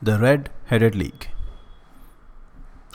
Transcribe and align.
The 0.00 0.16
Red 0.16 0.50
Headed 0.66 0.94
League. 0.94 1.30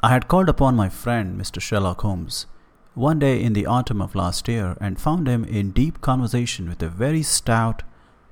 I 0.02 0.08
had 0.08 0.30
called 0.30 0.48
upon 0.48 0.78
my 0.78 0.88
friend 0.88 1.38
Mr. 1.38 1.60
Sherlock 1.60 2.00
Holmes 2.00 2.46
one 2.94 3.20
day 3.20 3.44
in 3.44 3.52
the 3.52 3.66
autumn 3.66 4.02
of 4.02 4.16
last 4.16 4.48
year 4.48 4.78
and 4.80 5.02
found 5.02 5.28
him 5.28 5.44
in 5.44 5.72
deep 5.72 6.00
conversation 6.00 6.70
with 6.70 6.82
a 6.82 6.88
very 6.88 7.22
stout, 7.22 7.84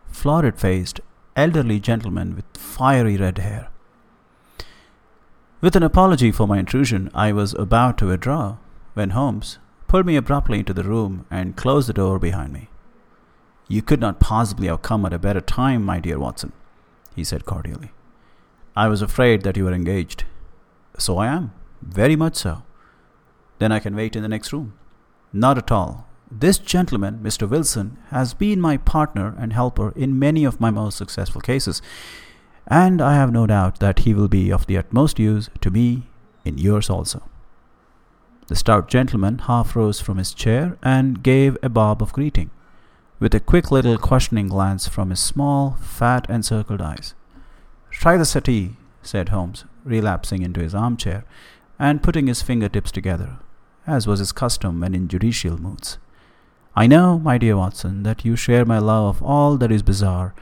florid 0.07 0.57
faced, 0.57 1.01
elderly 1.35 1.81
gentleman 1.81 2.33
with 2.33 2.45
fiery 2.55 3.17
red 3.17 3.39
hair. 3.39 3.67
With 5.59 5.75
an 5.75 5.83
apology 5.83 6.31
for 6.31 6.47
my 6.47 6.57
intrusion, 6.57 7.11
I 7.13 7.33
was 7.33 7.53
about 7.55 7.97
to 7.97 8.07
withdraw 8.07 8.55
when 8.93 9.09
Holmes 9.09 9.59
pulled 9.89 10.05
me 10.05 10.15
abruptly 10.15 10.59
into 10.59 10.73
the 10.73 10.85
room 10.85 11.25
and 11.29 11.57
closed 11.57 11.89
the 11.89 11.93
door 11.93 12.19
behind 12.19 12.53
me. 12.53 12.69
You 13.67 13.81
could 13.81 13.99
not 13.99 14.21
possibly 14.21 14.67
have 14.67 14.81
come 14.81 15.05
at 15.05 15.11
a 15.11 15.19
better 15.19 15.41
time, 15.41 15.83
my 15.83 15.99
dear 15.99 16.17
Watson, 16.17 16.53
he 17.13 17.25
said 17.25 17.45
cordially. 17.45 17.91
I 18.75 18.87
was 18.87 19.01
afraid 19.01 19.41
that 19.43 19.57
you 19.57 19.65
were 19.65 19.73
engaged. 19.73 20.23
So 20.97 21.17
I 21.17 21.27
am, 21.27 21.51
very 21.81 22.15
much 22.15 22.35
so. 22.37 22.63
Then 23.59 23.71
I 23.71 23.79
can 23.79 23.95
wait 23.95 24.15
in 24.15 24.21
the 24.21 24.29
next 24.29 24.53
room. 24.53 24.73
Not 25.33 25.57
at 25.57 25.71
all. 25.71 26.07
This 26.31 26.57
gentleman, 26.57 27.19
Mr. 27.21 27.49
Wilson, 27.49 27.97
has 28.09 28.33
been 28.33 28.61
my 28.61 28.77
partner 28.77 29.35
and 29.37 29.51
helper 29.51 29.91
in 29.97 30.17
many 30.17 30.45
of 30.45 30.61
my 30.61 30.71
most 30.71 30.97
successful 30.97 31.41
cases, 31.41 31.81
and 32.65 33.01
I 33.01 33.15
have 33.15 33.33
no 33.33 33.45
doubt 33.45 33.79
that 33.81 33.99
he 33.99 34.13
will 34.13 34.29
be 34.29 34.51
of 34.51 34.65
the 34.65 34.77
utmost 34.77 35.19
use 35.19 35.49
to 35.59 35.69
me 35.69 36.03
in 36.45 36.57
yours 36.57 36.89
also. 36.89 37.23
The 38.47 38.55
stout 38.55 38.87
gentleman 38.87 39.39
half 39.39 39.75
rose 39.75 39.99
from 39.99 40.17
his 40.17 40.33
chair 40.33 40.77
and 40.81 41.21
gave 41.21 41.57
a 41.61 41.69
bob 41.69 42.01
of 42.01 42.13
greeting, 42.13 42.49
with 43.19 43.35
a 43.35 43.41
quick 43.41 43.69
little 43.69 43.97
questioning 43.97 44.47
glance 44.47 44.87
from 44.87 45.09
his 45.09 45.19
small, 45.19 45.77
fat, 45.81 46.29
encircled 46.29 46.81
eyes. 46.81 47.13
Try 48.01 48.17
the 48.17 48.25
settee, 48.25 48.77
said 49.03 49.29
Holmes, 49.29 49.63
relapsing 49.83 50.41
into 50.41 50.59
his 50.59 50.73
armchair 50.73 51.23
and 51.77 52.01
putting 52.01 52.25
his 52.25 52.41
fingertips 52.41 52.91
together, 52.91 53.37
as 53.85 54.07
was 54.07 54.17
his 54.17 54.31
custom 54.31 54.79
when 54.79 54.95
in 54.95 55.07
judicial 55.07 55.61
moods. 55.61 55.99
I 56.75 56.87
know, 56.87 57.19
my 57.19 57.37
dear 57.37 57.57
Watson, 57.57 58.01
that 58.01 58.25
you 58.25 58.35
share 58.35 58.65
my 58.65 58.79
love 58.79 59.17
of 59.17 59.21
all 59.21 59.55
that 59.57 59.71
is 59.71 59.83
bizarre 59.83 60.33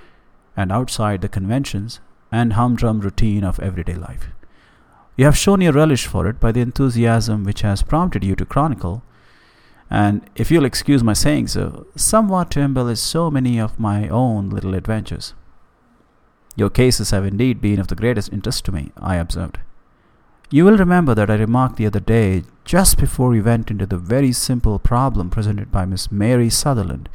and 0.55 0.71
outside 0.71 1.19
the 1.19 1.27
conventions 1.27 1.99
and 2.31 2.53
humdrum 2.53 3.01
routine 3.01 3.43
of 3.43 3.59
everyday 3.59 3.95
life. 3.95 4.27
You 5.17 5.25
have 5.25 5.35
shown 5.35 5.59
your 5.59 5.73
relish 5.73 6.05
for 6.05 6.27
it 6.27 6.39
by 6.39 6.53
the 6.53 6.61
enthusiasm 6.61 7.43
which 7.43 7.59
has 7.63 7.83
prompted 7.83 8.23
you 8.23 8.37
to 8.37 8.45
chronicle, 8.45 9.03
and 9.89 10.21
if 10.33 10.49
you'll 10.49 10.63
excuse 10.63 11.03
my 11.03 11.11
saying 11.11 11.47
so, 11.47 11.87
somewhat 11.97 12.51
to 12.51 12.61
embellish 12.61 13.01
so 13.01 13.29
many 13.29 13.59
of 13.59 13.77
my 13.81 14.07
own 14.07 14.49
little 14.49 14.75
adventures. 14.75 15.33
Your 16.59 16.69
cases 16.69 17.11
have 17.11 17.25
indeed 17.25 17.61
been 17.61 17.79
of 17.79 17.87
the 17.87 17.95
greatest 17.95 18.33
interest 18.33 18.65
to 18.65 18.73
me, 18.73 18.91
I 18.97 19.15
observed. 19.15 19.59
You 20.51 20.65
will 20.65 20.75
remember 20.75 21.15
that 21.15 21.29
I 21.29 21.35
remarked 21.35 21.77
the 21.77 21.85
other 21.85 22.01
day, 22.01 22.43
just 22.65 22.97
before 22.97 23.29
we 23.29 23.39
went 23.39 23.71
into 23.71 23.85
the 23.85 23.97
very 23.97 24.33
simple 24.33 24.77
problem 24.77 25.29
presented 25.29 25.71
by 25.71 25.85
Miss 25.85 26.11
Mary 26.11 26.49
Sutherland, 26.49 27.07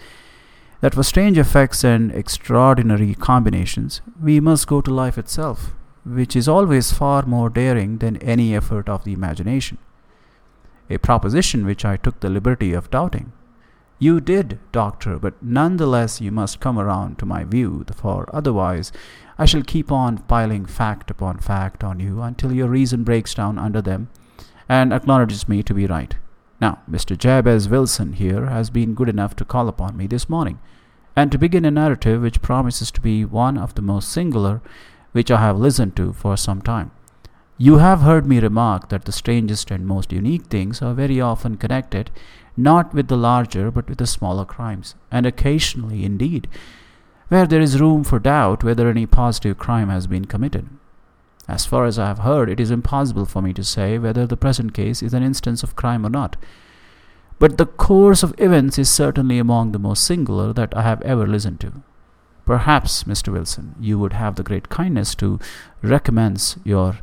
that 0.80 0.94
for 0.94 1.02
strange 1.02 1.36
effects 1.36 1.84
and 1.84 2.10
extraordinary 2.10 3.14
combinations, 3.14 4.00
we 4.18 4.40
must 4.40 4.66
go 4.66 4.80
to 4.80 4.94
life 4.94 5.18
itself, 5.18 5.74
which 6.06 6.34
is 6.34 6.48
always 6.48 6.94
far 6.94 7.26
more 7.26 7.50
daring 7.50 7.98
than 7.98 8.16
any 8.22 8.56
effort 8.56 8.88
of 8.88 9.04
the 9.04 9.12
imagination. 9.12 9.76
A 10.88 10.96
proposition 10.96 11.66
which 11.66 11.84
I 11.84 11.98
took 11.98 12.20
the 12.20 12.30
liberty 12.30 12.72
of 12.72 12.90
doubting. 12.90 13.32
You 13.98 14.20
did, 14.20 14.58
doctor, 14.72 15.18
but 15.18 15.42
none 15.42 15.76
the 15.76 15.86
less 15.86 16.20
you 16.20 16.32
must 16.32 16.60
come 16.60 16.78
around 16.78 17.18
to 17.18 17.26
my 17.26 17.44
view, 17.44 17.84
for 17.94 18.28
otherwise 18.34 18.90
I 19.38 19.46
shall 19.46 19.62
keep 19.62 19.90
on 19.90 20.18
piling 20.18 20.66
fact 20.66 21.10
upon 21.10 21.38
fact 21.38 21.82
on 21.82 21.98
you 22.00 22.22
until 22.22 22.52
your 22.52 22.68
reason 22.68 23.02
breaks 23.02 23.34
down 23.34 23.58
under 23.58 23.82
them 23.82 24.08
and 24.68 24.92
acknowledges 24.92 25.48
me 25.48 25.62
to 25.62 25.74
be 25.74 25.86
right. 25.86 26.16
Now, 26.60 26.78
Mr. 26.90 27.18
Jabez 27.18 27.68
Wilson 27.68 28.12
here 28.14 28.46
has 28.46 28.70
been 28.70 28.95
good 28.95 29.08
enough 29.08 29.34
to 29.36 29.45
call 29.45 29.68
upon 29.68 29.96
me 29.96 30.06
this 30.06 30.28
morning, 30.28 30.58
and 31.17 31.30
to 31.33 31.39
begin 31.39 31.64
a 31.64 31.70
narrative 31.70 32.22
which 32.22 32.42
promises 32.42 32.90
to 32.92 33.00
be 33.00 33.24
one 33.24 33.58
of 33.58 33.74
the 33.74 33.83
most 33.83 34.08
singular 34.08 34.62
which 35.12 35.30
I 35.30 35.40
have 35.40 35.58
listened 35.58 35.96
to 35.96 36.12
for 36.12 36.36
some 36.36 36.62
time. 36.62 36.92
You 37.58 37.78
have 37.78 38.01
heard 38.01 38.27
me 38.27 38.40
remark 38.40 38.89
that 38.89 39.05
the 39.05 39.12
strangest 39.12 39.70
and 39.70 39.86
most 39.86 40.12
unique 40.12 40.46
things 40.46 40.80
are 40.83 40.95
very 40.95 41.20
often 41.20 41.56
connected 41.56 42.11
not 42.56 42.95
with 42.95 43.08
the 43.08 43.16
larger 43.16 43.70
but 43.70 43.89
with 43.89 43.98
the 43.98 44.06
smaller 44.06 44.45
crimes, 44.45 44.95
and 45.11 45.27
occasionally, 45.27 46.05
indeed, 46.05 46.48
where 47.34 47.46
there 47.48 47.61
is 47.61 47.80
room 47.80 48.05
for 48.05 48.20
doubt 48.20 48.62
whether 48.62 48.89
any 48.89 49.06
positive 49.06 49.58
crime 49.58 49.89
has 49.89 50.06
been 50.06 50.24
committed. 50.24 50.68
As 51.48 51.67
far 51.67 51.84
as 51.84 51.98
I 51.98 52.06
have 52.06 52.20
heard, 52.20 52.48
it 52.48 52.61
is 52.61 52.70
impossible 52.70 53.27
for 53.27 53.42
me 53.42 53.52
to 53.55 53.64
say 53.64 53.98
whether 53.98 54.24
the 54.24 54.36
present 54.36 54.72
case 54.72 55.02
is 55.02 55.12
an 55.12 55.24
instance 55.24 55.64
of 55.64 55.74
crime 55.74 56.06
or 56.06 56.11
not. 56.11 56.36
But 57.40 57.58
the 57.58 57.67
course 57.67 58.22
of 58.22 58.36
events 58.39 58.78
is 58.78 58.89
certainly 58.89 59.39
among 59.39 59.72
the 59.72 59.80
most 59.80 60.05
singular 60.05 60.52
that 60.52 60.77
I 60.77 60.83
have 60.83 61.02
ever 61.02 61.27
listened 61.27 61.58
to. 61.62 61.83
Perhaps, 62.46 63.02
Mr. 63.02 63.33
Wilson, 63.33 63.74
you 63.80 63.98
would 63.98 64.12
have 64.12 64.36
the 64.36 64.45
great 64.45 64.68
kindness 64.68 65.16
to 65.16 65.40
recommence 65.83 66.56
your 66.62 67.01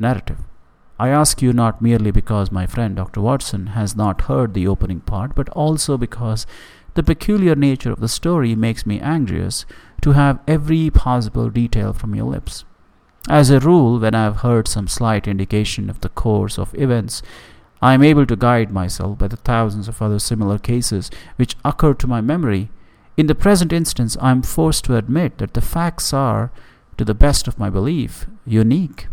narrative. 0.00 0.38
I 0.98 1.10
ask 1.10 1.40
you 1.40 1.52
not 1.52 1.80
merely 1.80 2.10
because 2.10 2.50
my 2.50 2.66
friend 2.66 2.96
Dr. 2.96 3.20
Watson 3.20 3.68
has 3.68 3.94
not 3.94 4.22
heard 4.22 4.52
the 4.52 4.66
opening 4.66 5.00
part, 5.00 5.36
but 5.36 5.48
also 5.50 5.96
because 5.96 6.44
the 7.00 7.14
peculiar 7.14 7.54
nature 7.54 7.90
of 7.90 8.00
the 8.00 8.08
story 8.08 8.54
makes 8.54 8.84
me 8.84 9.00
anxious 9.00 9.64
to 10.02 10.12
have 10.12 10.38
every 10.46 10.90
possible 10.90 11.48
detail 11.48 11.94
from 11.94 12.14
your 12.14 12.26
lips. 12.26 12.66
As 13.26 13.48
a 13.48 13.58
rule, 13.58 13.98
when 13.98 14.14
I 14.14 14.24
have 14.24 14.38
heard 14.38 14.68
some 14.68 14.86
slight 14.86 15.26
indication 15.26 15.88
of 15.88 16.02
the 16.02 16.10
course 16.10 16.58
of 16.58 16.74
events, 16.74 17.22
I 17.80 17.94
am 17.94 18.02
able 18.02 18.26
to 18.26 18.36
guide 18.36 18.70
myself 18.70 19.16
by 19.16 19.28
the 19.28 19.38
thousands 19.38 19.88
of 19.88 20.02
other 20.02 20.18
similar 20.18 20.58
cases 20.58 21.10
which 21.36 21.56
occur 21.64 21.94
to 21.94 22.06
my 22.06 22.20
memory. 22.20 22.68
In 23.16 23.28
the 23.28 23.34
present 23.34 23.72
instance, 23.72 24.18
I 24.20 24.30
am 24.30 24.42
forced 24.42 24.84
to 24.84 24.96
admit 24.96 25.38
that 25.38 25.54
the 25.54 25.62
facts 25.62 26.12
are, 26.12 26.52
to 26.98 27.04
the 27.06 27.14
best 27.14 27.48
of 27.48 27.58
my 27.58 27.70
belief, 27.70 28.26
unique. 28.44 29.06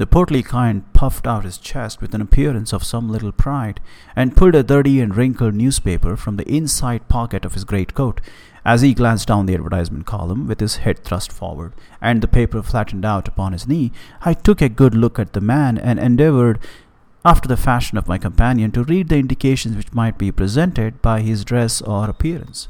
The 0.00 0.06
portly 0.06 0.42
kind 0.42 0.90
puffed 0.94 1.26
out 1.26 1.44
his 1.44 1.58
chest 1.58 2.00
with 2.00 2.14
an 2.14 2.22
appearance 2.22 2.72
of 2.72 2.84
some 2.84 3.10
little 3.10 3.32
pride, 3.32 3.80
and 4.16 4.34
pulled 4.34 4.54
a 4.54 4.62
dirty 4.62 4.98
and 4.98 5.14
wrinkled 5.14 5.54
newspaper 5.54 6.16
from 6.16 6.38
the 6.38 6.50
inside 6.50 7.06
pocket 7.08 7.44
of 7.44 7.52
his 7.52 7.64
great 7.64 7.92
coat. 7.92 8.22
As 8.64 8.80
he 8.80 8.94
glanced 8.94 9.28
down 9.28 9.44
the 9.44 9.52
advertisement 9.52 10.06
column 10.06 10.46
with 10.46 10.60
his 10.60 10.76
head 10.76 11.04
thrust 11.04 11.30
forward 11.30 11.74
and 12.00 12.22
the 12.22 12.28
paper 12.28 12.62
flattened 12.62 13.04
out 13.04 13.28
upon 13.28 13.52
his 13.52 13.68
knee, 13.68 13.92
I 14.22 14.32
took 14.32 14.62
a 14.62 14.70
good 14.70 14.94
look 14.94 15.18
at 15.18 15.34
the 15.34 15.40
man 15.42 15.76
and 15.76 15.98
endeavored, 15.98 16.60
after 17.22 17.46
the 17.46 17.58
fashion 17.58 17.98
of 17.98 18.08
my 18.08 18.16
companion, 18.16 18.70
to 18.70 18.84
read 18.84 19.10
the 19.10 19.18
indications 19.18 19.76
which 19.76 19.92
might 19.92 20.16
be 20.16 20.32
presented 20.32 21.02
by 21.02 21.20
his 21.20 21.44
dress 21.44 21.82
or 21.82 22.08
appearance. 22.08 22.68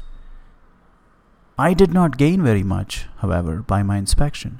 I 1.57 1.73
did 1.73 1.93
not 1.93 2.17
gain 2.17 2.43
very 2.43 2.63
much, 2.63 3.07
however, 3.19 3.61
by 3.61 3.83
my 3.83 3.97
inspection. 3.97 4.59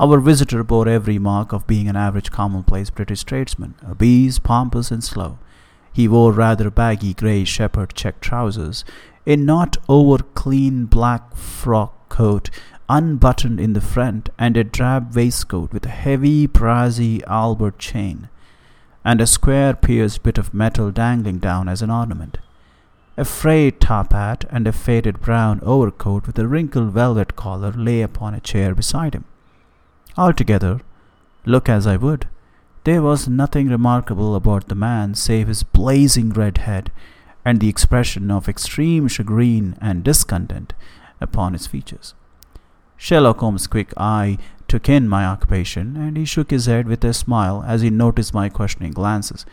Our 0.00 0.20
visitor 0.20 0.62
bore 0.62 0.86
every 0.88 1.18
mark 1.18 1.52
of 1.52 1.66
being 1.66 1.88
an 1.88 1.96
average 1.96 2.30
commonplace 2.30 2.88
British 2.88 3.24
tradesman, 3.24 3.74
obese, 3.84 4.38
pompous, 4.38 4.92
and 4.92 5.02
slow. 5.02 5.40
He 5.92 6.06
wore 6.06 6.30
rather 6.30 6.70
baggy 6.70 7.14
grey 7.14 7.42
shepherd 7.42 7.94
check 7.94 8.20
trousers, 8.20 8.84
a 9.26 9.34
not 9.34 9.76
over 9.88 10.22
clean 10.22 10.84
black 10.84 11.34
frock 11.34 12.08
coat 12.08 12.48
unbuttoned 12.88 13.58
in 13.58 13.72
the 13.72 13.80
front, 13.80 14.28
and 14.38 14.56
a 14.56 14.62
drab 14.62 15.16
waistcoat 15.16 15.72
with 15.72 15.84
a 15.84 15.90
heavy 15.90 16.46
brassy 16.46 17.24
Albert 17.24 17.80
chain, 17.80 18.28
and 19.04 19.20
a 19.20 19.26
square 19.26 19.74
pierced 19.74 20.22
bit 20.22 20.38
of 20.38 20.54
metal 20.54 20.92
dangling 20.92 21.38
down 21.38 21.68
as 21.68 21.82
an 21.82 21.90
ornament. 21.90 22.38
A 23.16 23.24
frayed 23.24 23.80
top 23.80 24.12
hat 24.12 24.44
and 24.48 24.68
a 24.68 24.72
faded 24.72 25.20
brown 25.20 25.58
overcoat 25.64 26.24
with 26.28 26.38
a 26.38 26.46
wrinkled 26.46 26.92
velvet 26.92 27.34
collar 27.34 27.72
lay 27.72 28.00
upon 28.00 28.32
a 28.32 28.40
chair 28.40 28.76
beside 28.76 29.14
him. 29.14 29.24
Altogether, 30.18 30.80
look 31.46 31.68
as 31.68 31.86
I 31.86 31.96
would, 31.96 32.26
there 32.82 33.02
was 33.02 33.28
nothing 33.28 33.68
remarkable 33.68 34.34
about 34.34 34.66
the 34.66 34.74
man 34.74 35.14
save 35.14 35.46
his 35.46 35.62
blazing 35.62 36.30
red 36.30 36.58
head 36.58 36.90
and 37.44 37.60
the 37.60 37.68
expression 37.68 38.28
of 38.28 38.48
extreme 38.48 39.06
chagrin 39.06 39.78
and 39.80 40.02
discontent 40.02 40.74
upon 41.20 41.52
his 41.52 41.68
features. 41.68 42.14
Sherlock 42.96 43.38
Holmes' 43.38 43.68
quick 43.68 43.94
eye 43.96 44.38
took 44.66 44.88
in 44.88 45.08
my 45.08 45.24
occupation, 45.24 45.96
and 45.96 46.16
he 46.16 46.24
shook 46.24 46.50
his 46.50 46.66
head 46.66 46.88
with 46.88 47.04
a 47.04 47.14
smile 47.14 47.64
as 47.64 47.82
he 47.82 47.88
noticed 47.88 48.34
my 48.34 48.48
questioning 48.48 48.90
glances. 48.90 49.46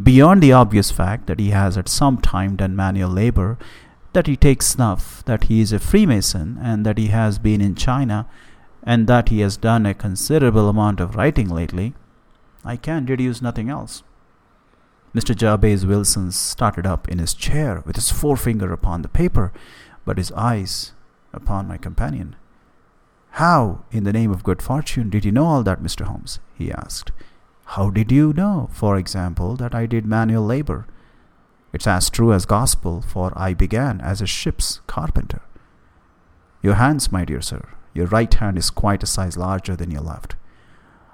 Beyond 0.00 0.40
the 0.40 0.52
obvious 0.52 0.92
fact 0.92 1.26
that 1.26 1.40
he 1.40 1.50
has 1.50 1.76
at 1.76 1.88
some 1.88 2.18
time 2.18 2.54
done 2.54 2.76
manual 2.76 3.10
labor, 3.10 3.58
that 4.12 4.28
he 4.28 4.36
takes 4.36 4.68
snuff, 4.68 5.24
that 5.24 5.44
he 5.44 5.60
is 5.60 5.72
a 5.72 5.80
Freemason, 5.80 6.58
and 6.62 6.86
that 6.86 6.96
he 6.96 7.08
has 7.08 7.40
been 7.40 7.60
in 7.60 7.74
China, 7.74 8.28
and 8.82 9.06
that 9.06 9.28
he 9.28 9.40
has 9.40 9.56
done 9.56 9.86
a 9.86 9.94
considerable 9.94 10.68
amount 10.68 11.00
of 11.00 11.16
writing 11.16 11.48
lately, 11.48 11.94
I 12.64 12.76
can 12.76 13.04
deduce 13.04 13.42
nothing 13.42 13.68
else. 13.68 14.02
Mr. 15.14 15.34
Jabez 15.34 15.84
Wilson 15.84 16.30
started 16.30 16.86
up 16.86 17.08
in 17.08 17.18
his 17.18 17.34
chair 17.34 17.82
with 17.84 17.96
his 17.96 18.10
forefinger 18.10 18.72
upon 18.72 19.02
the 19.02 19.08
paper, 19.08 19.52
but 20.04 20.18
his 20.18 20.30
eyes 20.32 20.92
upon 21.32 21.66
my 21.66 21.76
companion. 21.76 22.36
How, 23.34 23.84
in 23.90 24.04
the 24.04 24.12
name 24.12 24.30
of 24.30 24.44
good 24.44 24.62
fortune, 24.62 25.10
did 25.10 25.24
you 25.24 25.32
know 25.32 25.46
all 25.46 25.62
that, 25.62 25.82
Mr. 25.82 26.04
Holmes? 26.04 26.38
he 26.54 26.70
asked. 26.70 27.12
How 27.64 27.90
did 27.90 28.10
you 28.10 28.32
know, 28.32 28.68
for 28.72 28.96
example, 28.96 29.56
that 29.56 29.74
I 29.74 29.86
did 29.86 30.04
manual 30.06 30.44
labor? 30.44 30.86
It's 31.72 31.86
as 31.86 32.10
true 32.10 32.32
as 32.32 32.46
gospel, 32.46 33.00
for 33.00 33.32
I 33.36 33.54
began 33.54 34.00
as 34.00 34.20
a 34.20 34.26
ship's 34.26 34.80
carpenter. 34.86 35.42
Your 36.62 36.74
hands, 36.74 37.12
my 37.12 37.24
dear 37.24 37.40
sir, 37.40 37.68
your 38.00 38.08
right 38.08 38.32
hand 38.32 38.56
is 38.56 38.70
quite 38.70 39.02
a 39.02 39.06
size 39.14 39.36
larger 39.36 39.76
than 39.76 39.90
your 39.90 40.00
left. 40.00 40.34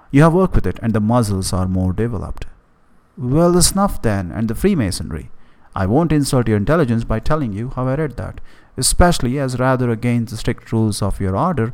You 0.09 0.23
have 0.23 0.33
worked 0.33 0.55
with 0.55 0.65
it, 0.65 0.79
and 0.81 0.93
the 0.93 1.01
muscles 1.01 1.51
are 1.51 1.67
more 1.67 1.91
developed. 1.91 2.45
Well, 3.17 3.51
the 3.51 3.61
snuff, 3.61 4.01
then, 4.01 4.31
and 4.31 4.47
the 4.47 4.55
Freemasonry. 4.55 5.29
I 5.75 5.85
won't 5.85 6.13
insult 6.13 6.47
your 6.47 6.57
intelligence 6.57 7.03
by 7.03 7.19
telling 7.19 7.51
you 7.51 7.71
how 7.75 7.87
I 7.87 7.95
read 7.95 8.15
that, 8.15 8.39
especially 8.77 9.37
as 9.37 9.59
rather 9.59 9.89
against 9.89 10.31
the 10.31 10.37
strict 10.37 10.71
rules 10.71 11.01
of 11.01 11.19
your 11.19 11.35
order, 11.35 11.73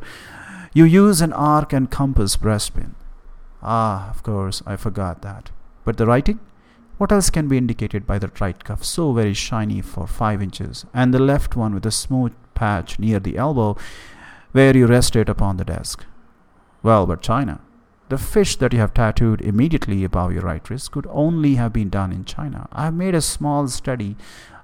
you 0.72 0.84
use 0.84 1.20
an 1.20 1.32
arc 1.32 1.72
and 1.72 1.90
compass 1.90 2.36
breastpin. 2.36 2.96
Ah, 3.62 4.10
of 4.10 4.24
course, 4.24 4.62
I 4.66 4.76
forgot 4.76 5.22
that. 5.22 5.52
But 5.84 5.96
the 5.96 6.06
writing? 6.06 6.40
What 6.98 7.12
else 7.12 7.30
can 7.30 7.46
be 7.46 7.58
indicated 7.58 8.06
by 8.06 8.18
the 8.18 8.32
right 8.40 8.62
cuff, 8.64 8.84
so 8.84 9.12
very 9.12 9.34
shiny 9.34 9.80
for 9.80 10.06
five 10.06 10.42
inches, 10.42 10.86
and 10.92 11.14
the 11.14 11.18
left 11.18 11.54
one 11.54 11.72
with 11.74 11.86
a 11.86 11.92
smooth 11.92 12.32
patch 12.54 12.98
near 12.98 13.20
the 13.20 13.36
elbow 13.36 13.76
where 14.54 14.76
you 14.76 14.86
rest 14.86 15.16
it 15.16 15.28
upon 15.28 15.56
the 15.56 15.64
desk? 15.64 16.04
Well, 16.80 17.06
but 17.06 17.22
China. 17.22 17.60
The 18.08 18.18
fish 18.18 18.54
that 18.58 18.72
you 18.72 18.78
have 18.78 18.94
tattooed 18.94 19.40
immediately 19.40 20.04
above 20.04 20.32
your 20.32 20.42
right 20.42 20.70
wrist 20.70 20.92
could 20.92 21.08
only 21.10 21.56
have 21.56 21.72
been 21.72 21.88
done 21.88 22.12
in 22.12 22.24
China. 22.24 22.68
I 22.70 22.84
have 22.84 22.94
made 22.94 23.16
a 23.16 23.20
small 23.20 23.66
study 23.66 24.16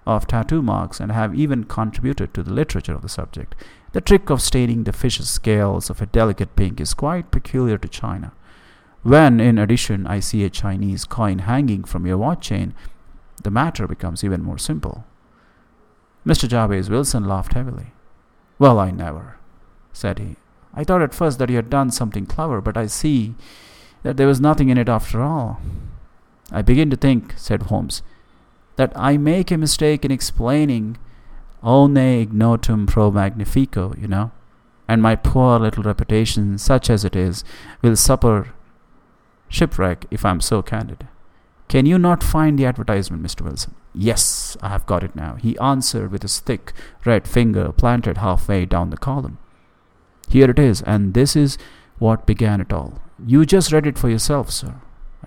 of 0.07 0.29
tattoo 0.29 0.63
marks 0.63 1.01
and 1.01 1.11
have 1.11 1.35
even 1.35 1.65
contributed 1.65 2.33
to 2.35 2.45
the 2.45 2.53
literature 2.53 2.95
of 2.95 3.03
the 3.03 3.09
subject. 3.09 3.57
The 3.91 4.01
trick 4.01 4.31
of 4.31 4.41
staining 4.41 4.85
the 4.85 4.93
fish's 4.93 5.29
scales 5.29 5.91
of 5.91 6.01
a 6.01 6.07
delicate 6.07 6.55
pink 6.55 6.81
is 6.81 6.95
quite 6.95 7.33
peculiar 7.33 7.77
to 7.79 7.89
China. 7.89 8.31
When, 9.03 9.41
in 9.41 9.59
addition, 9.59 10.07
I 10.07 10.21
see 10.21 10.45
a 10.45 10.51
Chinese 10.51 11.05
coin 11.05 11.41
hanging 11.41 11.83
from 11.83 12.07
your 12.07 12.19
watch 12.19 12.47
chain, 12.47 12.75
the 13.43 13.51
matter 13.51 13.89
becomes 13.89 14.23
even 14.23 14.45
more 14.45 14.59
simple. 14.59 15.05
Mr. 16.25 16.49
Jabez 16.49 16.89
Wilson 16.89 17.25
laughed 17.25 17.55
heavily. 17.55 17.89
Well, 18.61 18.79
I 18.79 18.93
never, 18.93 19.40
said 19.93 20.19
he. 20.19 20.37
I 20.75 20.85
thought 20.85 21.03
at 21.03 21.15
first 21.15 21.39
that 21.39 21.51
you 21.51 21.57
had 21.57 21.71
done 21.71 21.91
something 21.91 22.27
clever, 22.27 22.61
but 22.61 22.77
I 22.77 22.87
see 22.87 23.35
that 24.03 24.17
there 24.17 24.27
was 24.27 24.41
nothing 24.41 24.69
in 24.69 24.79
it 24.79 24.89
after 24.89 25.23
all. 25.23 25.61
I 26.53 26.63
begin 26.63 26.91
to 26.91 26.97
think, 26.97 27.35
said 27.37 27.65
Holmes, 27.65 28.03
that 28.77 28.93
I 28.97 29.17
make 29.17 29.51
a 29.51 29.59
mistake 29.59 30.05
in 30.05 30.11
explaining 30.11 30.97
Omne 31.63 31.99
ignotum 31.99 32.87
pro 32.87 33.11
magnifico, 33.11 33.95
you 33.99 34.09
know, 34.09 34.31
and 34.89 35.03
my 35.03 35.15
poor 35.15 35.59
little 35.59 35.83
reputation, 35.83 36.57
such 36.59 36.89
as 36.89 37.05
it 37.05 37.15
is, 37.15 37.45
will 37.83 37.97
suffer 37.97 38.53
shipwreck 39.49 40.07
if 40.11 40.25
I'm 40.25 40.41
so 40.41 40.63
candid. 40.63 41.07
Can 41.69 41.87
you 41.87 41.99
not 41.99 42.25
find 42.25 42.59
the 42.59 42.67
advertisement, 42.67 43.23
Mr. 43.23 43.43
Wilson? 43.43 43.75
Yes, 43.95 44.57
I 44.63 44.71
have 44.71 44.87
got 44.87 45.05
it 45.05 45.15
now, 45.15 45.35
he 45.35 45.59
answered 45.59 46.11
with 46.11 46.23
his 46.23 46.41
thick 46.41 46.73
red 47.05 47.29
finger 47.29 47.73
planted 47.73 48.19
halfway 48.19 48.65
down 48.65 48.91
the 48.91 48.97
column. 48.97 49.39
Here 50.31 50.49
it 50.49 50.61
is, 50.61 50.81
and 50.83 51.13
this 51.13 51.35
is 51.35 51.59
what 51.99 52.25
began 52.25 52.61
it 52.61 52.73
all. 52.73 53.03
You 53.27 53.45
just 53.45 53.73
read 53.73 53.85
it 53.85 53.99
for 53.99 54.09
yourself, 54.09 54.49
sir. 54.49 54.77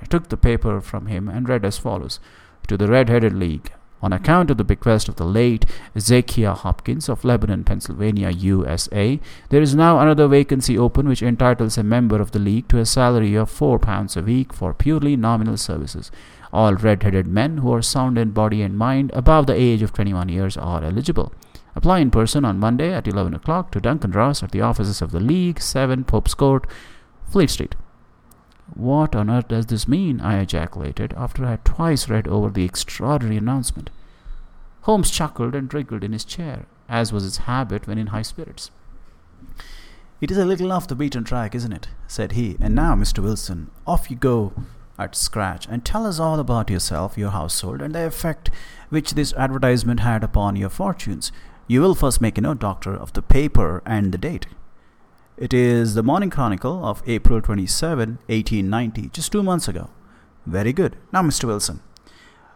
I 0.02 0.06
took 0.06 0.30
the 0.30 0.38
paper 0.38 0.80
from 0.80 1.08
him 1.08 1.28
and 1.28 1.48
read 1.50 1.66
as 1.66 1.78
follows 1.78 2.22
To 2.68 2.78
the 2.78 2.88
Red 2.88 3.10
Headed 3.10 3.34
League. 3.34 3.74
On 4.02 4.14
account 4.14 4.50
of 4.50 4.58
the 4.58 4.64
bequest 4.64 5.10
of 5.10 5.18
the 5.18 5.26
late 5.26 5.66
Ezekiah 5.94 6.54
Hopkins 6.54 7.10
of 7.10 7.26
Lebanon, 7.26 7.66
Pennsylvania, 7.66 8.30
USA, 8.30 9.20
there 9.50 9.62
is 9.62 9.76
now 9.76 10.00
another 10.00 10.28
vacancy 10.28 10.78
open 10.78 11.08
which 11.10 11.22
entitles 11.22 11.78
a 11.78 11.84
member 11.84 12.22
of 12.22 12.32
the 12.32 12.40
League 12.40 12.70
to 12.70 12.80
a 12.80 12.86
salary 12.86 13.36
of 13.36 13.50
four 13.50 13.80
pounds 13.80 14.16
a 14.16 14.22
week 14.22 14.54
for 14.54 14.74
purely 14.74 15.18
nominal 15.18 15.58
services. 15.58 16.12
All 16.54 16.76
red 16.76 17.02
headed 17.02 17.26
men 17.26 17.58
who 17.58 17.74
are 17.74 17.82
sound 17.82 18.16
in 18.16 18.30
body 18.30 18.62
and 18.62 18.78
mind 18.78 19.10
above 19.16 19.48
the 19.48 19.56
age 19.56 19.82
of 19.82 19.92
21 19.92 20.30
years 20.30 20.56
are 20.56 20.84
eligible. 20.84 21.34
Apply 21.76 21.98
in 21.98 22.12
person 22.12 22.46
on 22.46 22.60
Monday 22.60 22.94
at 22.94 23.08
11 23.08 23.34
o'clock 23.34 23.72
to 23.72 23.82
Duncan 23.82 24.12
Ross 24.12 24.44
at 24.44 24.52
the 24.52 24.62
offices 24.62 25.02
of 25.02 25.12
the 25.12 25.20
League, 25.20 25.60
7 25.60 26.04
Pope's 26.04 26.36
Court, 26.36 26.68
Fleet 27.26 27.50
Street. 27.50 27.74
What 28.76 29.16
on 29.16 29.32
earth 29.32 29.48
does 29.48 29.66
this 29.66 29.88
mean? 29.88 30.22
I 30.22 30.40
ejaculated 30.42 31.16
after 31.18 31.44
I 31.44 31.52
had 31.52 31.66
twice 31.66 32.08
read 32.08 32.28
over 32.28 32.52
the 32.52 32.66
extraordinary 32.66 33.38
announcement. 33.38 33.90
Holmes 34.82 35.10
chuckled 35.10 35.56
and 35.56 35.74
wriggled 35.74 36.04
in 36.04 36.14
his 36.14 36.24
chair, 36.24 36.68
as 36.88 37.12
was 37.12 37.24
his 37.24 37.38
habit 37.38 37.88
when 37.88 37.98
in 37.98 38.08
high 38.08 38.22
spirits. 38.22 38.70
It 40.22 40.30
is 40.30 40.38
a 40.38 40.46
little 40.46 40.72
off 40.72 40.88
the 40.88 40.96
beaten 40.96 41.24
track, 41.24 41.56
isn't 41.56 41.74
it? 41.74 41.88
said 42.08 42.34
he. 42.34 42.58
And 42.62 42.76
now, 42.76 42.94
Mr. 42.94 43.24
Wilson, 43.24 43.72
off 43.88 44.12
you 44.12 44.16
go 44.16 44.54
at 44.98 45.16
scratch 45.16 45.68
and 45.70 45.84
tell 45.84 46.06
us 46.06 46.20
all 46.20 46.40
about 46.40 46.70
yourself, 46.70 47.18
your 47.18 47.32
household, 47.32 47.82
and 47.82 47.96
the 47.96 48.06
effect 48.06 48.50
which 48.90 49.12
this 49.12 49.34
advertisement 49.34 50.02
had 50.02 50.24
upon 50.24 50.56
your 50.56 50.70
fortunes. 50.70 51.32
You 51.68 51.82
will 51.82 51.96
first 51.96 52.22
make 52.22 52.38
a 52.38 52.42
note, 52.42 52.60
Doctor, 52.60 52.94
of 52.96 53.14
the 53.14 53.22
paper 53.22 53.82
and 53.86 54.12
the 54.12 54.18
date. 54.18 54.48
It 55.36 55.54
is 55.54 55.96
the 55.96 56.04
Morning 56.04 56.30
Chronicle 56.30 56.86
of 56.86 57.02
April 57.08 57.42
27, 57.42 58.20
1890, 58.28 59.10
just 59.10 59.32
two 59.32 59.42
months 59.42 59.68
ago. 59.68 59.90
Very 60.46 60.74
good. 60.74 60.96
Now, 61.12 61.24
Mr. 61.24 61.46
Wilson. 61.46 61.82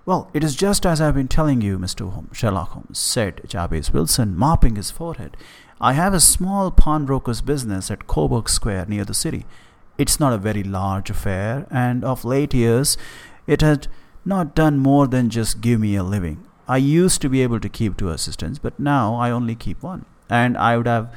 Well, 0.05 0.29
it 0.33 0.43
is 0.43 0.55
just 0.55 0.85
as 0.85 1.01
I've 1.01 1.15
been 1.15 1.27
telling 1.27 1.59
you, 1.61 1.79
Mr. 1.79 2.11
Holmes, 2.11 2.37
Sherlock 2.37 2.69
Holmes, 2.69 2.99
said 2.99 3.41
Jabez 3.47 3.91
Wilson, 3.91 4.37
mopping 4.37 4.75
his 4.75 4.91
forehead. 4.91 5.35
I 5.81 5.93
have 5.93 6.13
a 6.13 6.19
small 6.19 6.71
pawnbroker's 6.71 7.41
business 7.41 7.91
at 7.91 8.07
Coburg 8.07 8.47
Square 8.47 8.85
near 8.87 9.03
the 9.03 9.13
city. 9.13 9.45
It's 9.97 10.19
not 10.19 10.33
a 10.33 10.37
very 10.37 10.63
large 10.63 11.09
affair, 11.09 11.65
and 11.71 12.03
of 12.03 12.23
late 12.23 12.53
years 12.53 12.97
it 13.47 13.61
had 13.61 13.87
not 14.25 14.55
done 14.55 14.77
more 14.77 15.07
than 15.07 15.29
just 15.29 15.61
give 15.61 15.79
me 15.79 15.95
a 15.95 16.03
living. 16.03 16.45
I 16.67 16.77
used 16.77 17.21
to 17.21 17.29
be 17.29 17.41
able 17.41 17.59
to 17.61 17.69
keep 17.69 17.97
two 17.97 18.09
assistants, 18.09 18.59
but 18.59 18.77
now 18.77 19.15
I 19.15 19.31
only 19.31 19.55
keep 19.55 19.81
one. 19.81 20.05
And 20.29 20.57
I 20.57 20.75
would 20.75 20.87
have 20.87 21.13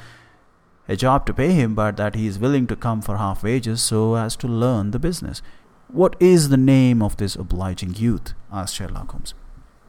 a 0.88 0.97
job 0.97 1.27
to 1.27 1.35
pay 1.35 1.53
him, 1.53 1.75
but 1.75 1.97
that 1.97 2.15
he 2.15 2.27
is 2.27 2.38
willing 2.38 2.67
to 2.69 2.77
come 2.77 3.03
for 3.03 3.17
half 3.17 3.43
wages 3.43 3.82
so 3.82 4.15
as 4.15 4.37
to 4.37 4.47
learn 4.47 4.93
the 4.93 4.99
business. 4.99 5.43
What 5.88 6.15
is 6.21 6.49
the 6.49 6.56
name 6.56 7.03
of 7.03 7.17
this 7.17 7.35
obliging 7.35 7.97
youth? 7.97 8.35
asked 8.53 8.76
Sherlock 8.76 9.11
Holmes. 9.11 9.35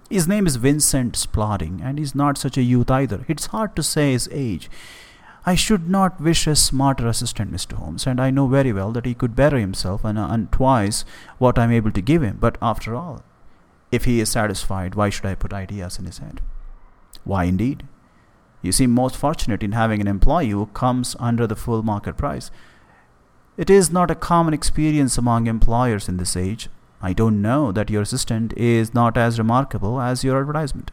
His 0.10 0.28
name 0.28 0.48
is 0.48 0.56
Vincent 0.58 1.16
Spaulding, 1.16 1.80
and 1.82 1.98
he's 2.00 2.16
not 2.16 2.38
such 2.38 2.58
a 2.58 2.64
youth 2.64 2.92
either. 2.92 3.24
It's 3.28 3.46
hard 3.48 3.76
to 3.76 3.84
say 3.84 4.12
his 4.12 4.28
age. 4.32 4.70
I 5.44 5.56
should 5.56 5.90
not 5.90 6.22
wish 6.22 6.46
a 6.46 6.56
smarter 6.56 7.08
assistant, 7.08 7.52
Mr. 7.52 7.74
Holmes, 7.74 8.06
and 8.06 8.22
I 8.22 8.30
know 8.30 8.48
very 8.48 8.72
well 8.72 8.92
that 8.92 9.06
he 9.06 9.16
could 9.16 9.36
better 9.36 9.58
himself 9.58 10.06
and, 10.06 10.20
uh, 10.20 10.28
and 10.30 10.52
twice 10.52 11.04
what 11.40 11.58
I'm 11.58 11.72
able 11.72 11.92
to 11.92 12.02
give 12.02 12.22
him. 12.22 12.38
But 12.40 12.58
after 12.62 12.96
all, 12.96 13.24
if 13.92 14.06
he 14.06 14.20
is 14.20 14.30
satisfied, 14.30 14.94
why 14.94 15.10
should 15.10 15.26
I 15.26 15.36
put 15.36 15.52
ideas 15.52 15.98
in 15.98 16.06
his 16.06 16.20
head? 16.20 16.42
Why 17.24 17.46
indeed? 17.46 17.84
You 18.62 18.72
seem 18.72 18.92
most 18.92 19.18
fortunate 19.18 19.64
in 19.64 19.72
having 19.72 20.00
an 20.00 20.08
employee 20.08 20.52
who 20.52 20.68
comes 20.68 21.16
under 21.20 21.48
the 21.48 21.56
full 21.56 21.82
market 21.82 22.18
price. 22.18 22.52
It 23.58 23.70
is 23.70 23.92
not 23.92 24.12
a 24.12 24.16
common 24.16 24.54
experience 24.54 25.18
among 25.18 25.48
employers 25.48 26.08
in 26.08 26.18
this 26.18 26.38
age. 26.38 26.70
I 27.02 27.14
don't 27.14 27.42
know 27.42 27.72
that 27.72 27.90
your 27.90 28.04
assistant 28.04 28.54
is 28.54 28.94
not 28.94 29.18
as 29.18 29.40
remarkable 29.40 30.00
as 30.00 30.24
your 30.24 30.40
advertisement. 30.40 30.92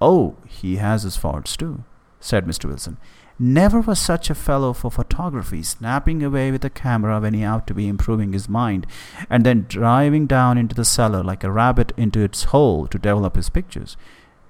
Oh, 0.00 0.36
he 0.46 0.76
has 0.76 1.02
his 1.02 1.16
faults 1.16 1.56
too, 1.56 1.84
said 2.20 2.46
Mr. 2.46 2.64
Wilson. 2.64 2.96
Never 3.38 3.80
was 3.82 3.98
such 3.98 4.30
a 4.30 4.34
fellow 4.34 4.72
for 4.72 4.90
photography, 4.90 5.62
snapping 5.62 6.22
away 6.22 6.50
with 6.50 6.64
a 6.64 6.70
camera 6.70 7.20
when 7.20 7.34
he 7.34 7.44
ought 7.44 7.66
to 7.66 7.74
be 7.74 7.86
improving 7.86 8.32
his 8.32 8.48
mind, 8.48 8.86
and 9.28 9.44
then 9.44 9.66
driving 9.68 10.26
down 10.26 10.56
into 10.56 10.74
the 10.74 10.86
cellar 10.86 11.22
like 11.22 11.44
a 11.44 11.50
rabbit 11.50 11.92
into 11.98 12.20
its 12.20 12.44
hole 12.44 12.86
to 12.86 12.98
develop 12.98 13.36
his 13.36 13.50
pictures. 13.50 13.98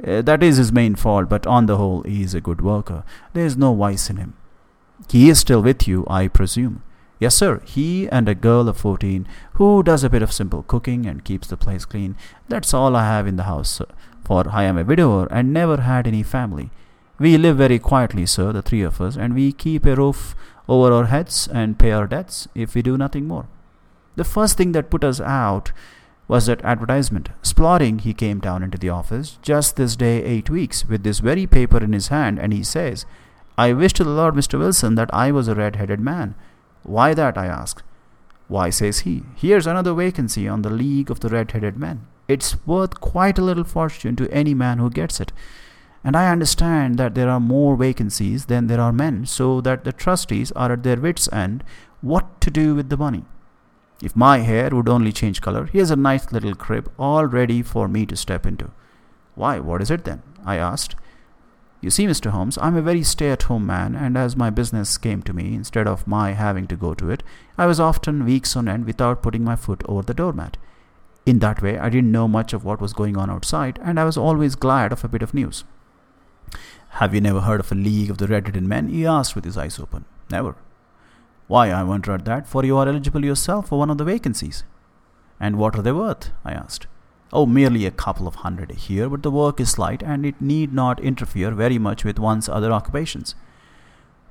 Uh, 0.07 0.23
that 0.23 0.43
is 0.43 0.59
his 0.59 0.71
main 0.71 0.95
fault, 0.95 1.29
but 1.29 1.47
on 1.49 1.67
the 1.67 1.79
whole, 1.79 2.03
he 2.03 2.23
is 2.23 2.35
a 2.35 2.41
good 2.41 2.61
worker. 2.61 3.03
There 3.33 3.45
is 3.45 3.57
no 3.57 3.75
vice 3.75 4.09
in 4.09 4.19
him. 4.19 4.35
He 5.11 5.29
is 5.29 5.41
still 5.41 5.63
with 5.63 5.89
you, 5.89 6.07
I 6.09 6.29
presume. 6.29 6.83
Yes, 7.19 7.35
sir. 7.35 7.63
He 7.65 8.09
and 8.11 8.29
a 8.29 8.35
girl 8.35 8.69
of 8.69 8.77
fourteen 8.77 9.27
who 9.55 9.83
does 9.83 10.05
a 10.05 10.11
bit 10.11 10.23
of 10.23 10.33
simple 10.33 10.63
cooking 10.63 11.07
and 11.07 11.25
keeps 11.25 11.49
the 11.49 11.57
place 11.57 11.85
clean. 11.85 12.15
That's 12.49 12.73
all 12.73 12.95
I 12.95 13.05
have 13.05 13.27
in 13.27 13.37
the 13.37 13.45
house, 13.45 13.71
sir, 13.71 13.87
for 14.23 14.49
I 14.49 14.65
am 14.65 14.79
a 14.79 14.85
widower 14.85 15.27
and 15.31 15.53
never 15.53 15.79
had 15.79 16.07
any 16.07 16.23
family. 16.23 16.71
We 17.19 17.39
live 17.39 17.57
very 17.57 17.79
quietly, 17.79 18.27
sir, 18.27 18.53
the 18.53 18.61
three 18.61 18.83
of 18.83 19.01
us, 19.01 19.17
and 19.17 19.35
we 19.35 19.53
keep 19.53 19.87
a 19.87 19.97
roof 19.97 20.37
over 20.69 20.93
our 20.93 21.07
heads 21.07 21.49
and 21.51 21.79
pay 21.79 21.93
our 21.93 22.07
debts 22.07 22.47
if 22.55 22.75
we 22.75 22.83
do 22.83 22.99
nothing 22.99 23.27
more. 23.27 23.49
The 24.17 24.25
first 24.25 24.59
thing 24.59 24.73
that 24.73 24.91
put 24.91 25.03
us 25.03 25.21
out 25.21 25.73
was 26.29 26.47
that 26.47 26.63
advertisement. 26.63 27.31
Spaulding, 27.43 28.01
he 28.01 28.13
came 28.13 28.41
down 28.41 28.63
into 28.63 28.77
the 28.77 28.91
office 28.91 29.39
just 29.41 29.77
this 29.77 29.97
day 29.97 30.23
eight 30.25 30.51
weeks 30.51 30.85
with 30.85 31.05
this 31.05 31.21
very 31.21 31.47
paper 31.47 31.83
in 31.83 31.93
his 31.93 32.09
hand, 32.09 32.39
and 32.39 32.53
he 32.53 32.63
says, 32.63 33.07
I 33.57 33.73
wish 33.73 33.95
to 33.95 34.05
the 34.05 34.11
Lord, 34.11 34.35
Mr. 34.35 34.59
Wilson, 34.59 34.97
that 34.97 35.13
I 35.15 35.31
was 35.33 35.49
a 35.49 35.55
red 35.55 35.77
headed 35.77 36.01
man. 36.01 36.35
Why 36.83 37.15
that? 37.15 37.39
I 37.39 37.47
asked. 37.47 37.83
Why, 38.49 38.71
says 38.71 39.01
he, 39.01 39.23
here's 39.35 39.67
another 39.67 39.95
vacancy 39.95 40.47
on 40.47 40.63
the 40.63 40.71
League 40.71 41.11
of 41.11 41.21
the 41.21 41.29
Red 41.29 41.51
Headed 41.51 41.77
Men. 41.77 42.07
It's 42.29 42.65
worth 42.65 43.01
quite 43.01 43.39
a 43.39 43.43
little 43.43 43.65
fortune 43.65 44.15
to 44.17 44.31
any 44.31 44.55
man 44.55 44.79
who 44.79 44.89
gets 44.89 45.21
it. 45.21 45.33
And 46.07 46.15
I 46.15 46.31
understand 46.31 46.99
that 46.99 47.17
there 47.17 47.29
are 47.29 47.41
more 47.41 47.75
vacancies 47.77 48.45
than 48.47 48.69
there 48.69 48.81
are 48.81 48.93
men, 48.93 49.27
so 49.27 49.61
that 49.63 49.83
the 49.83 49.91
trustees 49.93 50.53
are 50.53 50.71
at 50.71 50.85
their 50.85 51.01
wits' 51.01 51.29
end 51.33 51.65
what 52.01 52.41
to 52.43 52.49
do 52.49 52.77
with 52.77 52.91
the 52.91 52.97
money. 52.97 53.25
If 54.01 54.15
my 54.15 54.39
hair 54.39 54.71
would 54.71 54.89
only 54.89 55.11
change 55.11 55.41
color, 55.41 55.67
here's 55.67 55.91
a 55.91 55.97
nice 55.97 56.31
little 56.31 56.55
crib 56.55 56.89
all 56.97 57.27
ready 57.27 57.61
for 57.61 57.89
me 57.89 58.07
to 58.07 58.15
step 58.15 58.47
into. 58.47 58.71
Why, 59.35 59.59
what 59.59 59.83
is 59.83 59.91
it 59.91 60.05
then? 60.05 60.23
I 60.45 60.59
asked. 60.59 60.95
You 61.81 61.91
see, 61.91 62.07
Mr. 62.07 62.31
Holmes, 62.31 62.57
I'm 62.63 62.77
a 62.77 62.83
very 62.83 63.03
stay 63.03 63.31
at 63.31 63.43
home 63.43 63.67
man, 63.67 63.97
and 63.97 64.17
as 64.17 64.37
my 64.37 64.49
business 64.49 64.97
came 64.99 65.23
to 65.23 65.33
me, 65.33 65.57
instead 65.57 65.89
of 65.89 66.07
my 66.07 66.35
having 66.35 66.69
to 66.69 66.77
go 66.77 66.95
to 66.95 67.11
it, 67.11 67.25
I 67.59 67.67
was 67.67 67.81
often 67.81 68.25
weeks 68.25 68.55
on 68.55 68.69
end 68.69 68.85
without 68.85 69.23
putting 69.23 69.43
my 69.43 69.57
foot 69.57 69.83
over 69.89 70.03
the 70.03 70.15
doormat. 70.15 70.57
In 71.25 71.41
that 71.41 71.63
way, 71.63 71.81
I 71.81 71.89
didn't 71.89 72.13
know 72.13 72.29
much 72.29 72.53
of 72.53 72.65
what 72.65 72.81
was 72.81 72.93
going 72.93 73.17
on 73.17 73.29
outside, 73.29 73.81
and 73.83 73.99
I 73.99 74.05
was 74.05 74.17
always 74.17 74.55
glad 74.55 74.93
of 74.93 75.03
a 75.03 75.09
bit 75.09 75.23
of 75.23 75.35
news. 75.35 75.65
Have 76.91 77.15
you 77.15 77.21
never 77.21 77.43
heard 77.43 77.61
of 77.61 77.73
a 77.73 77.75
League 77.75 78.11
of 78.11 78.19
the 78.19 78.27
Red-Headed 78.27 78.63
Men? 78.63 78.89
he 78.89 79.07
asked 79.07 79.35
with 79.35 79.45
his 79.45 79.59
eyes 79.59 79.79
open. 79.79 80.05
Never. 80.31 80.57
Why, 81.47 81.71
I 81.71 81.83
wonder 81.85 82.13
at 82.13 82.25
that, 82.25 82.49
for 82.49 82.65
you 82.65 82.77
are 82.77 82.89
eligible 82.89 83.25
yourself 83.25 83.69
for 83.69 83.79
one 83.79 83.91
of 83.91 83.99
the 83.99 84.05
vacancies. 84.05 84.65
And 85.39 85.57
what 85.57 85.77
are 85.77 85.83
they 85.83 85.93
worth? 85.93 86.31
I 86.45 86.53
asked. 86.53 86.87
Oh, 87.33 87.47
merely 87.47 87.87
a 87.87 87.91
couple 87.91 88.27
of 88.27 88.37
hundred 88.37 88.71
a 88.71 88.93
year, 88.93 89.09
but 89.09 89.23
the 89.23 89.31
work 89.31 89.61
is 89.61 89.79
light 89.79 90.03
and 90.03 90.25
it 90.25 90.41
need 90.41 90.73
not 90.73 91.01
interfere 91.01 91.51
very 91.51 91.79
much 91.79 92.05
with 92.05 92.19
one's 92.19 92.49
other 92.49 92.73
occupations. 92.73 93.35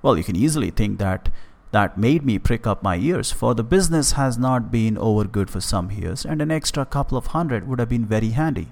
Well, 0.01 0.17
you 0.17 0.23
can 0.23 0.35
easily 0.35 0.71
think 0.71 0.99
that 0.99 1.29
that 1.71 1.97
made 1.97 2.23
me 2.25 2.39
prick 2.39 2.65
up 2.65 2.81
my 2.81 2.95
ears, 2.95 3.31
for 3.31 3.53
the 3.53 3.63
business 3.63 4.13
has 4.13 4.37
not 4.37 4.71
been 4.71 4.97
over 4.97 5.25
good 5.25 5.49
for 5.49 5.59
some 5.59 5.91
years, 5.91 6.25
and 6.25 6.41
an 6.41 6.51
extra 6.51 6.85
couple 6.85 7.17
of 7.17 7.27
hundred 7.27 7.67
would 7.67 7.79
have 7.79 7.89
been 7.89 8.05
very 8.05 8.29
handy. 8.29 8.69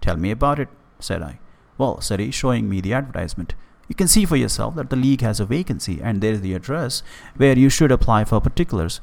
Tell 0.00 0.16
me 0.16 0.30
about 0.30 0.60
it, 0.60 0.68
said 1.00 1.20
I. 1.20 1.40
Well, 1.78 2.00
he, 2.00 2.30
showing 2.30 2.68
me 2.68 2.80
the 2.80 2.92
advertisement. 2.92 3.54
You 3.88 3.94
can 3.94 4.08
see 4.08 4.26
for 4.26 4.36
yourself 4.36 4.74
that 4.74 4.90
the 4.90 4.96
league 4.96 5.22
has 5.22 5.40
a 5.40 5.46
vacancy, 5.46 6.00
and 6.02 6.20
there 6.20 6.32
is 6.32 6.42
the 6.42 6.52
address 6.52 7.02
where 7.36 7.56
you 7.56 7.70
should 7.70 7.90
apply 7.90 8.24
for 8.24 8.40
particulars. 8.40 9.00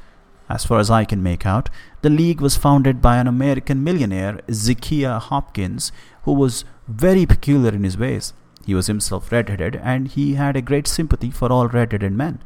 As 0.48 0.63
far 0.63 0.79
as 0.79 0.91
I 0.91 1.05
can 1.05 1.24
make 1.24 1.46
out, 1.46 1.70
the 2.03 2.10
league 2.10 2.39
was 2.39 2.55
founded 2.55 3.01
by 3.01 3.17
an 3.17 3.25
American 3.25 3.84
millionaire, 3.84 4.41
Zacchaeus 4.51 5.24
Hopkins, 5.24 5.91
who 6.24 6.34
was 6.34 6.65
very 6.88 7.25
peculiar 7.25 7.72
in 7.74 7.84
his 7.84 7.98
ways. 7.98 8.34
He 8.63 8.75
was 8.75 8.86
himself 8.88 9.32
red-headed, 9.32 9.77
and 9.77 10.08
he 10.08 10.36
had 10.36 10.55
a 10.55 10.62
great 10.62 10.86
sympathy 10.86 11.32
for 11.32 11.51
all 11.51 11.67
red-headed 11.67 12.12
men. 12.12 12.44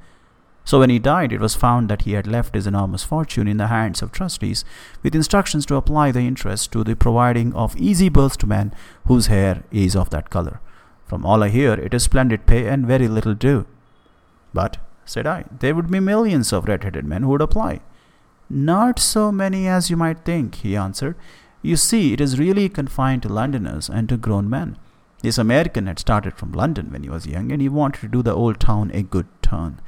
So 0.70 0.78
when 0.78 0.92
he 0.92 1.00
died, 1.00 1.34
it 1.34 1.40
was 1.40 1.56
found 1.56 1.90
that 1.90 2.04
he 2.04 2.12
had 2.12 2.28
left 2.28 2.54
his 2.54 2.68
enormous 2.68 3.04
fortune 3.04 3.48
in 3.48 3.58
the 3.58 3.70
hands 3.70 4.04
of 4.04 4.12
trustees, 4.12 4.64
with 5.02 5.16
instructions 5.16 5.66
to 5.66 5.76
apply 5.78 6.12
the 6.12 6.20
interest 6.20 6.72
to 6.74 6.84
the 6.84 6.96
providing 6.96 7.52
of 7.56 7.76
easy 7.76 8.08
berths 8.08 8.38
to 8.38 8.46
men 8.46 8.72
whose 9.08 9.26
hair 9.26 9.64
is 9.72 9.96
of 9.96 10.12
that 10.12 10.30
color. 10.30 10.60
From 11.08 11.26
all 11.26 11.42
I 11.42 11.50
hear, 11.50 11.74
it 11.74 11.96
is 11.96 12.04
splendid 12.04 12.46
pay 12.46 12.68
and 12.68 12.86
very 12.86 13.08
little 13.08 13.34
due. 13.34 13.66
But, 14.54 14.78
said 15.06 15.26
I, 15.26 15.46
there 15.60 15.74
would 15.74 15.90
be 15.90 16.00
millions 16.00 16.54
of 16.54 16.68
red-headed 16.68 17.04
men 17.04 17.24
who 17.24 17.30
would 17.30 17.42
apply. 17.42 17.82
Not 18.48 19.00
so 19.00 19.32
many 19.32 19.68
as 19.68 19.90
you 19.90 19.98
might 19.98 20.24
think, 20.24 20.54
he 20.54 20.76
answered. 20.76 21.16
You 21.64 21.78
see, 21.78 22.14
it 22.14 22.22
is 22.22 22.38
really 22.38 22.70
confined 22.70 23.24
to 23.24 23.30
Londoners 23.30 23.90
and 23.90 24.08
to 24.10 24.18
grown 24.18 24.48
men. 24.48 24.78
This 25.24 25.40
American 25.40 25.88
had 25.88 25.98
started 25.98 26.38
from 26.38 26.52
London 26.52 26.92
when 26.92 27.02
he 27.02 27.10
was 27.10 27.26
young, 27.26 27.52
and 27.52 27.60
he 27.60 27.70
wanted 27.70 28.02
to 28.02 28.08
do 28.08 28.22
the 28.22 28.36
old 28.36 28.60
town 28.60 28.92
a 28.94 29.02
good 29.02 29.26
turn. 29.42 29.82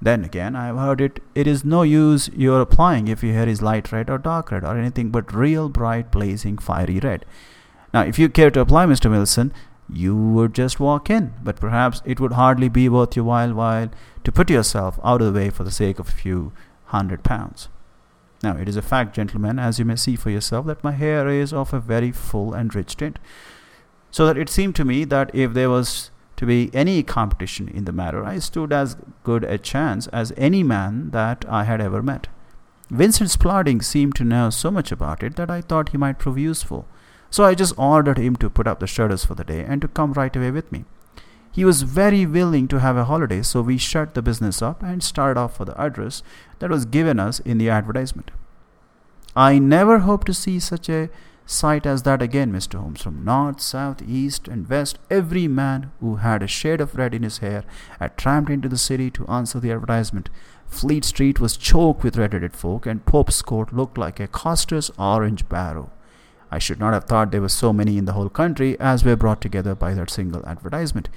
Then 0.00 0.24
again, 0.24 0.54
I 0.54 0.66
have 0.66 0.76
heard 0.76 1.00
it, 1.00 1.20
it 1.34 1.46
is 1.46 1.64
no 1.64 1.82
use 1.82 2.28
your 2.28 2.60
applying 2.60 3.08
if 3.08 3.22
your 3.22 3.34
hair 3.34 3.48
is 3.48 3.60
light 3.60 3.90
red 3.90 4.08
or 4.08 4.18
dark 4.18 4.52
red 4.52 4.64
or 4.64 4.78
anything 4.78 5.10
but 5.10 5.34
real 5.34 5.68
bright, 5.68 6.12
blazing, 6.12 6.58
fiery 6.58 7.00
red. 7.00 7.24
Now, 7.92 8.02
if 8.02 8.18
you 8.18 8.28
care 8.28 8.50
to 8.50 8.60
apply, 8.60 8.86
Mr. 8.86 9.10
Wilson, 9.10 9.52
you 9.90 10.14
would 10.14 10.54
just 10.54 10.78
walk 10.78 11.10
in, 11.10 11.32
but 11.42 11.56
perhaps 11.56 12.02
it 12.04 12.20
would 12.20 12.32
hardly 12.32 12.68
be 12.68 12.88
worth 12.88 13.16
your 13.16 13.24
while, 13.24 13.54
while 13.54 13.90
to 14.24 14.32
put 14.32 14.50
yourself 14.50 15.00
out 15.02 15.22
of 15.22 15.32
the 15.32 15.40
way 15.40 15.50
for 15.50 15.64
the 15.64 15.70
sake 15.70 15.98
of 15.98 16.08
a 16.08 16.12
few 16.12 16.52
hundred 16.86 17.24
pounds. 17.24 17.68
Now, 18.42 18.56
it 18.56 18.68
is 18.68 18.76
a 18.76 18.82
fact, 18.82 19.16
gentlemen, 19.16 19.58
as 19.58 19.78
you 19.78 19.84
may 19.84 19.96
see 19.96 20.14
for 20.14 20.30
yourself, 20.30 20.66
that 20.66 20.84
my 20.84 20.92
hair 20.92 21.28
is 21.28 21.52
of 21.52 21.74
a 21.74 21.80
very 21.80 22.12
full 22.12 22.54
and 22.54 22.72
rich 22.72 22.96
tint. 22.96 23.18
So 24.10 24.26
that 24.26 24.38
it 24.38 24.48
seemed 24.48 24.76
to 24.76 24.84
me 24.84 25.04
that 25.04 25.34
if 25.34 25.54
there 25.54 25.70
was 25.70 26.10
to 26.38 26.46
be 26.46 26.70
any 26.72 27.02
competition 27.02 27.68
in 27.68 27.84
the 27.84 27.92
matter, 27.92 28.24
I 28.24 28.38
stood 28.38 28.72
as 28.72 28.96
good 29.24 29.42
a 29.42 29.58
chance 29.58 30.06
as 30.08 30.32
any 30.36 30.62
man 30.62 31.10
that 31.10 31.44
I 31.48 31.64
had 31.64 31.80
ever 31.80 32.00
met. 32.00 32.28
Vincent 32.90 33.30
Spaulding 33.30 33.82
seemed 33.82 34.14
to 34.14 34.24
know 34.24 34.48
so 34.48 34.70
much 34.70 34.92
about 34.92 35.22
it 35.24 35.34
that 35.34 35.50
I 35.50 35.60
thought 35.60 35.90
he 35.90 35.98
might 35.98 36.20
prove 36.20 36.38
useful. 36.38 36.86
So 37.28 37.44
I 37.44 37.54
just 37.54 37.74
ordered 37.76 38.18
him 38.18 38.36
to 38.36 38.48
put 38.48 38.68
up 38.68 38.78
the 38.78 38.86
shutters 38.86 39.24
for 39.24 39.34
the 39.34 39.44
day 39.44 39.64
and 39.64 39.82
to 39.82 39.88
come 39.88 40.12
right 40.12 40.34
away 40.34 40.52
with 40.52 40.70
me. 40.70 40.84
He 41.50 41.64
was 41.64 41.82
very 41.82 42.24
willing 42.24 42.68
to 42.68 42.78
have 42.78 42.96
a 42.96 43.06
holiday, 43.06 43.42
so 43.42 43.60
we 43.60 43.76
shut 43.76 44.14
the 44.14 44.22
business 44.22 44.62
up 44.62 44.80
and 44.80 45.02
started 45.02 45.40
off 45.40 45.56
for 45.56 45.64
the 45.64 45.78
address 45.78 46.22
that 46.60 46.70
was 46.70 46.84
given 46.84 47.18
us 47.18 47.40
in 47.40 47.58
the 47.58 47.68
advertisement. 47.68 48.30
I 49.34 49.58
never 49.58 49.98
hope 49.98 50.24
to 50.26 50.34
see 50.34 50.60
such 50.60 50.88
a 50.88 51.10
sight 51.50 51.86
as 51.86 52.02
that 52.02 52.20
again, 52.20 52.52
Mr. 52.52 52.78
Holmes. 52.78 53.02
From 53.02 53.24
north, 53.24 53.60
south, 53.60 54.02
east, 54.06 54.48
and 54.48 54.68
west, 54.68 54.98
every 55.10 55.48
man 55.48 55.90
who 56.00 56.16
had 56.16 56.42
a 56.42 56.46
shade 56.46 56.80
of 56.80 56.94
red 56.94 57.14
in 57.14 57.22
his 57.22 57.38
hair 57.38 57.64
had 57.98 58.16
tramped 58.16 58.50
into 58.50 58.68
the 58.68 58.76
city 58.76 59.10
to 59.12 59.26
answer 59.26 59.58
the 59.58 59.72
advertisement. 59.72 60.28
Fleet 60.66 61.04
Street 61.04 61.40
was 61.40 61.56
choked 61.56 62.04
with 62.04 62.18
red-headed 62.18 62.54
folk, 62.54 62.84
and 62.84 63.06
Pope's 63.06 63.40
Court 63.40 63.72
looked 63.72 63.96
like 63.96 64.20
a 64.20 64.28
coster's 64.28 64.90
orange 64.98 65.48
barrow. 65.48 65.90
I 66.50 66.58
should 66.58 66.78
not 66.78 66.92
have 66.92 67.04
thought 67.04 67.30
there 67.30 67.40
were 67.40 67.48
so 67.48 67.72
many 67.72 67.96
in 67.96 68.04
the 68.04 68.12
whole 68.12 68.28
country 68.28 68.78
as 68.78 69.04
were 69.04 69.16
brought 69.16 69.40
together 69.40 69.74
by 69.74 69.94
that 69.94 70.10
single 70.10 70.46
advertisement. 70.46 71.08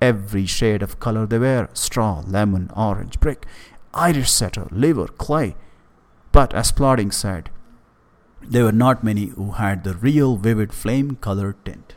Every 0.00 0.46
shade 0.46 0.82
of 0.82 1.00
color 1.00 1.26
they 1.26 1.38
wear 1.38 1.68
straw, 1.72 2.22
lemon, 2.26 2.70
orange, 2.76 3.20
brick, 3.20 3.46
Irish 3.94 4.30
setter, 4.30 4.68
liver, 4.70 5.08
clay. 5.08 5.56
But 6.30 6.52
as 6.54 6.68
Spaulding 6.68 7.10
said, 7.10 7.50
there 8.42 8.64
were 8.64 8.72
not 8.72 9.04
many 9.04 9.26
who 9.26 9.52
had 9.52 9.84
the 9.84 9.94
real 9.94 10.36
vivid 10.36 10.72
flame 10.72 11.16
colored 11.16 11.62
tint. 11.64 11.94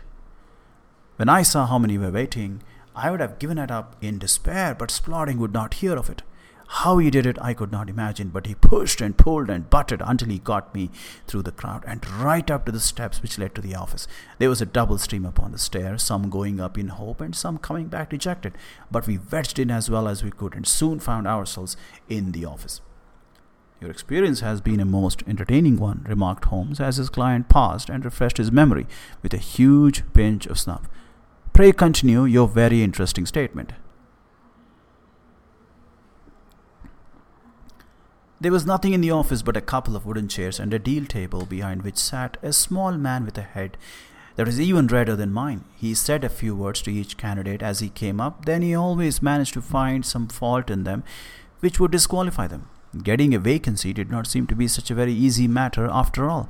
When 1.18 1.30
I 1.30 1.44
saw 1.44 1.68
how 1.68 1.78
many 1.78 1.98
were 1.98 2.12
waiting, 2.12 2.64
I 2.96 3.12
would 3.12 3.20
have 3.20 3.40
given 3.40 3.58
it 3.58 3.72
up 3.72 3.96
in 4.02 4.20
despair, 4.20 4.76
but 4.76 4.92
Spaulding 4.92 5.38
would 5.38 5.54
not 5.54 5.76
hear 5.76 5.96
of 5.96 6.10
it. 6.10 6.24
How 6.68 7.00
he 7.00 7.12
did 7.12 7.26
it, 7.26 7.38
I 7.42 7.54
could 7.54 7.72
not 7.72 7.90
imagine, 7.90 8.30
but 8.30 8.46
he 8.46 8.56
pushed 8.56 9.02
and 9.02 9.18
pulled 9.18 9.50
and 9.50 9.70
butted 9.70 10.02
until 10.04 10.30
he 10.30 10.40
got 10.40 10.74
me 10.74 10.90
through 11.28 11.42
the 11.44 11.52
crowd 11.52 11.84
and 11.86 12.10
right 12.10 12.50
up 12.50 12.66
to 12.66 12.72
the 12.72 12.80
steps 12.80 13.22
which 13.22 13.38
led 13.38 13.54
to 13.56 13.62
the 13.62 13.76
office. 13.76 14.08
There 14.40 14.50
was 14.50 14.62
a 14.62 14.66
double 14.66 14.98
stream 14.98 15.26
upon 15.26 15.52
the 15.52 15.58
stairs, 15.58 16.02
some 16.02 16.30
going 16.30 16.62
up 16.62 16.78
in 16.78 16.88
hope 16.88 17.20
and 17.20 17.36
some 17.36 17.58
coming 17.58 17.88
back 17.88 18.12
dejected, 18.12 18.54
but 18.90 19.06
we 19.06 19.20
wedged 19.32 19.60
in 19.60 19.70
as 19.70 19.90
well 19.90 20.08
as 20.08 20.24
we 20.24 20.32
could 20.32 20.56
and 20.56 20.66
soon 20.66 21.00
found 21.02 21.28
ourselves 21.28 21.76
in 22.08 22.32
the 22.32 22.46
office. 22.46 22.80
Your 23.82 23.90
experience 23.90 24.42
has 24.42 24.62
been 24.62 24.80
a 24.80 24.86
most 24.86 25.24
entertaining 25.26 25.78
one, 25.78 26.06
remarked 26.08 26.46
Holmes 26.46 26.80
as 26.80 26.98
his 26.98 27.10
client 27.10 27.50
paused 27.50 27.90
and 27.90 28.06
refreshed 28.06 28.38
his 28.38 28.52
memory 28.52 28.86
with 29.24 29.34
a 29.34 29.38
huge 29.38 30.04
pinch 30.14 30.46
of 30.46 30.60
snuff. 30.60 30.88
Pray 31.52 31.72
continue 31.72 32.26
your 32.26 32.48
very 32.48 32.84
interesting 32.84 33.26
statement. 33.26 33.74
There 38.40 38.52
was 38.52 38.68
nothing 38.68 38.94
in 38.94 39.02
the 39.02 39.10
office 39.10 39.42
but 39.42 39.58
a 39.58 39.62
couple 39.62 39.96
of 39.96 40.06
wooden 40.06 40.28
chairs 40.28 40.60
and 40.60 40.72
a 40.76 40.80
deal 40.80 41.06
table 41.06 41.48
behind 41.48 41.82
which 41.82 41.98
sat 41.98 42.38
a 42.44 42.54
small 42.54 42.92
man 42.94 43.26
with 43.26 43.38
a 43.40 43.42
head 43.42 43.78
that 44.36 44.46
was 44.46 44.62
even 44.62 44.88
redder 44.88 45.16
than 45.16 45.34
mine. 45.34 45.64
He 45.76 45.96
said 45.96 46.24
a 46.24 46.30
few 46.30 46.56
words 46.56 46.84
to 46.84 46.92
each 46.92 47.18
candidate 47.18 47.64
as 47.64 47.80
he 47.80 47.90
came 47.90 48.22
up, 48.22 48.46
then 48.46 48.62
he 48.62 48.76
always 48.76 49.24
managed 49.24 49.56
to 49.56 49.62
find 49.62 50.06
some 50.06 50.28
fault 50.28 50.70
in 50.70 50.84
them 50.84 51.04
which 51.62 51.80
would 51.80 51.92
disqualify 51.92 52.46
them. 52.46 52.68
Getting 53.04 53.34
a 53.34 53.40
vacancy 53.40 53.94
did 53.94 54.12
not 54.12 54.28
seem 54.28 54.48
to 54.48 54.56
be 54.56 54.68
such 54.68 54.92
a 54.92 54.96
very 54.96 55.14
easy 55.14 55.48
matter 55.48 55.88
after 55.90 56.30
all. 56.30 56.50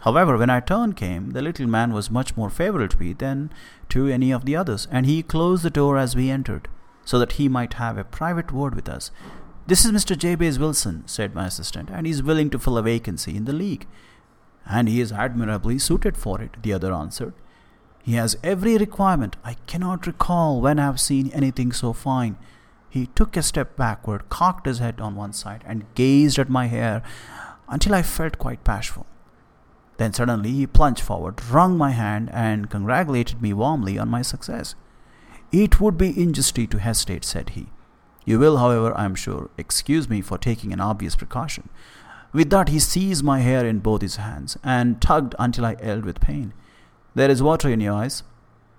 However, 0.00 0.36
when 0.36 0.50
our 0.50 0.60
turn 0.60 0.92
came, 0.92 1.30
the 1.30 1.42
little 1.42 1.66
man 1.66 1.92
was 1.92 2.10
much 2.10 2.36
more 2.36 2.50
favorable 2.50 2.88
to 2.88 2.98
me 2.98 3.12
than 3.12 3.50
to 3.90 4.08
any 4.08 4.32
of 4.32 4.44
the 4.44 4.56
others, 4.56 4.88
and 4.90 5.06
he 5.06 5.22
closed 5.22 5.62
the 5.62 5.70
door 5.70 5.96
as 5.96 6.16
we 6.16 6.30
entered, 6.30 6.68
so 7.04 7.18
that 7.18 7.32
he 7.32 7.48
might 7.48 7.74
have 7.74 7.96
a 7.96 8.04
private 8.04 8.52
word 8.52 8.74
with 8.74 8.88
us. 8.88 9.10
This 9.66 9.84
is 9.84 9.92
Mr. 9.92 10.16
Jabez 10.16 10.58
Wilson, 10.58 11.04
said 11.06 11.34
my 11.34 11.46
assistant, 11.46 11.90
and 11.90 12.06
he 12.06 12.12
is 12.12 12.22
willing 12.22 12.50
to 12.50 12.58
fill 12.58 12.78
a 12.78 12.82
vacancy 12.82 13.36
in 13.36 13.44
the 13.44 13.52
league. 13.52 13.86
And 14.66 14.88
he 14.88 15.00
is 15.00 15.12
admirably 15.12 15.78
suited 15.78 16.16
for 16.16 16.40
it, 16.40 16.62
the 16.62 16.72
other 16.72 16.92
answered. 16.92 17.34
He 18.02 18.14
has 18.14 18.36
every 18.42 18.78
requirement. 18.78 19.36
I 19.44 19.54
cannot 19.66 20.06
recall 20.06 20.60
when 20.60 20.78
I 20.78 20.86
have 20.86 21.00
seen 21.00 21.30
anything 21.32 21.72
so 21.72 21.92
fine. 21.92 22.36
He 22.88 23.06
took 23.08 23.36
a 23.36 23.42
step 23.42 23.76
backward, 23.76 24.28
cocked 24.28 24.66
his 24.66 24.78
head 24.78 25.00
on 25.00 25.14
one 25.14 25.32
side, 25.32 25.62
and 25.66 25.92
gazed 25.94 26.38
at 26.38 26.48
my 26.48 26.66
hair 26.66 27.02
until 27.68 27.94
I 27.94 28.02
felt 28.02 28.38
quite 28.38 28.64
bashful. 28.64 29.06
Then 29.98 30.12
suddenly 30.12 30.52
he 30.52 30.66
plunged 30.66 31.00
forward, 31.00 31.42
wrung 31.50 31.76
my 31.76 31.90
hand, 31.90 32.30
and 32.32 32.70
congratulated 32.70 33.42
me 33.42 33.52
warmly 33.52 33.98
on 33.98 34.08
my 34.08 34.22
success. 34.22 34.74
It 35.50 35.80
would 35.80 35.98
be 35.98 36.20
injustice 36.20 36.68
to 36.70 36.78
hesitate, 36.78 37.24
said 37.24 37.50
he. 37.50 37.66
You 38.24 38.38
will, 38.38 38.58
however, 38.58 38.96
I 38.96 39.04
am 39.04 39.14
sure, 39.14 39.50
excuse 39.56 40.08
me 40.08 40.20
for 40.20 40.38
taking 40.38 40.72
an 40.72 40.80
obvious 40.80 41.16
precaution. 41.16 41.68
With 42.32 42.50
that, 42.50 42.68
he 42.68 42.78
seized 42.78 43.24
my 43.24 43.40
hair 43.40 43.66
in 43.66 43.78
both 43.78 44.02
his 44.02 44.16
hands 44.16 44.58
and 44.62 45.00
tugged 45.00 45.34
until 45.38 45.64
I 45.64 45.76
yelled 45.82 46.04
with 46.04 46.20
pain. 46.20 46.52
There 47.14 47.30
is 47.30 47.42
water 47.42 47.68
in 47.70 47.80
your 47.80 47.94
eyes. 47.94 48.22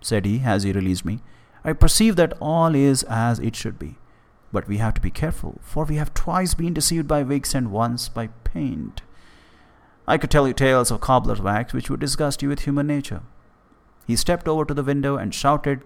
said 0.02 0.26
he 0.26 0.42
as 0.46 0.64
he 0.64 0.72
released 0.72 1.04
me. 1.04 1.20
I 1.64 1.74
perceive 1.74 2.16
that 2.16 2.34
all 2.40 2.76
is 2.76 3.04
as 3.04 3.40
it 3.40 3.56
should 3.56 3.78
be. 3.78 3.98
But 4.52 4.68
we 4.68 4.78
have 4.78 4.94
to 4.96 5.02
be 5.02 5.12
careful, 5.12 5.60
for 5.62 5.86
we 5.86 5.98
have 5.98 6.14
twice 6.14 6.54
been 6.54 6.74
deceived 6.74 7.08
by 7.08 7.24
wigs 7.24 7.54
and 7.54 7.72
once 7.72 8.10
by 8.10 8.28
paint. 8.44 9.02
I 10.08 10.18
could 10.18 10.32
tell 10.32 10.48
you 10.48 10.54
tales 10.54 10.90
of 10.90 11.02
cobbler's 11.02 11.42
wax 11.42 11.72
which 11.72 11.90
would 11.90 12.00
disgust 12.00 12.42
you 12.42 12.50
with 12.50 12.62
human 12.62 12.88
nature. 12.88 13.22
He 14.08 14.16
stepped 14.16 14.48
over 14.48 14.66
to 14.66 14.74
the 14.74 14.84
window 14.84 15.18
and 15.18 15.36
shouted 15.36 15.84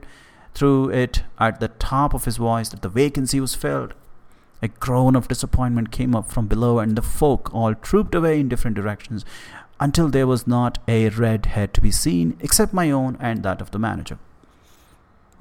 through 0.53 0.89
it 0.91 1.23
at 1.39 1.59
the 1.59 1.67
top 1.67 2.13
of 2.13 2.23
his 2.23 2.37
voice 2.37 2.69
that 2.69 2.81
the 2.81 2.89
vacancy 2.89 3.41
was 3.41 3.55
filled. 3.55 3.93
A 4.61 4.69
groan 4.69 5.17
of 5.17 5.27
disappointment 5.27 5.91
came 5.91 6.15
up 6.15 6.31
from 6.31 6.47
below, 6.47 6.79
and 6.79 6.95
the 6.95 7.01
folk 7.01 7.53
all 7.53 7.75
trooped 7.75 8.15
away 8.15 8.39
in 8.39 8.47
different 8.47 8.77
directions 8.77 9.25
until 9.77 10.07
there 10.07 10.27
was 10.27 10.47
not 10.47 10.79
a 10.87 11.09
red 11.09 11.47
head 11.47 11.73
to 11.73 11.81
be 11.81 11.91
seen 11.91 12.37
except 12.39 12.73
my 12.73 12.89
own 12.89 13.17
and 13.19 13.43
that 13.43 13.59
of 13.59 13.71
the 13.71 13.79
manager. 13.79 14.19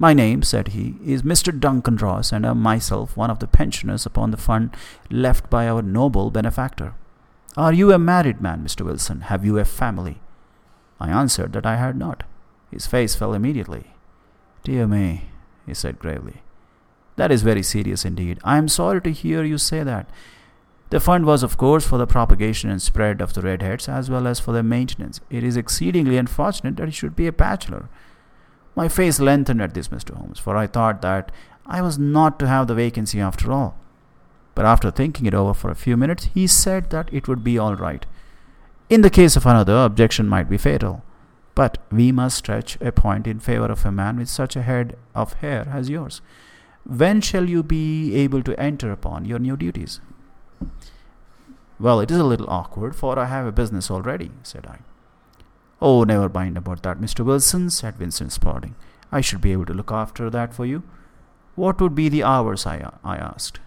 My 0.03 0.13
name, 0.13 0.43
said 0.43 0.67
he, 0.75 0.95
is 1.05 1.21
Mr. 1.21 1.57
Duncan 1.57 1.95
Ross, 1.95 2.33
and 2.33 2.45
I 2.45 2.49
am 2.49 2.61
myself 2.61 3.15
one 3.15 3.29
of 3.31 3.39
the 3.39 3.47
pensioners 3.47 4.05
upon 4.05 4.31
the 4.31 4.43
fund 4.49 4.75
left 5.09 5.49
by 5.49 5.65
our 5.65 5.81
noble 5.81 6.29
benefactor. 6.29 6.93
Are 7.55 7.71
you 7.71 7.93
a 7.93 7.97
married 7.97 8.41
man, 8.41 8.65
Mr. 8.65 8.83
Wilson? 8.83 9.21
Have 9.21 9.45
you 9.45 9.57
a 9.57 9.63
family? 9.63 10.19
I 10.99 11.09
answered 11.09 11.53
that 11.53 11.65
I 11.65 11.77
had 11.77 11.95
not. 11.95 12.23
His 12.69 12.85
face 12.85 13.15
fell 13.15 13.33
immediately. 13.33 13.93
Dear 14.65 14.87
me, 14.87 15.29
he 15.65 15.73
said 15.73 15.99
gravely. 15.99 16.41
That 17.15 17.31
is 17.31 17.41
very 17.41 17.63
serious 17.63 18.03
indeed. 18.03 18.39
I 18.43 18.57
am 18.57 18.67
sorry 18.67 18.99
to 19.03 19.09
hear 19.09 19.45
you 19.45 19.57
say 19.57 19.83
that. 19.83 20.09
The 20.89 20.99
fund 20.99 21.25
was, 21.25 21.43
of 21.43 21.55
course, 21.55 21.87
for 21.87 21.97
the 21.97 22.05
propagation 22.05 22.69
and 22.69 22.81
spread 22.81 23.21
of 23.21 23.35
the 23.35 23.41
redheads 23.41 23.87
as 23.87 24.09
well 24.09 24.27
as 24.27 24.41
for 24.41 24.51
their 24.51 24.63
maintenance. 24.63 25.21
It 25.29 25.45
is 25.45 25.55
exceedingly 25.55 26.17
unfortunate 26.17 26.75
that 26.75 26.89
he 26.89 26.91
should 26.91 27.15
be 27.15 27.27
a 27.27 27.31
bachelor. 27.31 27.87
My 28.75 28.87
face 28.87 29.19
lengthened 29.19 29.61
at 29.61 29.73
this, 29.73 29.89
Mr. 29.89 30.15
Holmes, 30.15 30.39
for 30.39 30.57
I 30.57 30.67
thought 30.67 31.01
that 31.01 31.31
I 31.65 31.81
was 31.81 31.97
not 31.97 32.39
to 32.39 32.47
have 32.47 32.67
the 32.67 32.75
vacancy 32.75 33.19
after 33.19 33.51
all. 33.51 33.77
But 34.55 34.65
after 34.65 34.91
thinking 34.91 35.25
it 35.25 35.33
over 35.33 35.53
for 35.53 35.69
a 35.69 35.75
few 35.75 35.97
minutes, 35.97 36.29
he 36.33 36.47
said 36.47 36.89
that 36.89 37.11
it 37.11 37.27
would 37.27 37.43
be 37.43 37.57
all 37.57 37.75
right. 37.75 38.05
In 38.89 39.01
the 39.01 39.09
case 39.09 39.35
of 39.35 39.45
another, 39.45 39.77
objection 39.77 40.27
might 40.27 40.49
be 40.49 40.57
fatal. 40.57 41.03
But 41.55 41.77
we 41.91 42.11
must 42.11 42.37
stretch 42.37 42.77
a 42.81 42.91
point 42.91 43.27
in 43.27 43.39
favor 43.39 43.65
of 43.65 43.85
a 43.85 43.91
man 43.91 44.17
with 44.17 44.29
such 44.29 44.55
a 44.55 44.63
head 44.63 44.97
of 45.13 45.33
hair 45.33 45.67
as 45.71 45.89
yours. 45.89 46.21
When 46.85 47.21
shall 47.21 47.49
you 47.49 47.63
be 47.63 48.15
able 48.15 48.43
to 48.43 48.59
enter 48.59 48.91
upon 48.91 49.25
your 49.25 49.39
new 49.39 49.55
duties? 49.55 50.01
Well, 51.79 51.99
it 51.99 52.11
is 52.11 52.17
a 52.17 52.23
little 52.23 52.49
awkward, 52.49 52.95
for 52.95 53.17
I 53.17 53.25
have 53.25 53.45
a 53.45 53.51
business 53.51 53.89
already, 53.89 54.31
said 54.41 54.65
I. 54.67 54.79
Oh, 55.85 56.05
never 56.05 56.29
mind 56.29 56.55
about 56.55 56.81
that, 56.83 57.01
Mr. 57.01 57.25
Wilson, 57.25 57.69
said 57.69 57.97
Vincent 57.97 58.31
Spaulding. 58.31 58.75
I 59.11 59.19
should 59.19 59.41
be 59.41 59.51
able 59.51 59.65
to 59.65 59.73
look 59.73 59.91
after 59.91 60.29
that 60.29 60.53
for 60.53 60.65
you. 60.65 60.83
What 61.55 61.81
would 61.81 61.93
be 61.93 62.07
the 62.07 62.23
hours? 62.23 62.65
I, 62.65 62.89
I 63.03 63.17
asked. 63.17 63.59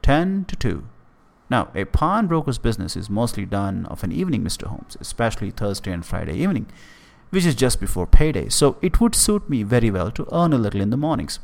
Ten 0.00 0.46
to 0.46 0.56
two. 0.56 0.88
Now, 1.50 1.68
a 1.74 1.84
pawnbroker's 1.84 2.56
business 2.56 2.96
is 2.96 3.10
mostly 3.10 3.44
done 3.44 3.84
of 3.84 4.02
an 4.02 4.12
evening, 4.12 4.42
Mr. 4.42 4.68
Holmes, 4.68 4.96
especially 4.98 5.50
Thursday 5.50 5.92
and 5.92 6.06
Friday 6.06 6.38
evening, 6.38 6.68
which 7.28 7.44
is 7.44 7.54
just 7.54 7.80
before 7.80 8.06
payday, 8.06 8.48
so 8.48 8.78
it 8.80 8.98
would 8.98 9.14
suit 9.14 9.50
me 9.50 9.62
very 9.62 9.90
well 9.90 10.10
to 10.12 10.26
earn 10.32 10.54
a 10.54 10.58
little 10.58 10.80
in 10.80 10.88
the 10.88 10.96
mornings. 10.96 11.38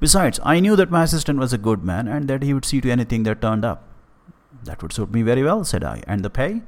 Besides, 0.00 0.40
I 0.42 0.58
knew 0.58 0.74
that 0.74 0.90
my 0.90 1.04
assistant 1.04 1.38
was 1.38 1.52
a 1.52 1.58
good 1.58 1.84
man 1.84 2.08
and 2.08 2.26
that 2.26 2.42
he 2.42 2.52
would 2.52 2.64
see 2.64 2.80
to 2.80 2.90
anything 2.90 3.22
that 3.22 3.40
turned 3.40 3.64
up. 3.64 3.84
That 4.64 4.82
would 4.82 4.92
suit 4.92 5.12
me 5.12 5.22
very 5.22 5.44
well, 5.44 5.64
said 5.64 5.84
I. 5.84 6.02
And 6.08 6.24
the 6.24 6.30
pay? 6.30 6.62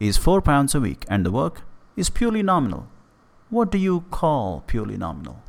Is 0.00 0.16
four 0.16 0.40
pounds 0.40 0.74
a 0.74 0.80
week, 0.80 1.04
and 1.08 1.26
the 1.26 1.32
work 1.32 1.62
is 1.96 2.08
purely 2.08 2.42
nominal. 2.42 2.86
What 3.50 3.72
do 3.72 3.78
you 3.78 4.04
call 4.10 4.62
purely 4.66 4.96
nominal? 4.96 5.42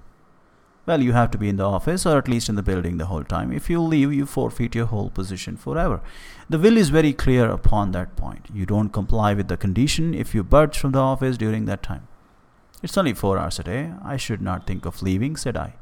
Well, 0.85 1.03
you 1.03 1.11
have 1.11 1.29
to 1.31 1.37
be 1.37 1.49
in 1.49 1.57
the 1.57 1.65
office 1.69 2.03
or 2.07 2.17
at 2.17 2.27
least 2.27 2.49
in 2.49 2.55
the 2.55 2.63
building 2.63 2.97
the 2.97 3.05
whole 3.05 3.23
time. 3.23 3.51
If 3.51 3.69
you 3.69 3.79
leave, 3.79 4.11
you 4.11 4.25
forfeit 4.25 4.73
your 4.73 4.87
whole 4.87 5.11
position 5.11 5.55
forever. 5.55 6.01
The 6.49 6.57
will 6.57 6.77
is 6.77 6.89
very 6.89 7.13
clear 7.13 7.47
upon 7.47 7.91
that 7.91 8.15
point. 8.15 8.47
You 8.51 8.65
don't 8.65 8.89
comply 8.89 9.35
with 9.35 9.49
the 9.49 9.57
condition 9.57 10.15
if 10.15 10.33
you 10.33 10.43
budge 10.43 10.79
from 10.79 10.93
the 10.93 10.99
office 10.99 11.37
during 11.37 11.65
that 11.65 11.83
time. 11.83 12.07
It's 12.81 12.97
only 12.97 13.13
four 13.13 13.37
hours 13.37 13.59
a 13.59 13.63
day. 13.63 13.91
I 14.03 14.17
should 14.17 14.41
not 14.41 14.65
think 14.65 14.85
of 14.85 15.03
leaving, 15.03 15.35
said 15.35 15.55
I. 15.55 15.75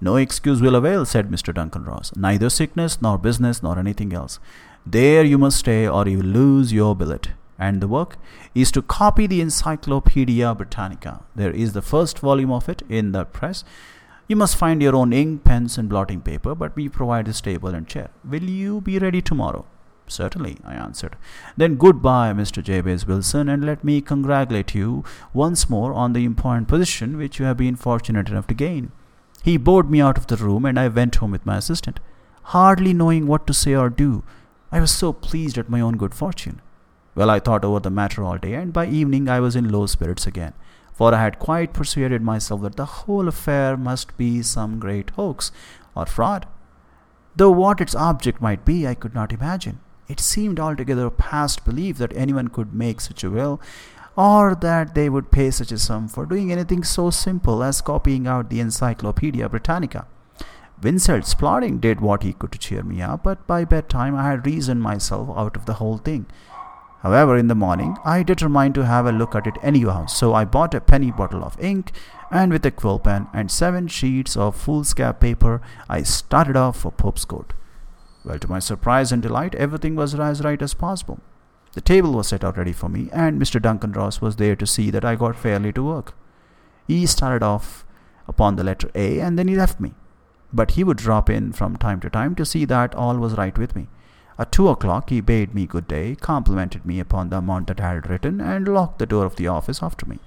No 0.00 0.16
excuse 0.16 0.60
will 0.60 0.74
avail, 0.74 1.04
said 1.04 1.30
Mr. 1.30 1.54
Duncan 1.54 1.84
Ross. 1.84 2.10
Neither 2.16 2.50
sickness, 2.50 3.00
nor 3.00 3.18
business, 3.18 3.62
nor 3.62 3.78
anything 3.78 4.12
else. 4.12 4.40
There 4.84 5.22
you 5.22 5.38
must 5.38 5.58
stay, 5.58 5.86
or 5.86 6.08
you 6.08 6.20
lose 6.20 6.72
your 6.72 6.96
billet. 6.96 7.28
And 7.60 7.82
the 7.82 7.88
work 7.88 8.16
is 8.54 8.72
to 8.72 8.80
copy 8.80 9.26
the 9.26 9.42
Encyclopedia 9.42 10.54
Britannica. 10.54 11.22
There 11.36 11.50
is 11.50 11.74
the 11.74 11.82
first 11.82 12.18
volume 12.18 12.50
of 12.50 12.70
it 12.70 12.82
in 12.88 13.12
the 13.12 13.26
press. 13.26 13.64
You 14.28 14.36
must 14.36 14.56
find 14.56 14.80
your 14.80 14.96
own 14.96 15.12
ink, 15.12 15.44
pens, 15.44 15.76
and 15.76 15.88
blotting 15.88 16.22
paper, 16.22 16.54
but 16.54 16.74
we 16.74 16.88
provide 16.88 17.28
a 17.28 17.34
table 17.34 17.74
and 17.74 17.86
chair. 17.86 18.08
Will 18.24 18.44
you 18.44 18.80
be 18.80 18.98
ready 18.98 19.20
tomorrow? 19.20 19.66
Certainly, 20.06 20.56
I 20.64 20.72
answered. 20.74 21.16
Then 21.56 21.76
goodbye, 21.76 22.32
Mr. 22.32 22.62
Jabez 22.62 23.06
Wilson, 23.06 23.50
and 23.50 23.64
let 23.64 23.84
me 23.84 24.00
congratulate 24.00 24.74
you 24.74 25.04
once 25.34 25.68
more 25.68 25.92
on 25.92 26.14
the 26.14 26.24
important 26.24 26.66
position 26.66 27.18
which 27.18 27.38
you 27.38 27.44
have 27.44 27.58
been 27.58 27.76
fortunate 27.76 28.30
enough 28.30 28.46
to 28.46 28.54
gain. 28.54 28.90
He 29.42 29.58
bowed 29.58 29.90
me 29.90 30.00
out 30.00 30.16
of 30.16 30.28
the 30.28 30.36
room, 30.36 30.64
and 30.64 30.80
I 30.80 30.88
went 30.88 31.16
home 31.16 31.32
with 31.32 31.44
my 31.44 31.58
assistant, 31.58 32.00
hardly 32.44 32.94
knowing 32.94 33.26
what 33.26 33.46
to 33.46 33.52
say 33.52 33.74
or 33.74 33.90
do. 33.90 34.24
I 34.72 34.80
was 34.80 34.90
so 34.90 35.12
pleased 35.12 35.58
at 35.58 35.68
my 35.68 35.80
own 35.80 35.98
good 35.98 36.14
fortune. 36.14 36.62
Well, 37.20 37.28
I 37.28 37.38
thought 37.38 37.66
over 37.66 37.80
the 37.80 37.90
matter 37.90 38.24
all 38.24 38.38
day, 38.38 38.54
and 38.54 38.72
by 38.72 38.86
evening 38.86 39.28
I 39.28 39.40
was 39.40 39.54
in 39.54 39.68
low 39.68 39.84
spirits 39.84 40.26
again, 40.26 40.54
for 40.94 41.12
I 41.12 41.22
had 41.22 41.38
quite 41.38 41.74
persuaded 41.74 42.22
myself 42.22 42.62
that 42.62 42.76
the 42.76 42.86
whole 42.86 43.28
affair 43.28 43.76
must 43.76 44.16
be 44.16 44.40
some 44.40 44.78
great 44.78 45.10
hoax 45.10 45.52
or 45.94 46.06
fraud. 46.06 46.46
Though 47.36 47.50
what 47.50 47.82
its 47.82 47.94
object 47.94 48.40
might 48.40 48.64
be, 48.64 48.88
I 48.88 48.94
could 48.94 49.14
not 49.14 49.34
imagine. 49.34 49.80
It 50.08 50.18
seemed 50.18 50.58
altogether 50.58 51.10
past 51.10 51.62
belief 51.66 51.98
that 51.98 52.16
anyone 52.16 52.48
could 52.48 52.72
make 52.72 53.02
such 53.02 53.22
a 53.22 53.28
will, 53.28 53.60
or 54.16 54.54
that 54.54 54.94
they 54.94 55.10
would 55.10 55.30
pay 55.30 55.50
such 55.50 55.72
a 55.72 55.78
sum 55.78 56.08
for 56.08 56.24
doing 56.24 56.50
anything 56.50 56.82
so 56.84 57.10
simple 57.10 57.62
as 57.62 57.82
copying 57.82 58.26
out 58.26 58.48
the 58.48 58.60
Encyclopedia 58.60 59.46
Britannica. 59.46 60.06
Vincent 60.78 61.26
Spaulding 61.26 61.80
did 61.80 62.00
what 62.00 62.22
he 62.22 62.32
could 62.32 62.52
to 62.52 62.58
cheer 62.58 62.82
me 62.82 63.02
up, 63.02 63.24
but 63.24 63.46
by 63.46 63.66
bedtime 63.66 64.16
I 64.16 64.22
had 64.22 64.46
reasoned 64.46 64.80
myself 64.80 65.28
out 65.36 65.54
of 65.54 65.66
the 65.66 65.74
whole 65.74 65.98
thing. 65.98 66.24
However, 67.02 67.36
in 67.36 67.48
the 67.48 67.54
morning 67.54 67.96
I 68.04 68.22
determined 68.22 68.74
to 68.74 68.84
have 68.84 69.06
a 69.06 69.12
look 69.12 69.34
at 69.34 69.46
it 69.46 69.56
anyhow, 69.62 70.06
so 70.06 70.34
I 70.34 70.44
bought 70.44 70.74
a 70.74 70.80
penny 70.80 71.10
bottle 71.10 71.42
of 71.42 71.58
ink, 71.58 71.92
and 72.30 72.52
with 72.52 72.66
a 72.66 72.70
quill 72.70 72.98
pen 72.98 73.28
and 73.32 73.50
seven 73.50 73.88
sheets 73.88 74.36
of 74.36 74.56
foolscap 74.56 75.18
paper, 75.18 75.62
I 75.88 76.02
started 76.02 76.56
off 76.56 76.80
for 76.80 76.92
Pope's 76.92 77.24
Court. 77.24 77.54
Well, 78.24 78.38
to 78.38 78.48
my 78.48 78.58
surprise 78.58 79.12
and 79.12 79.22
delight, 79.22 79.54
everything 79.54 79.96
was 79.96 80.14
as 80.14 80.44
right 80.44 80.60
as 80.60 80.74
possible. 80.74 81.20
The 81.72 81.80
table 81.80 82.12
was 82.12 82.28
set 82.28 82.44
out 82.44 82.58
ready 82.58 82.72
for 82.72 82.88
me, 82.88 83.08
and 83.12 83.40
Mr. 83.40 83.62
Duncan 83.62 83.92
Ross 83.92 84.20
was 84.20 84.36
there 84.36 84.56
to 84.56 84.66
see 84.66 84.90
that 84.90 85.04
I 85.04 85.14
got 85.14 85.36
fairly 85.36 85.72
to 85.72 85.84
work. 85.84 86.14
He 86.86 87.06
started 87.06 87.42
off 87.42 87.86
upon 88.28 88.56
the 88.56 88.64
letter 88.64 88.90
A, 88.94 89.20
and 89.20 89.38
then 89.38 89.48
he 89.48 89.56
left 89.56 89.80
me. 89.80 89.94
But 90.52 90.72
he 90.72 90.84
would 90.84 90.98
drop 90.98 91.30
in 91.30 91.52
from 91.52 91.76
time 91.76 92.00
to 92.00 92.10
time 92.10 92.34
to 92.34 92.44
see 92.44 92.64
that 92.66 92.94
all 92.94 93.16
was 93.16 93.38
right 93.38 93.56
with 93.56 93.74
me. 93.74 93.88
At 94.40 94.52
two 94.52 94.68
o'clock 94.68 95.10
he 95.10 95.20
bade 95.20 95.54
me 95.54 95.66
good 95.66 95.86
day, 95.86 96.14
complimented 96.14 96.86
me 96.86 96.98
upon 96.98 97.28
the 97.28 97.36
amount 97.36 97.66
that 97.66 97.78
I 97.78 97.92
had 97.92 98.08
written, 98.08 98.40
and 98.40 98.66
locked 98.66 98.98
the 98.98 99.04
door 99.04 99.26
of 99.26 99.36
the 99.36 99.48
office 99.48 99.82
after 99.82 100.06
me. 100.06 100.18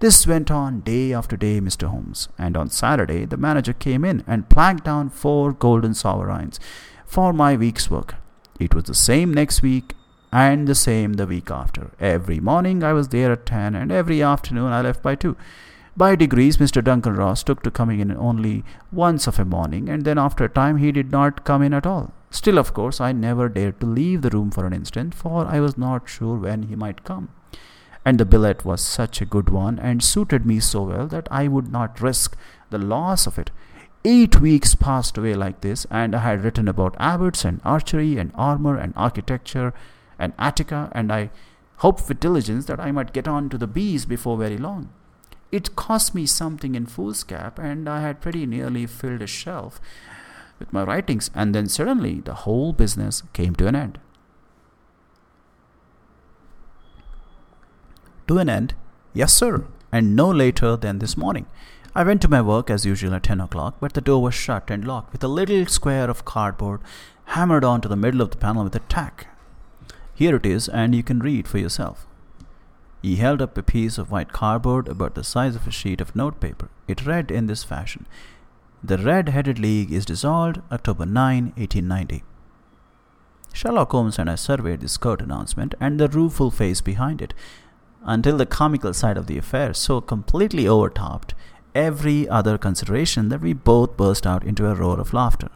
This 0.00 0.26
went 0.26 0.50
on 0.50 0.80
day 0.80 1.12
after 1.12 1.36
day, 1.36 1.60
Mr. 1.60 1.86
Holmes, 1.86 2.28
and 2.36 2.56
on 2.56 2.70
Saturday 2.70 3.24
the 3.24 3.36
manager 3.36 3.72
came 3.72 4.04
in 4.04 4.24
and 4.26 4.48
planked 4.48 4.82
down 4.82 5.10
four 5.10 5.52
golden 5.52 5.94
sovereigns 5.94 6.58
for 7.06 7.32
my 7.32 7.54
week's 7.54 7.88
work. 7.88 8.16
It 8.58 8.74
was 8.74 8.82
the 8.84 8.94
same 8.94 9.32
next 9.32 9.62
week 9.62 9.94
and 10.32 10.66
the 10.66 10.74
same 10.74 11.12
the 11.12 11.24
week 11.24 11.48
after. 11.48 11.92
Every 12.00 12.40
morning 12.40 12.82
I 12.82 12.94
was 12.94 13.10
there 13.10 13.30
at 13.30 13.46
10, 13.46 13.76
and 13.76 13.92
every 13.92 14.24
afternoon 14.24 14.72
I 14.72 14.80
left 14.80 15.04
by 15.04 15.14
2. 15.14 15.36
By 15.96 16.16
degrees, 16.16 16.56
Mr. 16.56 16.82
Duncan 16.82 17.14
Ross 17.14 17.44
took 17.44 17.62
to 17.62 17.70
coming 17.70 18.00
in 18.00 18.10
only 18.10 18.64
once 18.90 19.28
of 19.28 19.38
a 19.38 19.44
morning, 19.44 19.88
and 19.88 20.04
then 20.04 20.18
after 20.18 20.42
a 20.42 20.48
time 20.48 20.78
he 20.78 20.90
did 20.90 21.12
not 21.12 21.44
come 21.44 21.62
in 21.62 21.72
at 21.72 21.86
all. 21.86 22.12
Still, 22.30 22.58
of 22.58 22.74
course, 22.74 23.00
I 23.00 23.12
never 23.12 23.48
dared 23.48 23.80
to 23.80 23.86
leave 23.86 24.22
the 24.22 24.30
room 24.30 24.50
for 24.50 24.66
an 24.66 24.72
instant, 24.72 25.14
for 25.14 25.46
I 25.46 25.60
was 25.60 25.78
not 25.78 26.08
sure 26.08 26.36
when 26.36 26.64
he 26.64 26.76
might 26.76 27.04
come. 27.04 27.28
And 28.04 28.18
the 28.18 28.24
billet 28.24 28.64
was 28.64 28.80
such 28.80 29.20
a 29.20 29.26
good 29.26 29.48
one 29.48 29.78
and 29.78 30.02
suited 30.02 30.46
me 30.46 30.60
so 30.60 30.84
well 30.84 31.06
that 31.08 31.28
I 31.30 31.48
would 31.48 31.72
not 31.72 32.00
risk 32.00 32.36
the 32.70 32.78
loss 32.78 33.26
of 33.26 33.38
it. 33.38 33.50
Eight 34.04 34.40
weeks 34.40 34.76
passed 34.76 35.18
away 35.18 35.34
like 35.34 35.60
this, 35.62 35.86
and 35.90 36.14
I 36.14 36.20
had 36.20 36.44
written 36.44 36.68
about 36.68 36.94
abbots 37.00 37.44
and 37.44 37.60
archery 37.64 38.18
and 38.18 38.30
armor 38.34 38.76
and 38.76 38.92
architecture 38.96 39.74
and 40.18 40.32
Attica, 40.38 40.90
and 40.92 41.12
I 41.12 41.30
hoped 41.78 42.08
with 42.08 42.20
diligence 42.20 42.66
that 42.66 42.80
I 42.80 42.92
might 42.92 43.12
get 43.12 43.26
on 43.26 43.48
to 43.48 43.58
the 43.58 43.66
B's 43.66 44.06
before 44.06 44.38
very 44.38 44.56
long. 44.56 44.90
It 45.50 45.76
cost 45.76 46.14
me 46.14 46.26
something 46.26 46.74
in 46.74 46.86
foolscap, 46.86 47.58
and 47.58 47.88
I 47.88 48.00
had 48.00 48.20
pretty 48.20 48.46
nearly 48.46 48.86
filled 48.86 49.22
a 49.22 49.26
shelf 49.26 49.80
with 50.58 50.72
my 50.72 50.82
writings, 50.82 51.30
and 51.34 51.54
then 51.54 51.68
suddenly 51.68 52.20
the 52.20 52.34
whole 52.34 52.72
business 52.72 53.22
came 53.32 53.54
to 53.56 53.66
an 53.66 53.76
end. 53.76 53.98
To 58.28 58.38
an 58.38 58.48
end? 58.48 58.74
Yes, 59.12 59.32
sir. 59.32 59.66
and 59.92 60.16
no 60.16 60.28
later 60.28 60.76
than 60.76 60.98
this 60.98 61.16
morning. 61.16 61.46
I 61.94 62.02
went 62.02 62.20
to 62.22 62.28
my 62.28 62.42
work 62.42 62.68
as 62.68 62.84
usual 62.84 63.14
at 63.14 63.22
10 63.22 63.40
o'clock, 63.40 63.76
but 63.80 63.94
the 63.94 64.00
door 64.00 64.20
was 64.20 64.34
shut 64.34 64.68
and 64.68 64.86
locked 64.86 65.12
with 65.12 65.24
a 65.24 65.28
little 65.28 65.64
square 65.66 66.10
of 66.10 66.24
cardboard 66.24 66.80
hammered 67.26 67.64
onto 67.64 67.88
the 67.88 67.96
middle 67.96 68.20
of 68.20 68.30
the 68.30 68.36
panel 68.36 68.64
with 68.64 68.76
a 68.76 68.80
tack. 68.80 69.28
Here 70.14 70.36
it 70.36 70.44
is, 70.44 70.68
and 70.68 70.94
you 70.94 71.02
can 71.02 71.20
read 71.20 71.48
for 71.48 71.58
yourself. 71.58 72.06
He 73.00 73.16
held 73.16 73.40
up 73.40 73.56
a 73.56 73.62
piece 73.62 73.98
of 73.98 74.10
white 74.10 74.32
cardboard 74.32 74.88
about 74.88 75.14
the 75.14 75.24
size 75.24 75.54
of 75.56 75.66
a 75.66 75.70
sheet 75.70 76.00
of 76.00 76.16
notepaper. 76.16 76.68
It 76.88 77.06
read 77.06 77.30
in 77.30 77.46
this 77.46 77.64
fashion 77.64 78.06
The 78.86 78.98
Red 78.98 79.30
Headed 79.30 79.58
League 79.58 79.90
is 79.90 80.04
dissolved 80.04 80.60
October 80.70 81.06
9, 81.06 81.54
1890. 81.56 82.22
Sherlock 83.52 83.90
Holmes 83.90 84.16
and 84.16 84.30
I 84.30 84.36
surveyed 84.36 84.80
this 84.80 84.96
curt 84.96 85.20
announcement 85.20 85.74
and 85.80 85.98
the 85.98 86.06
rueful 86.06 86.52
face 86.52 86.80
behind 86.80 87.20
it, 87.20 87.34
until 88.04 88.36
the 88.36 88.46
comical 88.46 88.94
side 88.94 89.16
of 89.16 89.26
the 89.26 89.38
affair 89.38 89.74
so 89.74 90.00
completely 90.00 90.68
overtopped 90.68 91.34
every 91.74 92.28
other 92.28 92.56
consideration 92.56 93.28
that 93.28 93.40
we 93.40 93.52
both 93.52 93.96
burst 93.96 94.24
out 94.24 94.44
into 94.44 94.70
a 94.70 94.74
roar 94.76 95.00
of 95.00 95.12
laughter. 95.12 95.50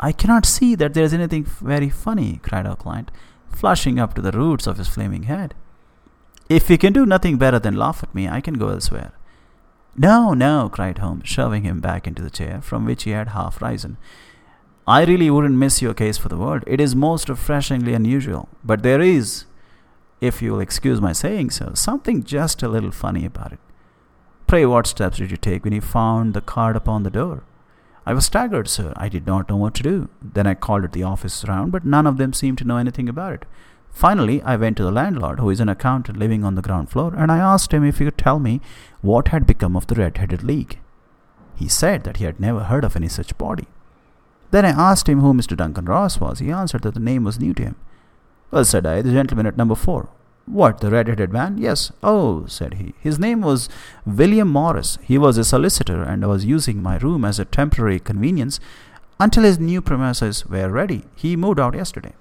I 0.00 0.10
cannot 0.10 0.44
see 0.44 0.74
that 0.74 0.94
there 0.94 1.04
is 1.04 1.14
anything 1.14 1.44
very 1.44 1.88
funny, 1.88 2.40
cried 2.42 2.66
our 2.66 2.74
client, 2.74 3.12
flushing 3.48 4.00
up 4.00 4.14
to 4.14 4.22
the 4.22 4.32
roots 4.32 4.66
of 4.66 4.78
his 4.78 4.88
flaming 4.88 5.22
head. 5.24 5.54
If 6.48 6.68
you 6.68 6.78
can 6.78 6.92
do 6.92 7.06
nothing 7.06 7.38
better 7.38 7.60
than 7.60 7.76
laugh 7.76 8.02
at 8.02 8.12
me, 8.12 8.26
I 8.26 8.40
can 8.40 8.54
go 8.54 8.70
elsewhere. 8.70 9.12
No, 9.96 10.32
no, 10.32 10.70
cried 10.72 10.98
Holmes, 10.98 11.28
shoving 11.28 11.64
him 11.64 11.80
back 11.80 12.06
into 12.06 12.22
the 12.22 12.30
chair 12.30 12.60
from 12.62 12.84
which 12.86 13.04
he 13.04 13.10
had 13.10 13.28
half 13.28 13.60
risen. 13.60 13.98
I 14.86 15.04
really 15.04 15.30
wouldn't 15.30 15.54
miss 15.54 15.82
your 15.82 15.94
case 15.94 16.16
for 16.18 16.28
the 16.28 16.36
world. 16.38 16.64
It 16.66 16.80
is 16.80 16.96
most 16.96 17.28
refreshingly 17.28 17.94
unusual. 17.94 18.48
But 18.64 18.82
there 18.82 19.00
is, 19.00 19.44
if 20.20 20.40
you'll 20.40 20.60
excuse 20.60 21.00
my 21.00 21.12
saying 21.12 21.50
so, 21.50 21.72
something 21.74 22.24
just 22.24 22.62
a 22.62 22.68
little 22.68 22.90
funny 22.90 23.24
about 23.26 23.52
it. 23.52 23.60
Pray, 24.46 24.66
what 24.66 24.86
steps 24.86 25.18
did 25.18 25.30
you 25.30 25.36
take 25.36 25.64
when 25.64 25.72
you 25.72 25.80
found 25.80 26.34
the 26.34 26.40
card 26.40 26.74
upon 26.74 27.02
the 27.02 27.10
door? 27.10 27.44
I 28.04 28.14
was 28.14 28.26
staggered, 28.26 28.68
sir. 28.68 28.92
I 28.96 29.08
did 29.08 29.26
not 29.26 29.48
know 29.48 29.56
what 29.56 29.74
to 29.74 29.82
do. 29.82 30.08
Then 30.20 30.46
I 30.46 30.54
called 30.54 30.84
at 30.84 30.92
the 30.92 31.04
office 31.04 31.44
round, 31.46 31.70
but 31.70 31.84
none 31.84 32.06
of 32.06 32.16
them 32.16 32.32
seemed 32.32 32.58
to 32.58 32.64
know 32.64 32.78
anything 32.78 33.08
about 33.08 33.34
it. 33.34 33.44
Finally, 33.92 34.42
I 34.42 34.56
went 34.56 34.78
to 34.78 34.82
the 34.82 34.90
landlord, 34.90 35.38
who 35.38 35.50
is 35.50 35.60
an 35.60 35.68
accountant 35.68 36.18
living 36.18 36.44
on 36.44 36.54
the 36.54 36.62
ground 36.62 36.90
floor, 36.90 37.14
and 37.14 37.30
I 37.30 37.38
asked 37.38 37.72
him 37.72 37.84
if 37.84 37.98
he 37.98 38.06
could 38.06 38.18
tell 38.18 38.38
me 38.38 38.60
what 39.00 39.28
had 39.28 39.46
become 39.46 39.76
of 39.76 39.86
the 39.86 39.94
Red 39.94 40.16
Headed 40.16 40.42
League. 40.42 40.78
He 41.54 41.68
said 41.68 42.02
that 42.04 42.16
he 42.16 42.24
had 42.24 42.40
never 42.40 42.64
heard 42.64 42.84
of 42.84 42.96
any 42.96 43.08
such 43.08 43.38
body. 43.38 43.68
Then 44.50 44.64
I 44.64 44.70
asked 44.70 45.08
him 45.08 45.20
who 45.20 45.32
Mr. 45.32 45.56
Duncan 45.56 45.84
Ross 45.84 46.18
was. 46.18 46.38
He 46.38 46.50
answered 46.50 46.82
that 46.82 46.94
the 46.94 47.00
name 47.00 47.24
was 47.24 47.38
new 47.38 47.54
to 47.54 47.62
him. 47.62 47.76
Well, 48.50 48.64
said 48.64 48.84
I, 48.86 49.02
the 49.02 49.12
gentleman 49.12 49.46
at 49.46 49.56
number 49.56 49.74
four. 49.74 50.08
What, 50.44 50.80
the 50.80 50.90
red 50.90 51.08
headed 51.08 51.32
man? 51.32 51.56
Yes. 51.56 51.92
Oh, 52.02 52.46
said 52.46 52.74
he. 52.74 52.94
His 53.00 53.18
name 53.18 53.42
was 53.42 53.68
William 54.04 54.48
Morris. 54.48 54.98
He 55.02 55.16
was 55.16 55.38
a 55.38 55.44
solicitor 55.44 56.02
and 56.02 56.26
was 56.26 56.44
using 56.44 56.82
my 56.82 56.98
room 56.98 57.24
as 57.24 57.38
a 57.38 57.44
temporary 57.44 58.00
convenience 58.00 58.58
until 59.20 59.44
his 59.44 59.58
new 59.58 59.80
premises 59.80 60.44
were 60.46 60.68
ready. 60.68 61.04
He 61.14 61.36
moved 61.36 61.60
out 61.60 61.74
yesterday. 61.74 62.12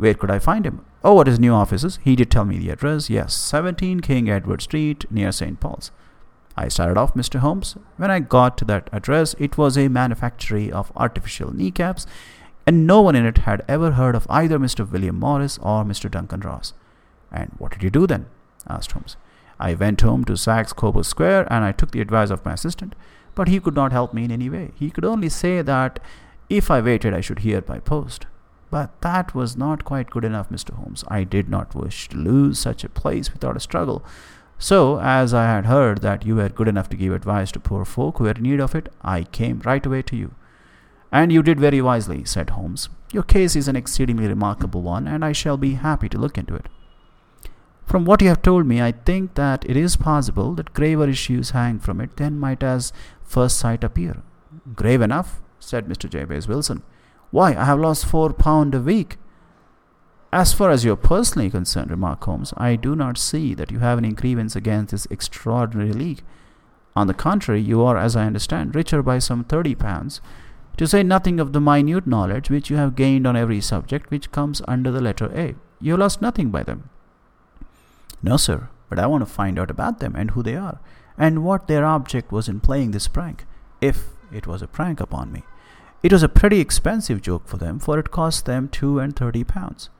Where 0.00 0.14
could 0.14 0.30
I 0.30 0.38
find 0.38 0.64
him? 0.64 0.84
Oh, 1.04 1.20
at 1.20 1.26
his 1.26 1.38
new 1.38 1.52
offices. 1.52 1.98
He 2.02 2.16
did 2.16 2.30
tell 2.30 2.46
me 2.46 2.58
the 2.58 2.70
address. 2.70 3.10
Yes, 3.10 3.34
17 3.34 4.00
King 4.00 4.30
Edward 4.30 4.62
Street, 4.62 5.04
near 5.10 5.30
St. 5.30 5.60
Paul's. 5.60 5.90
I 6.56 6.68
started 6.68 6.96
off, 6.98 7.14
Mr. 7.14 7.40
Holmes. 7.40 7.76
When 7.98 8.10
I 8.10 8.20
got 8.20 8.56
to 8.58 8.64
that 8.64 8.88
address, 8.92 9.34
it 9.38 9.58
was 9.58 9.76
a 9.76 9.88
manufactory 9.88 10.72
of 10.72 10.90
artificial 10.96 11.54
kneecaps 11.54 12.06
and 12.66 12.86
no 12.86 13.00
one 13.00 13.16
in 13.16 13.26
it 13.26 13.38
had 13.38 13.64
ever 13.68 13.92
heard 13.92 14.14
of 14.14 14.26
either 14.30 14.58
Mr. 14.58 14.90
William 14.90 15.18
Morris 15.18 15.58
or 15.58 15.84
Mr. 15.84 16.10
Duncan 16.10 16.40
Ross. 16.40 16.72
And 17.30 17.52
what 17.58 17.72
did 17.72 17.82
you 17.82 17.90
do 17.90 18.06
then? 18.06 18.26
asked 18.68 18.92
Holmes. 18.92 19.16
I 19.58 19.74
went 19.74 20.00
home 20.00 20.24
to 20.24 20.36
Saxe 20.36 20.72
Coburg 20.72 21.04
Square 21.04 21.52
and 21.52 21.64
I 21.64 21.72
took 21.72 21.90
the 21.90 22.00
advice 22.00 22.30
of 22.30 22.44
my 22.44 22.54
assistant, 22.54 22.94
but 23.34 23.48
he 23.48 23.60
could 23.60 23.74
not 23.74 23.92
help 23.92 24.14
me 24.14 24.24
in 24.24 24.30
any 24.30 24.48
way. 24.48 24.70
He 24.74 24.90
could 24.90 25.04
only 25.04 25.28
say 25.28 25.62
that 25.62 26.00
if 26.48 26.70
I 26.70 26.80
waited, 26.80 27.12
I 27.12 27.20
should 27.20 27.40
hear 27.40 27.60
by 27.60 27.78
post. 27.78 28.26
But 28.70 29.00
that 29.02 29.34
was 29.34 29.56
not 29.56 29.84
quite 29.84 30.10
good 30.10 30.24
enough, 30.24 30.48
Mr. 30.48 30.74
Holmes. 30.74 31.04
I 31.08 31.24
did 31.24 31.48
not 31.48 31.74
wish 31.74 32.08
to 32.10 32.16
lose 32.16 32.58
such 32.58 32.84
a 32.84 32.88
place 32.88 33.32
without 33.32 33.56
a 33.56 33.60
struggle. 33.60 34.04
So, 34.58 35.00
as 35.00 35.32
I 35.34 35.44
had 35.44 35.66
heard 35.66 36.02
that 36.02 36.24
you 36.24 36.36
were 36.36 36.48
good 36.48 36.68
enough 36.68 36.88
to 36.90 36.96
give 36.96 37.12
advice 37.12 37.50
to 37.52 37.60
poor 37.60 37.84
folk 37.84 38.18
who 38.18 38.24
were 38.24 38.30
in 38.32 38.42
need 38.42 38.60
of 38.60 38.74
it, 38.74 38.92
I 39.02 39.24
came 39.24 39.60
right 39.60 39.84
away 39.84 40.02
to 40.02 40.16
you. 40.16 40.34
And 41.10 41.32
you 41.32 41.42
did 41.42 41.58
very 41.58 41.80
wisely, 41.80 42.24
said 42.24 42.50
Holmes. 42.50 42.88
Your 43.12 43.22
case 43.24 43.56
is 43.56 43.66
an 43.66 43.74
exceedingly 43.74 44.28
remarkable 44.28 44.82
one, 44.82 45.08
and 45.08 45.24
I 45.24 45.32
shall 45.32 45.56
be 45.56 45.74
happy 45.74 46.08
to 46.10 46.18
look 46.18 46.38
into 46.38 46.54
it. 46.54 46.66
From 47.86 48.04
what 48.04 48.22
you 48.22 48.28
have 48.28 48.42
told 48.42 48.66
me, 48.66 48.80
I 48.80 48.92
think 48.92 49.34
that 49.34 49.68
it 49.68 49.76
is 49.76 49.96
possible 49.96 50.54
that 50.54 50.74
graver 50.74 51.08
issues 51.08 51.50
hang 51.50 51.80
from 51.80 52.00
it 52.00 52.16
than 52.18 52.38
might 52.38 52.62
as 52.62 52.92
first 53.24 53.58
sight 53.58 53.82
appear. 53.82 54.22
Grave 54.76 55.00
enough, 55.00 55.40
said 55.58 55.88
Mr. 55.88 56.08
Jabez 56.08 56.46
Wilson. 56.46 56.84
Why, 57.30 57.54
I 57.54 57.64
have 57.64 57.78
lost 57.78 58.06
four 58.06 58.32
pound 58.32 58.74
a 58.74 58.80
week. 58.80 59.16
As 60.32 60.52
far 60.52 60.70
as 60.70 60.84
you 60.84 60.92
are 60.92 60.96
personally 60.96 61.50
concerned, 61.50 61.90
remarked 61.90 62.24
Holmes, 62.24 62.52
I 62.56 62.76
do 62.76 62.94
not 62.94 63.18
see 63.18 63.54
that 63.54 63.70
you 63.70 63.80
have 63.80 63.98
any 63.98 64.12
grievance 64.12 64.54
against 64.54 64.92
this 64.92 65.06
extraordinary 65.10 65.92
league. 65.92 66.22
On 66.94 67.06
the 67.06 67.14
contrary, 67.14 67.60
you 67.60 67.82
are, 67.82 67.96
as 67.96 68.16
I 68.16 68.26
understand, 68.26 68.74
richer 68.74 69.02
by 69.02 69.18
some 69.18 69.44
thirty 69.44 69.74
pounds 69.74 70.20
to 70.76 70.86
say 70.86 71.02
nothing 71.02 71.40
of 71.40 71.52
the 71.52 71.60
minute 71.60 72.06
knowledge 72.06 72.50
which 72.50 72.70
you 72.70 72.76
have 72.76 72.96
gained 72.96 73.26
on 73.26 73.36
every 73.36 73.60
subject 73.60 74.10
which 74.10 74.32
comes 74.32 74.62
under 74.66 74.90
the 74.90 75.00
letter 75.00 75.30
A. 75.36 75.54
You 75.80 75.96
lost 75.96 76.22
nothing 76.22 76.50
by 76.50 76.62
them. 76.62 76.90
No, 78.22 78.36
sir, 78.36 78.68
but 78.88 78.98
I 78.98 79.06
want 79.06 79.22
to 79.26 79.32
find 79.32 79.58
out 79.58 79.70
about 79.70 79.98
them 80.00 80.14
and 80.16 80.32
who 80.32 80.42
they 80.42 80.56
are, 80.56 80.80
and 81.16 81.44
what 81.44 81.68
their 81.68 81.84
object 81.84 82.32
was 82.32 82.48
in 82.48 82.60
playing 82.60 82.90
this 82.90 83.08
prank, 83.08 83.46
if 83.80 84.08
it 84.32 84.46
was 84.46 84.62
a 84.62 84.68
prank 84.68 85.00
upon 85.00 85.32
me. 85.32 85.42
It 86.02 86.12
was 86.12 86.22
a 86.22 86.28
pretty 86.28 86.60
expensive 86.60 87.20
joke 87.20 87.46
for 87.46 87.58
them, 87.58 87.78
for 87.78 87.98
it 87.98 88.10
cost 88.10 88.46
them 88.46 88.68
two 88.68 88.98
and 88.98 89.14
thirty 89.14 89.44
pounds. 89.44 89.90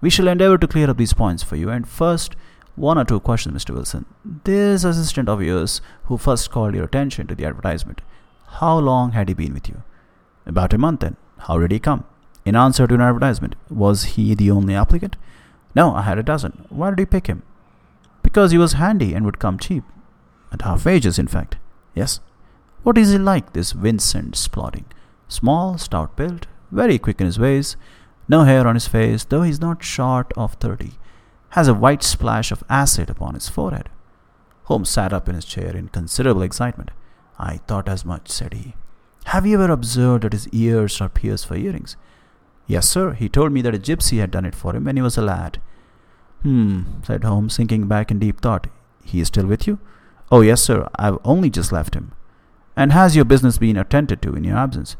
We 0.00 0.10
shall 0.10 0.28
endeavour 0.28 0.58
to 0.58 0.66
clear 0.66 0.90
up 0.90 0.96
these 0.96 1.12
points 1.12 1.42
for 1.42 1.56
you, 1.56 1.70
and 1.70 1.88
first, 1.88 2.34
one 2.74 2.98
or 2.98 3.04
two 3.04 3.20
questions, 3.20 3.64
Mr. 3.64 3.74
Wilson. 3.74 4.06
This 4.24 4.84
assistant 4.84 5.28
of 5.28 5.42
yours 5.42 5.80
who 6.04 6.18
first 6.18 6.50
called 6.50 6.74
your 6.74 6.84
attention 6.84 7.26
to 7.28 7.34
the 7.34 7.44
advertisement, 7.44 8.02
how 8.58 8.78
long 8.78 9.12
had 9.12 9.28
he 9.28 9.34
been 9.34 9.54
with 9.54 9.68
you? 9.68 9.82
About 10.44 10.72
a 10.72 10.78
month 10.78 11.00
then. 11.00 11.16
How 11.38 11.58
did 11.58 11.70
he 11.72 11.78
come? 11.78 12.04
In 12.44 12.56
answer 12.56 12.86
to 12.86 12.94
an 12.94 13.00
advertisement. 13.00 13.56
Was 13.70 14.04
he 14.16 14.34
the 14.34 14.50
only 14.50 14.74
applicant? 14.74 15.16
No, 15.74 15.94
I 15.94 16.02
had 16.02 16.18
a 16.18 16.22
dozen. 16.22 16.66
Why 16.68 16.90
did 16.90 17.00
you 17.00 17.06
pick 17.06 17.26
him? 17.26 17.42
Because 18.22 18.52
he 18.52 18.58
was 18.58 18.74
handy 18.74 19.14
and 19.14 19.24
would 19.24 19.38
come 19.38 19.58
cheap. 19.58 19.84
At 20.52 20.62
half 20.62 20.86
wages, 20.86 21.18
in 21.18 21.26
fact. 21.26 21.56
Yes. 21.94 22.20
What 22.82 22.96
is 22.96 23.10
he 23.10 23.18
like, 23.18 23.52
this 23.52 23.72
Vincent 23.72 24.36
Spaulding? 24.36 24.84
Small, 25.28 25.78
stout 25.78 26.16
built, 26.16 26.46
very 26.70 26.98
quick 26.98 27.20
in 27.20 27.26
his 27.26 27.38
ways, 27.38 27.76
no 28.28 28.44
hair 28.44 28.66
on 28.66 28.74
his 28.74 28.88
face, 28.88 29.24
though 29.24 29.42
he's 29.42 29.60
not 29.60 29.82
short 29.82 30.32
of 30.36 30.54
thirty, 30.54 30.92
has 31.50 31.68
a 31.68 31.74
white 31.74 32.02
splash 32.02 32.50
of 32.50 32.64
acid 32.68 33.10
upon 33.10 33.34
his 33.34 33.48
forehead. 33.48 33.88
Holmes 34.64 34.88
sat 34.88 35.12
up 35.12 35.28
in 35.28 35.34
his 35.34 35.44
chair 35.44 35.76
in 35.76 35.88
considerable 35.88 36.42
excitement. 36.42 36.90
I 37.38 37.58
thought 37.68 37.88
as 37.88 38.04
much, 38.04 38.28
said 38.28 38.54
he. 38.54 38.74
Have 39.26 39.46
you 39.46 39.60
ever 39.62 39.72
observed 39.72 40.24
that 40.24 40.32
his 40.32 40.48
ears 40.48 41.00
are 41.00 41.08
pierced 41.08 41.46
for 41.46 41.56
earrings? 41.56 41.96
Yes, 42.66 42.88
sir. 42.88 43.12
He 43.12 43.28
told 43.28 43.52
me 43.52 43.62
that 43.62 43.74
a 43.74 43.78
gypsy 43.78 44.18
had 44.18 44.30
done 44.30 44.44
it 44.44 44.54
for 44.54 44.74
him 44.74 44.84
when 44.84 44.96
he 44.96 45.02
was 45.02 45.16
a 45.16 45.22
lad. 45.22 45.60
Hmm, 46.42 46.82
said 47.04 47.24
Holmes, 47.24 47.54
sinking 47.54 47.86
back 47.86 48.10
in 48.10 48.18
deep 48.18 48.40
thought. 48.40 48.66
He 49.04 49.20
is 49.20 49.28
still 49.28 49.46
with 49.46 49.66
you? 49.66 49.78
Oh, 50.32 50.40
yes, 50.40 50.62
sir. 50.62 50.88
I've 50.96 51.18
only 51.24 51.50
just 51.50 51.70
left 51.70 51.94
him. 51.94 52.12
And 52.74 52.92
has 52.92 53.14
your 53.14 53.24
business 53.24 53.58
been 53.58 53.76
attended 53.76 54.20
to 54.22 54.34
in 54.34 54.44
your 54.44 54.56
absence? 54.56 54.96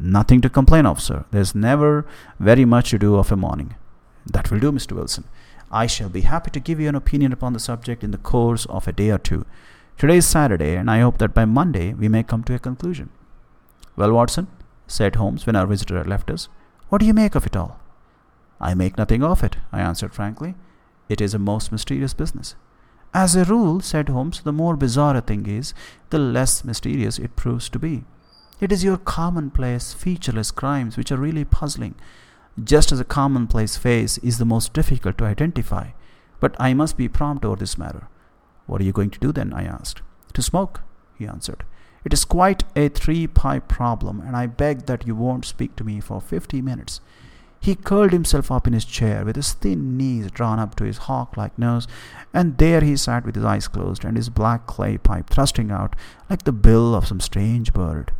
Nothing 0.00 0.40
to 0.42 0.50
complain 0.50 0.86
of, 0.86 1.00
sir. 1.00 1.24
There's 1.30 1.54
never 1.54 2.06
very 2.38 2.64
much 2.64 2.90
to 2.90 2.98
do 2.98 3.16
of 3.16 3.32
a 3.32 3.36
morning. 3.36 3.74
That 4.26 4.50
will 4.50 4.60
do, 4.60 4.72
Mr. 4.72 4.92
Wilson. 4.92 5.24
I 5.70 5.86
shall 5.86 6.08
be 6.08 6.22
happy 6.22 6.50
to 6.50 6.60
give 6.60 6.80
you 6.80 6.88
an 6.88 6.94
opinion 6.94 7.32
upon 7.32 7.52
the 7.52 7.60
subject 7.60 8.02
in 8.02 8.10
the 8.10 8.18
course 8.18 8.66
of 8.66 8.88
a 8.88 8.92
day 8.92 9.10
or 9.10 9.18
two. 9.18 9.44
Today 9.96 10.18
is 10.18 10.26
Saturday, 10.26 10.76
and 10.76 10.90
I 10.90 11.00
hope 11.00 11.18
that 11.18 11.34
by 11.34 11.44
Monday 11.44 11.92
we 11.92 12.08
may 12.08 12.22
come 12.22 12.44
to 12.44 12.54
a 12.54 12.58
conclusion. 12.58 13.10
Well, 13.96 14.12
Watson, 14.12 14.46
said 14.86 15.16
Holmes 15.16 15.46
when 15.46 15.56
our 15.56 15.66
visitor 15.66 15.98
had 15.98 16.06
left 16.06 16.30
us, 16.30 16.48
what 16.88 16.98
do 16.98 17.06
you 17.06 17.14
make 17.14 17.34
of 17.34 17.46
it 17.46 17.56
all? 17.56 17.80
I 18.60 18.74
make 18.74 18.96
nothing 18.96 19.22
of 19.22 19.42
it, 19.42 19.56
I 19.72 19.80
answered 19.80 20.14
frankly. 20.14 20.54
It 21.08 21.20
is 21.20 21.34
a 21.34 21.38
most 21.38 21.72
mysterious 21.72 22.14
business. 22.14 22.54
As 23.14 23.34
a 23.34 23.44
rule, 23.44 23.80
said 23.80 24.08
Holmes, 24.08 24.42
the 24.42 24.52
more 24.52 24.76
bizarre 24.76 25.16
a 25.16 25.20
thing 25.20 25.46
is, 25.46 25.74
the 26.10 26.18
less 26.18 26.64
mysterious 26.64 27.18
it 27.18 27.36
proves 27.36 27.68
to 27.70 27.78
be. 27.78 28.04
It 28.60 28.72
is 28.72 28.82
your 28.82 28.96
commonplace, 28.96 29.94
featureless 29.94 30.50
crimes 30.50 30.96
which 30.96 31.12
are 31.12 31.16
really 31.16 31.44
puzzling, 31.44 31.94
just 32.62 32.90
as 32.90 32.98
a 32.98 33.04
commonplace 33.04 33.76
face 33.76 34.18
is 34.18 34.38
the 34.38 34.44
most 34.44 34.72
difficult 34.72 35.16
to 35.18 35.26
identify. 35.26 35.90
But 36.40 36.56
I 36.58 36.74
must 36.74 36.96
be 36.96 37.08
prompt 37.08 37.44
over 37.44 37.54
this 37.54 37.78
matter. 37.78 38.08
What 38.66 38.80
are 38.80 38.84
you 38.84 38.92
going 38.92 39.10
to 39.10 39.20
do 39.20 39.30
then? 39.30 39.52
I 39.52 39.62
asked. 39.62 40.02
To 40.32 40.42
smoke, 40.42 40.80
he 41.16 41.26
answered. 41.26 41.64
It 42.04 42.12
is 42.12 42.24
quite 42.24 42.64
a 42.74 42.88
three 42.88 43.28
pipe 43.28 43.68
problem, 43.68 44.20
and 44.20 44.36
I 44.36 44.46
beg 44.46 44.86
that 44.86 45.06
you 45.06 45.14
won't 45.14 45.44
speak 45.44 45.76
to 45.76 45.84
me 45.84 46.00
for 46.00 46.20
fifty 46.20 46.60
minutes. 46.60 47.00
He 47.60 47.76
curled 47.76 48.12
himself 48.12 48.50
up 48.50 48.66
in 48.66 48.72
his 48.72 48.84
chair 48.84 49.24
with 49.24 49.36
his 49.36 49.52
thin 49.52 49.96
knees 49.96 50.32
drawn 50.32 50.58
up 50.58 50.74
to 50.76 50.84
his 50.84 50.98
hawk 50.98 51.36
like 51.36 51.56
nose, 51.58 51.86
and 52.34 52.58
there 52.58 52.80
he 52.80 52.96
sat 52.96 53.24
with 53.24 53.36
his 53.36 53.44
eyes 53.44 53.68
closed 53.68 54.04
and 54.04 54.16
his 54.16 54.28
black 54.28 54.66
clay 54.66 54.98
pipe 54.98 55.30
thrusting 55.30 55.70
out 55.70 55.94
like 56.28 56.42
the 56.42 56.52
bill 56.52 56.94
of 56.94 57.06
some 57.06 57.20
strange 57.20 57.72
bird. 57.72 58.12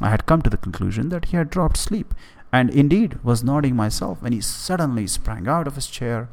I 0.00 0.10
had 0.10 0.26
come 0.26 0.42
to 0.42 0.50
the 0.50 0.56
conclusion 0.56 1.08
that 1.10 1.26
he 1.26 1.36
had 1.36 1.50
dropped 1.50 1.76
sleep, 1.76 2.14
and 2.52 2.70
indeed 2.70 3.22
was 3.22 3.44
nodding 3.44 3.76
myself 3.76 4.20
when 4.22 4.32
he 4.32 4.40
suddenly 4.40 5.06
sprang 5.06 5.48
out 5.48 5.66
of 5.66 5.76
his 5.76 5.86
chair 5.86 6.28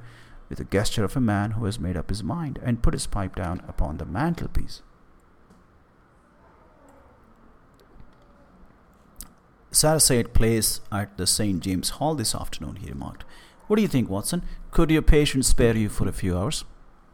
with 0.50 0.58
the 0.58 0.66
gesture 0.66 1.04
of 1.04 1.16
a 1.16 1.22
man 1.22 1.52
who 1.52 1.66
has 1.66 1.80
made 1.80 1.96
up 1.96 2.10
his 2.10 2.24
mind 2.24 2.60
and 2.64 2.82
put 2.82 2.94
his 2.94 3.08
pipe 3.08 3.36
down 3.36 3.62
upon 3.68 3.98
the 3.98 4.06
mantelpiece. 4.06 4.82
Sarasate 9.72 10.34
plays 10.34 10.82
at 10.92 11.18
the 11.18 11.26
St. 11.26 11.62
James 11.62 11.92
Hall 11.92 12.14
this 12.16 12.36
afternoon, 12.36 12.76
he 12.76 12.90
remarked. 12.90 13.24
What 13.68 13.78
do 13.78 13.82
you 13.82 13.88
think, 13.88 14.10
Watson? 14.10 14.44
Could 14.72 14.92
your 14.92 15.02
patient 15.02 15.46
spare 15.46 15.78
you 15.78 15.88
for 15.88 16.08
a 16.08 16.12
few 16.12 16.38
hours? 16.38 16.66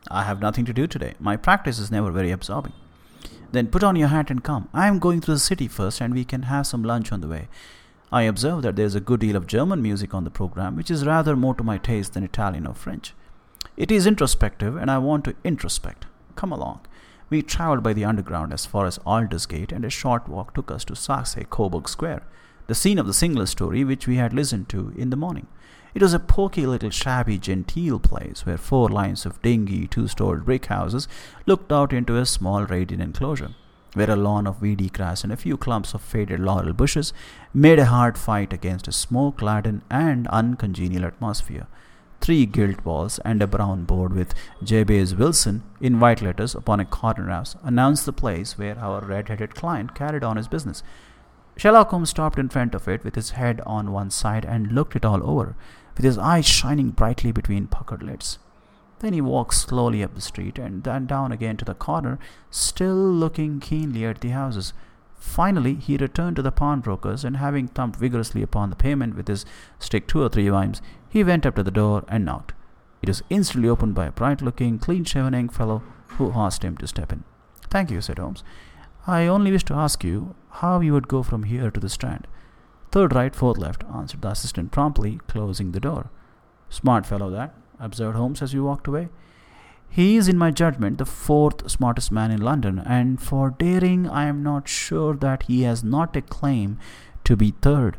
I 0.10 0.24
have 0.24 0.42
nothing 0.42 0.66
to 0.66 0.74
do 0.74 0.88
today. 0.88 1.14
My 1.20 1.38
practice 1.38 1.78
is 1.78 1.92
never 1.92 2.10
very 2.12 2.32
absorbing. 2.32 2.74
Then 3.52 3.68
put 3.68 3.84
on 3.84 3.96
your 3.96 4.10
hat 4.10 4.30
and 4.30 4.44
come. 4.44 4.70
I 4.74 4.88
am 4.88 5.00
going 5.00 5.22
through 5.22 5.36
the 5.36 5.40
city 5.40 5.68
first, 5.68 6.02
and 6.02 6.14
we 6.14 6.26
can 6.26 6.44
have 6.44 6.68
some 6.68 6.84
lunch 6.84 7.12
on 7.12 7.22
the 7.22 7.28
way. 7.28 7.48
I 8.12 8.24
observe 8.24 8.62
that 8.62 8.76
there 8.76 8.86
is 8.86 8.96
a 8.96 9.02
good 9.02 9.20
deal 9.20 9.36
of 9.36 9.48
German 9.48 9.82
music 9.82 10.14
on 10.14 10.24
the 10.24 10.30
program, 10.30 10.76
which 10.76 10.92
is 10.92 11.06
rather 11.06 11.36
more 11.36 11.56
to 11.56 11.64
my 11.64 11.78
taste 11.78 12.14
than 12.14 12.24
Italian 12.24 12.68
or 12.68 12.74
French. 12.74 13.14
It 13.76 13.92
is 13.92 14.08
introspective, 14.08 14.76
and 14.76 14.90
I 14.90 14.98
want 14.98 15.26
to 15.26 15.36
introspect. 15.44 16.06
Come 16.36 16.52
along. 16.52 16.82
We 17.30 17.42
travelled 17.42 17.84
by 17.84 17.94
the 17.94 18.06
underground 18.06 18.54
as 18.54 18.66
far 18.66 18.86
as 18.86 19.00
Aldersgate, 19.00 19.72
and 19.72 19.84
a 19.84 19.90
short 19.90 20.28
walk 20.28 20.54
took 20.54 20.72
us 20.72 20.86
to 20.86 20.96
Saxe 20.96 21.38
Coburg 21.50 21.90
Square 21.90 22.24
the 22.68 22.76
scene 22.76 23.00
of 23.00 23.08
the 23.08 23.14
single 23.14 23.48
story 23.48 23.84
which 23.84 24.08
we 24.08 24.18
had 24.18 24.34
listened 24.34 24.68
to 24.70 24.94
in 24.98 25.10
the 25.10 25.16
morning. 25.16 25.48
It 25.98 26.04
was 26.04 26.14
a 26.14 26.20
poky 26.20 26.68
little 26.68 26.92
shabby 26.92 27.40
genteel 27.40 27.98
place 27.98 28.46
where 28.46 28.60
four 28.60 28.88
lines 28.88 29.26
of 29.26 29.42
dingy 29.42 29.88
two-storied 29.88 30.46
brick 30.46 30.68
houses 30.68 31.08
looked 31.48 31.72
out 31.72 31.92
into 31.92 32.18
a 32.18 32.26
small 32.28 32.66
radiant 32.66 33.02
enclosure, 33.02 33.56
where 33.96 34.12
a 34.12 34.16
lawn 34.16 34.46
of 34.46 34.62
weedy 34.62 34.90
grass 34.90 35.24
and 35.24 35.34
a 35.34 35.36
few 35.36 35.58
clumps 35.58 35.96
of 35.96 36.04
faded 36.04 36.40
laurel 36.40 36.74
bushes 36.74 37.14
made 37.52 37.80
a 37.80 37.86
hard 37.86 38.16
fight 38.16 38.54
against 38.54 38.88
a 38.88 38.92
smoke-laden 38.92 39.82
and 39.90 40.28
uncongenial 40.28 41.04
atmosphere. 41.04 41.66
Three 42.22 42.46
gilt 42.46 42.84
balls 42.84 43.18
and 43.26 43.42
a 43.42 43.48
brown 43.48 43.86
board 43.86 44.14
with 44.14 44.36
Jabez 44.64 45.16
Wilson 45.16 45.64
in 45.82 46.00
white 46.00 46.22
letters 46.22 46.54
upon 46.54 46.80
a 46.80 46.86
corner 46.86 47.28
house 47.32 47.56
announced 47.64 48.06
the 48.06 48.14
place 48.14 48.56
where 48.56 48.78
our 48.78 49.02
red-headed 49.04 49.56
client 49.56 49.96
carried 49.96 50.24
on 50.24 50.38
his 50.38 50.48
business. 50.48 50.84
Sherlock 51.58 51.90
Holmes 51.90 52.12
stopped 52.12 52.38
in 52.38 52.50
front 52.50 52.76
of 52.76 52.88
it 52.88 53.04
with 53.04 53.16
his 53.16 53.32
head 53.32 53.62
on 53.66 53.92
one 53.92 54.12
side 54.12 54.46
and 54.46 54.74
looked 54.74 54.96
it 54.96 55.04
all 55.04 55.28
over, 55.28 55.56
with 55.98 56.06
his 56.06 56.18
eyes 56.18 56.46
shining 56.46 56.92
brightly 56.92 57.32
between 57.32 57.68
puckered 57.68 58.04
lids. 58.04 58.40
Then 59.00 59.14
he 59.14 59.22
walked 59.22 59.54
slowly 59.54 60.04
up 60.04 60.16
the 60.16 60.22
street 60.22 60.58
and 60.58 60.84
then 60.84 61.06
down 61.06 61.32
again 61.32 61.58
to 61.58 61.66
the 61.66 61.74
corner, 61.74 62.18
still 62.50 62.96
looking 62.96 63.60
keenly 63.60 64.06
at 64.06 64.22
the 64.22 64.30
houses. 64.30 64.74
Finally, 65.20 65.76
he 65.76 65.98
returned 65.98 66.36
to 66.36 66.42
the 66.42 66.52
pawnbroker's 66.52 67.24
and, 67.24 67.38
having 67.38 67.68
thumped 67.68 68.00
vigorously 68.00 68.42
upon 68.42 68.70
the 68.70 68.76
pavement 68.76 69.16
with 69.16 69.28
his 69.28 69.46
stick 69.80 70.08
two 70.08 70.22
or 70.22 70.30
three 70.30 70.48
times, 70.48 70.82
he 71.10 71.24
went 71.24 71.46
up 71.46 71.56
to 71.56 71.64
the 71.64 71.72
door 71.72 72.04
and 72.08 72.26
knocked. 72.26 72.54
It 73.02 73.10
was 73.10 73.24
instantly 73.30 73.70
opened 73.70 73.94
by 73.94 74.08
a 74.08 74.12
bright 74.12 74.42
looking, 74.42 74.80
clean 74.80 75.04
shaven 75.04 75.34
young 75.34 75.50
fellow 75.50 75.84
who 76.18 76.32
asked 76.34 76.64
him 76.64 76.78
to 76.78 76.88
step 76.88 77.12
in. 77.12 77.24
Thank 77.70 77.92
you, 77.92 78.02
said 78.02 78.18
Holmes. 78.18 78.44
I 79.06 79.28
only 79.28 79.52
wish 79.52 79.64
to 79.66 79.74
ask 79.74 80.04
you 80.04 80.36
how 80.50 80.80
you 80.80 80.94
would 80.94 81.08
go 81.08 81.24
from 81.24 81.44
here 81.44 81.70
to 81.70 81.80
the 81.80 81.90
Strand. 81.90 82.28
Third 82.92 83.14
right, 83.14 83.36
fourth 83.36 83.58
left, 83.58 83.84
answered 83.94 84.22
the 84.22 84.30
assistant 84.30 84.72
promptly, 84.72 85.20
closing 85.28 85.72
the 85.72 85.80
door. 85.80 86.10
Smart 86.70 87.06
fellow 87.06 87.30
that, 87.30 87.54
observed 87.80 88.18
Holmes 88.18 88.42
as 88.42 88.54
we 88.54 88.60
walked 88.60 88.88
away. 88.88 89.10
He 89.90 90.18
is, 90.18 90.28
in 90.28 90.38
my 90.38 90.52
judgment, 90.52 90.98
the 90.98 91.06
fourth 91.06 91.70
smartest 91.70 92.12
man 92.12 92.32
in 92.32 92.42
London, 92.42 92.80
and 92.80 93.22
for 93.22 93.52
daring, 93.52 94.08
I 94.08 94.26
am 94.26 94.44
not 94.44 94.68
sure 94.68 95.16
that 95.16 95.44
he 95.44 95.62
has 95.64 95.84
not 95.84 96.16
a 96.16 96.22
claim 96.22 96.78
to 97.24 97.36
be 97.36 97.52
third. 97.62 97.98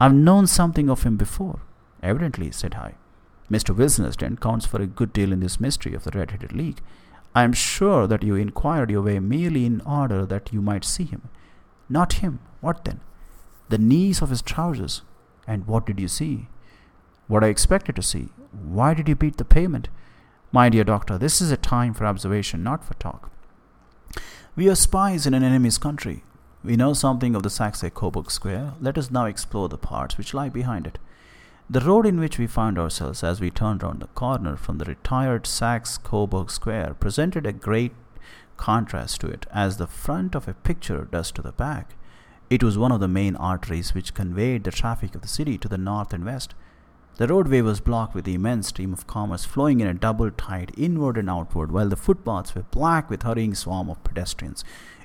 I've 0.00 0.14
known 0.14 0.46
something 0.46 0.90
of 0.90 1.02
him 1.02 1.16
before. 1.16 1.60
Evidently, 2.02 2.50
said 2.50 2.74
I. 2.74 2.94
Mr. 3.50 3.76
Wilson's 3.76 4.16
counts 4.16 4.66
for 4.66 4.80
a 4.80 4.86
good 4.86 5.12
deal 5.12 5.32
in 5.32 5.40
this 5.40 5.60
mystery 5.60 5.94
of 5.94 6.04
the 6.04 6.10
Red 6.10 6.30
Headed 6.30 6.52
League. 6.52 6.80
I 7.34 7.44
am 7.44 7.52
sure 7.52 8.06
that 8.06 8.22
you 8.22 8.34
inquired 8.34 8.90
your 8.90 9.02
way 9.02 9.18
merely 9.20 9.64
in 9.64 9.80
order 9.82 10.26
that 10.26 10.52
you 10.52 10.60
might 10.60 10.84
see 10.84 11.04
him. 11.04 11.28
Not 11.88 12.14
him. 12.14 12.40
What 12.60 12.84
then? 12.84 13.00
The 13.68 13.78
knees 13.78 14.22
of 14.22 14.30
his 14.30 14.42
trousers. 14.42 15.02
And 15.46 15.66
what 15.66 15.86
did 15.86 15.98
you 15.98 16.08
see? 16.08 16.48
What 17.26 17.44
I 17.44 17.48
expected 17.48 17.96
to 17.96 18.02
see. 18.02 18.28
Why 18.50 18.94
did 18.94 19.08
you 19.08 19.16
beat 19.16 19.38
the 19.38 19.44
pavement? 19.44 19.88
My 20.50 20.68
dear 20.68 20.84
doctor, 20.84 21.16
this 21.16 21.40
is 21.40 21.50
a 21.50 21.56
time 21.56 21.94
for 21.94 22.04
observation, 22.04 22.62
not 22.62 22.84
for 22.84 22.94
talk. 22.94 23.30
We 24.54 24.68
are 24.68 24.74
spies 24.74 25.26
in 25.26 25.32
an 25.32 25.42
enemy's 25.42 25.78
country. 25.78 26.24
We 26.62 26.76
know 26.76 26.92
something 26.92 27.34
of 27.34 27.42
the 27.42 27.50
Saxe 27.50 27.84
Coburg 27.94 28.30
Square. 28.30 28.74
Let 28.80 28.98
us 28.98 29.10
now 29.10 29.24
explore 29.24 29.68
the 29.68 29.78
parts 29.78 30.18
which 30.18 30.34
lie 30.34 30.50
behind 30.50 30.86
it. 30.86 30.98
The 31.70 31.80
road 31.80 32.04
in 32.04 32.20
which 32.20 32.38
we 32.38 32.46
found 32.46 32.78
ourselves 32.78 33.24
as 33.24 33.40
we 33.40 33.50
turned 33.50 33.82
round 33.82 34.00
the 34.00 34.08
corner 34.08 34.56
from 34.56 34.76
the 34.76 34.84
retired 34.84 35.46
Saxe 35.46 35.96
Coburg 35.96 36.50
Square 36.50 36.96
presented 37.00 37.46
a 37.46 37.52
great 37.52 37.92
contrast 38.58 39.22
to 39.22 39.28
it, 39.28 39.46
as 39.50 39.78
the 39.78 39.86
front 39.86 40.34
of 40.34 40.46
a 40.46 40.52
picture 40.52 41.08
does 41.10 41.32
to 41.32 41.42
the 41.42 41.52
back. 41.52 41.94
It 42.52 42.62
was 42.62 42.76
one 42.76 42.92
of 42.92 43.00
the 43.00 43.08
main 43.08 43.34
arteries 43.36 43.94
which 43.94 44.12
conveyed 44.12 44.64
the 44.64 44.70
traffic 44.70 45.14
of 45.14 45.22
the 45.22 45.26
city 45.26 45.56
to 45.56 45.68
the 45.68 45.78
north 45.78 46.12
and 46.12 46.22
west. 46.22 46.54
The 47.16 47.26
roadway 47.26 47.62
was 47.62 47.80
blocked 47.80 48.14
with 48.14 48.26
the 48.26 48.34
immense 48.34 48.66
stream 48.66 48.92
of 48.92 49.06
commerce 49.06 49.46
flowing 49.46 49.80
in 49.80 49.86
a 49.86 49.94
double 49.94 50.30
tide 50.30 50.70
inward 50.76 51.16
and 51.16 51.30
outward, 51.30 51.72
while 51.72 51.88
the 51.88 51.96
footpaths 51.96 52.54
were 52.54 52.64
black 52.64 53.08
with 53.08 53.22
hurrying 53.22 53.54
swarm 53.54 53.88
of 53.88 54.04
pedestrians. 54.04 54.64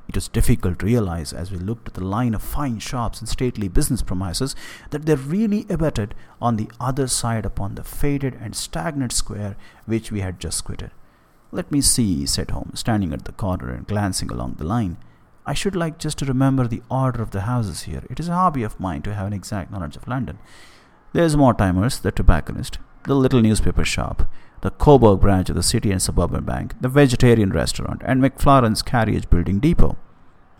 It 0.10 0.16
was 0.16 0.28
difficult 0.28 0.80
to 0.80 0.86
realize 0.86 1.32
as 1.32 1.50
we 1.50 1.58
looked 1.58 1.88
at 1.88 1.94
the 1.94 2.04
line 2.04 2.34
of 2.34 2.42
fine 2.42 2.80
shops 2.80 3.22
and 3.22 3.30
stately 3.30 3.70
business 3.70 4.02
premises 4.02 4.54
that 4.90 5.06
they 5.06 5.16
really 5.16 5.66
abutted 5.70 6.16
on 6.42 6.58
the 6.58 6.70
other 6.82 7.08
side 7.08 7.46
upon 7.46 7.76
the 7.76 7.84
faded 7.86 8.38
and 8.42 8.58
stagnant 8.58 9.14
square 9.14 9.56
which 9.86 10.12
we 10.12 10.20
had 10.20 10.42
just 10.42 10.66
quitted. 10.66 10.92
Let 11.54 11.72
me 11.72 11.80
see, 11.80 12.26
said 12.26 12.52
Holmes, 12.52 12.82
standing 12.82 13.14
at 13.14 13.24
the 13.24 13.32
corner 13.32 13.74
and 13.74 13.88
glancing 13.88 14.30
along 14.32 14.56
the 14.56 14.66
line. 14.66 14.98
I 15.48 15.54
should 15.54 15.78
like 15.78 15.98
just 15.98 16.18
to 16.18 16.26
remember 16.26 16.68
the 16.68 16.84
order 16.92 17.22
of 17.24 17.32
the 17.32 17.42
houses 17.42 17.84
here. 17.84 18.04
It 18.10 18.20
is 18.20 18.28
a 18.28 18.34
hobby 18.34 18.64
of 18.64 18.82
mine 18.82 19.02
to 19.04 19.14
have 19.14 19.28
an 19.28 19.34
exact 19.34 19.72
knowledge 19.72 19.96
of 19.96 20.06
London. 20.06 20.40
There's 21.14 21.38
Mortimer's, 21.38 22.00
the 22.00 22.12
tobacconist, 22.12 22.80
the 23.06 23.16
little 23.16 23.42
newspaper 23.42 23.86
shop, 23.86 24.30
the 24.60 24.72
Coburg 24.72 25.22
branch 25.22 25.50
of 25.50 25.56
the 25.56 25.64
City 25.64 25.90
and 25.90 26.02
Suburban 26.02 26.44
Bank, 26.44 26.74
the 26.82 26.90
vegetarian 26.90 27.52
restaurant, 27.52 28.02
and 28.04 28.22
McFarlane's 28.22 28.82
carriage 28.82 29.30
building 29.30 29.62
depot. 29.62 29.98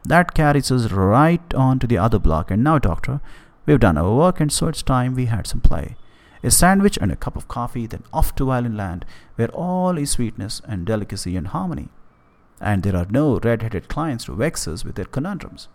That 0.06 0.34
carries 0.34 0.72
us 0.72 0.90
right 0.90 1.54
on 1.54 1.80
to 1.80 1.88
the 1.88 1.98
other 1.98 2.18
block, 2.18 2.50
and 2.50 2.64
now, 2.64 2.80
Doctor, 2.80 3.20
we've 3.66 3.82
done 3.82 3.98
our 3.98 4.16
work, 4.16 4.40
and 4.40 4.54
so 4.54 4.70
it's 4.70 4.82
time 4.82 5.16
we 5.16 5.26
had 5.26 5.48
some 5.48 5.60
play. 5.60 5.98
A 6.44 6.50
sandwich 6.50 6.98
and 7.02 7.12
a 7.12 7.18
cup 7.18 7.36
of 7.36 7.50
coffee, 7.50 7.88
then 7.88 8.04
off 8.14 8.34
to 8.36 8.46
violin 8.46 8.78
land, 8.78 9.04
where 9.36 9.50
all 9.50 9.98
is 9.98 10.12
sweetness 10.12 10.62
and 10.66 10.86
delicacy 10.86 11.36
and 11.36 11.48
harmony. 11.48 11.90
And 12.60 12.84
there 12.84 12.96
are 12.96 13.08
no 13.10 13.40
red 13.40 13.62
headed 13.62 13.88
clients 13.88 14.26
to 14.26 14.34
vex 14.34 14.68
us 14.68 14.84
with 14.84 14.96
their 14.96 15.06
conundrums. 15.06 15.68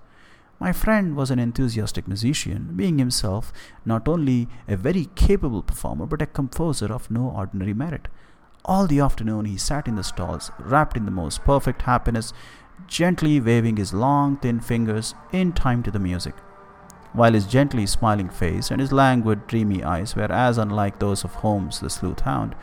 My 0.58 0.72
friend 0.72 1.16
was 1.16 1.30
an 1.30 1.38
enthusiastic 1.38 2.06
musician, 2.06 2.74
being 2.76 2.98
himself 2.98 3.52
not 3.84 4.06
only 4.06 4.48
a 4.68 4.76
very 4.76 5.08
capable 5.16 5.62
performer 5.62 6.06
but 6.06 6.22
a 6.22 6.26
composer 6.26 6.92
of 6.92 7.10
no 7.10 7.30
ordinary 7.30 7.74
merit. 7.74 8.08
All 8.64 8.86
the 8.86 9.00
afternoon 9.00 9.44
he 9.44 9.56
sat 9.56 9.88
in 9.88 9.96
the 9.96 10.04
stalls, 10.04 10.52
wrapped 10.58 10.96
in 10.96 11.04
the 11.04 11.10
most 11.10 11.42
perfect 11.44 11.82
happiness, 11.82 12.32
gently 12.86 13.40
waving 13.40 13.76
his 13.76 13.92
long, 13.92 14.36
thin 14.36 14.60
fingers 14.60 15.14
in 15.32 15.52
time 15.52 15.82
to 15.82 15.90
the 15.90 15.98
music, 15.98 16.34
while 17.12 17.32
his 17.32 17.46
gently 17.46 17.86
smiling 17.86 18.30
face 18.30 18.70
and 18.70 18.80
his 18.80 18.92
languid, 18.92 19.46
dreamy 19.46 19.82
eyes 19.82 20.16
were 20.16 20.30
as 20.32 20.58
unlike 20.58 20.98
those 20.98 21.24
of 21.24 21.34
Holmes 21.34 21.80
the 21.80 21.90
sleuth 21.90 22.20
hound. 22.20 22.54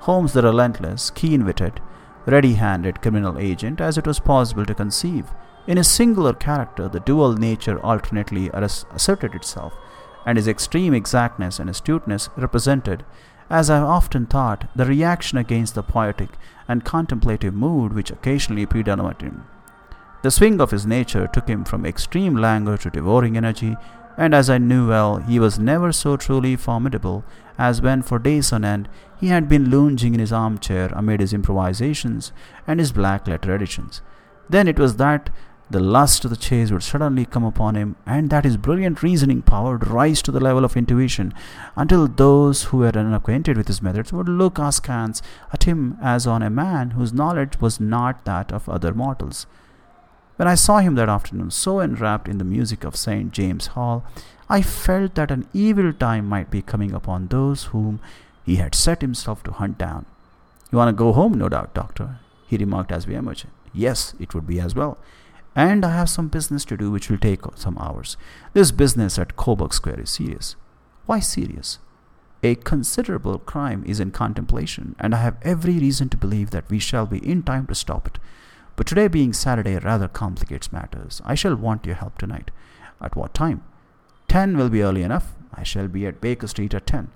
Holmes 0.00 0.32
the 0.32 0.42
relentless, 0.42 1.10
keen 1.10 1.44
witted, 1.44 1.80
ready 2.26 2.54
handed 2.54 3.02
criminal 3.02 3.38
agent 3.38 3.80
as 3.80 3.98
it 3.98 4.06
was 4.06 4.20
possible 4.20 4.64
to 4.66 4.74
conceive 4.74 5.26
in 5.66 5.78
his 5.78 5.90
singular 5.90 6.34
character, 6.34 6.88
the 6.88 7.00
dual 7.00 7.34
nature 7.34 7.80
alternately 7.80 8.50
asserted 8.52 9.34
itself, 9.34 9.72
and 10.26 10.36
his 10.36 10.48
extreme 10.48 10.92
exactness 10.92 11.58
and 11.58 11.70
astuteness 11.70 12.28
represented, 12.36 13.04
as 13.48 13.70
I 13.70 13.76
have 13.76 13.84
often 13.84 14.26
thought, 14.26 14.68
the 14.76 14.84
reaction 14.84 15.38
against 15.38 15.74
the 15.74 15.82
poetic 15.82 16.30
and 16.68 16.84
contemplative 16.84 17.54
mood 17.54 17.94
which 17.94 18.10
occasionally 18.10 18.66
predominated 18.66 19.22
him. 19.22 19.46
The 20.22 20.30
swing 20.30 20.60
of 20.60 20.70
his 20.70 20.86
nature 20.86 21.26
took 21.26 21.48
him 21.48 21.64
from 21.64 21.86
extreme 21.86 22.36
languor 22.36 22.76
to 22.78 22.90
devouring 22.90 23.36
energy, 23.36 23.76
and 24.18 24.34
as 24.34 24.48
I 24.50 24.58
knew 24.58 24.88
well, 24.88 25.16
he 25.16 25.38
was 25.38 25.58
never 25.58 25.92
so 25.92 26.16
truly 26.16 26.56
formidable 26.56 27.24
as 27.58 27.80
when 27.80 28.02
for 28.02 28.18
days 28.18 28.52
on 28.52 28.64
end 28.64 28.88
he 29.18 29.28
had 29.28 29.48
been 29.48 29.70
lounging 29.70 30.14
in 30.14 30.20
his 30.20 30.32
armchair 30.32 30.90
amid 30.92 31.20
his 31.20 31.32
improvisations 31.32 32.32
and 32.66 32.80
his 32.80 32.92
black 32.92 33.26
letter 33.26 33.54
editions. 33.54 34.02
Then 34.48 34.68
it 34.68 34.78
was 34.78 34.96
that 34.96 35.30
the 35.70 35.80
lust 35.80 36.24
of 36.24 36.30
the 36.30 36.36
chase 36.36 36.70
would 36.70 36.82
suddenly 36.82 37.24
come 37.24 37.42
upon 37.44 37.74
him, 37.74 37.96
and 38.04 38.28
that 38.28 38.44
his 38.44 38.58
brilliant 38.58 39.02
reasoning 39.02 39.40
power 39.40 39.72
would 39.72 39.88
rise 39.88 40.20
to 40.22 40.30
the 40.30 40.40
level 40.40 40.64
of 40.64 40.76
intuition, 40.76 41.32
until 41.74 42.06
those 42.06 42.64
who 42.64 42.78
were 42.78 42.96
unacquainted 42.96 43.56
with 43.56 43.66
his 43.66 43.80
methods 43.80 44.12
would 44.12 44.28
look 44.28 44.58
askance 44.58 45.22
at 45.52 45.64
him 45.64 45.96
as 46.02 46.26
on 46.26 46.42
a 46.42 46.50
man 46.50 46.90
whose 46.90 47.14
knowledge 47.14 47.60
was 47.60 47.80
not 47.80 48.24
that 48.26 48.52
of 48.52 48.68
other 48.68 48.92
mortals. 48.92 49.46
When 50.36 50.48
I 50.48 50.54
saw 50.54 50.78
him 50.78 50.96
that 50.96 51.08
afternoon, 51.08 51.50
so 51.50 51.80
enwrapped 51.80 52.28
in 52.28 52.38
the 52.38 52.44
music 52.44 52.84
of 52.84 52.96
St. 52.96 53.32
James 53.32 53.68
Hall, 53.68 54.04
I 54.48 54.62
felt 54.62 55.14
that 55.14 55.30
an 55.30 55.48
evil 55.52 55.92
time 55.92 56.28
might 56.28 56.50
be 56.50 56.62
coming 56.62 56.92
upon 56.92 57.28
those 57.28 57.64
whom 57.64 58.00
he 58.44 58.56
had 58.56 58.74
set 58.74 59.00
himself 59.00 59.42
to 59.44 59.52
hunt 59.52 59.78
down. 59.78 60.06
You 60.70 60.78
want 60.78 60.88
to 60.88 60.98
go 60.98 61.12
home, 61.12 61.34
no 61.34 61.48
doubt, 61.48 61.74
doctor, 61.74 62.18
he 62.46 62.56
remarked 62.56 62.92
as 62.92 63.06
we 63.06 63.14
emerged. 63.14 63.46
Yes, 63.72 64.14
it 64.20 64.34
would 64.34 64.46
be 64.46 64.60
as 64.60 64.74
well 64.74 64.98
and 65.56 65.84
I 65.84 65.90
have 65.90 66.10
some 66.10 66.28
business 66.28 66.64
to 66.66 66.76
do 66.76 66.90
which 66.90 67.08
will 67.08 67.18
take 67.18 67.42
some 67.54 67.78
hours. 67.78 68.16
This 68.52 68.72
business 68.72 69.18
at 69.18 69.36
Coburg 69.36 69.72
Square 69.72 70.00
is 70.00 70.10
serious. 70.10 70.56
Why 71.06 71.20
serious? 71.20 71.78
A 72.42 72.56
considerable 72.56 73.38
crime 73.38 73.84
is 73.86 74.00
in 74.00 74.10
contemplation, 74.10 74.96
and 74.98 75.14
I 75.14 75.18
have 75.18 75.36
every 75.42 75.78
reason 75.78 76.08
to 76.10 76.16
believe 76.16 76.50
that 76.50 76.68
we 76.68 76.78
shall 76.78 77.06
be 77.06 77.18
in 77.18 77.42
time 77.42 77.66
to 77.68 77.74
stop 77.74 78.06
it. 78.06 78.18
But 78.76 78.86
today 78.86 79.08
being 79.08 79.32
Saturday 79.32 79.78
rather 79.78 80.08
complicates 80.08 80.72
matters. 80.72 81.22
I 81.24 81.36
shall 81.36 81.54
want 81.54 81.86
your 81.86 81.94
help 81.94 82.18
tonight. 82.18 82.50
At 83.00 83.16
what 83.16 83.32
time? 83.32 83.62
Ten 84.28 84.56
will 84.56 84.68
be 84.68 84.82
early 84.82 85.02
enough. 85.02 85.34
I 85.52 85.62
shall 85.62 85.88
be 85.88 86.06
at 86.06 86.20
Baker 86.20 86.46
Street 86.46 86.74
at 86.74 86.86
ten. 86.86 87.10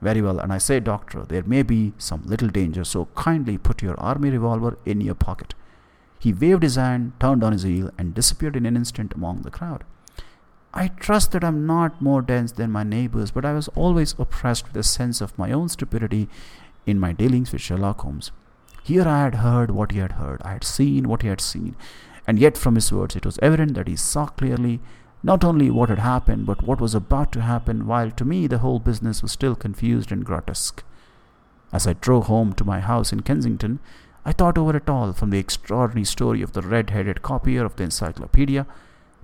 Very 0.00 0.20
well, 0.22 0.38
and 0.38 0.52
I 0.52 0.58
say, 0.58 0.80
doctor, 0.80 1.24
there 1.24 1.42
may 1.42 1.62
be 1.62 1.92
some 1.98 2.22
little 2.24 2.48
danger, 2.48 2.84
so 2.84 3.08
kindly 3.14 3.58
put 3.58 3.82
your 3.82 3.98
army 3.98 4.30
revolver 4.30 4.78
in 4.84 5.00
your 5.00 5.14
pocket. 5.14 5.54
He 6.18 6.32
waved 6.32 6.62
his 6.62 6.76
hand, 6.76 7.12
turned 7.20 7.42
on 7.42 7.52
his 7.52 7.62
heel, 7.62 7.90
and 7.98 8.14
disappeared 8.14 8.56
in 8.56 8.66
an 8.66 8.76
instant 8.76 9.14
among 9.14 9.42
the 9.42 9.50
crowd. 9.50 9.84
I 10.74 10.88
trust 10.88 11.32
that 11.32 11.44
I 11.44 11.48
am 11.48 11.66
not 11.66 12.02
more 12.02 12.20
dense 12.20 12.52
than 12.52 12.70
my 12.70 12.82
neighbors, 12.82 13.30
but 13.30 13.44
I 13.46 13.54
was 13.54 13.68
always 13.68 14.14
oppressed 14.18 14.66
with 14.66 14.76
a 14.76 14.82
sense 14.82 15.22
of 15.22 15.38
my 15.38 15.50
own 15.50 15.68
stupidity 15.70 16.28
in 16.84 17.00
my 17.00 17.12
dealings 17.12 17.52
with 17.52 17.62
Sherlock 17.62 18.00
Holmes. 18.02 18.30
Here 18.82 19.08
I 19.08 19.22
had 19.22 19.36
heard 19.36 19.70
what 19.70 19.92
he 19.92 19.98
had 19.98 20.12
heard, 20.12 20.42
I 20.42 20.52
had 20.52 20.64
seen 20.64 21.08
what 21.08 21.22
he 21.22 21.28
had 21.28 21.40
seen, 21.40 21.74
and 22.26 22.38
yet 22.38 22.58
from 22.58 22.74
his 22.74 22.92
words 22.92 23.16
it 23.16 23.24
was 23.24 23.38
evident 23.40 23.74
that 23.74 23.88
he 23.88 23.96
saw 23.96 24.26
clearly 24.26 24.80
not 25.26 25.42
only 25.42 25.68
what 25.68 25.88
had 25.88 25.98
happened, 25.98 26.46
but 26.46 26.62
what 26.62 26.80
was 26.80 26.94
about 26.94 27.32
to 27.32 27.40
happen, 27.42 27.84
while 27.84 28.12
to 28.12 28.24
me 28.24 28.46
the 28.46 28.58
whole 28.58 28.78
business 28.78 29.22
was 29.22 29.32
still 29.32 29.56
confused 29.56 30.12
and 30.12 30.24
grotesque. 30.24 30.84
As 31.72 31.84
I 31.84 31.94
drove 31.94 32.26
home 32.26 32.52
to 32.52 32.64
my 32.64 32.78
house 32.78 33.12
in 33.12 33.22
Kensington, 33.22 33.80
I 34.24 34.30
thought 34.30 34.56
over 34.56 34.76
it 34.76 34.88
all, 34.88 35.12
from 35.12 35.30
the 35.30 35.40
extraordinary 35.40 36.04
story 36.04 36.42
of 36.42 36.52
the 36.52 36.62
red 36.62 36.90
headed 36.90 37.22
copier 37.22 37.64
of 37.64 37.74
the 37.74 37.82
encyclopedia, 37.82 38.68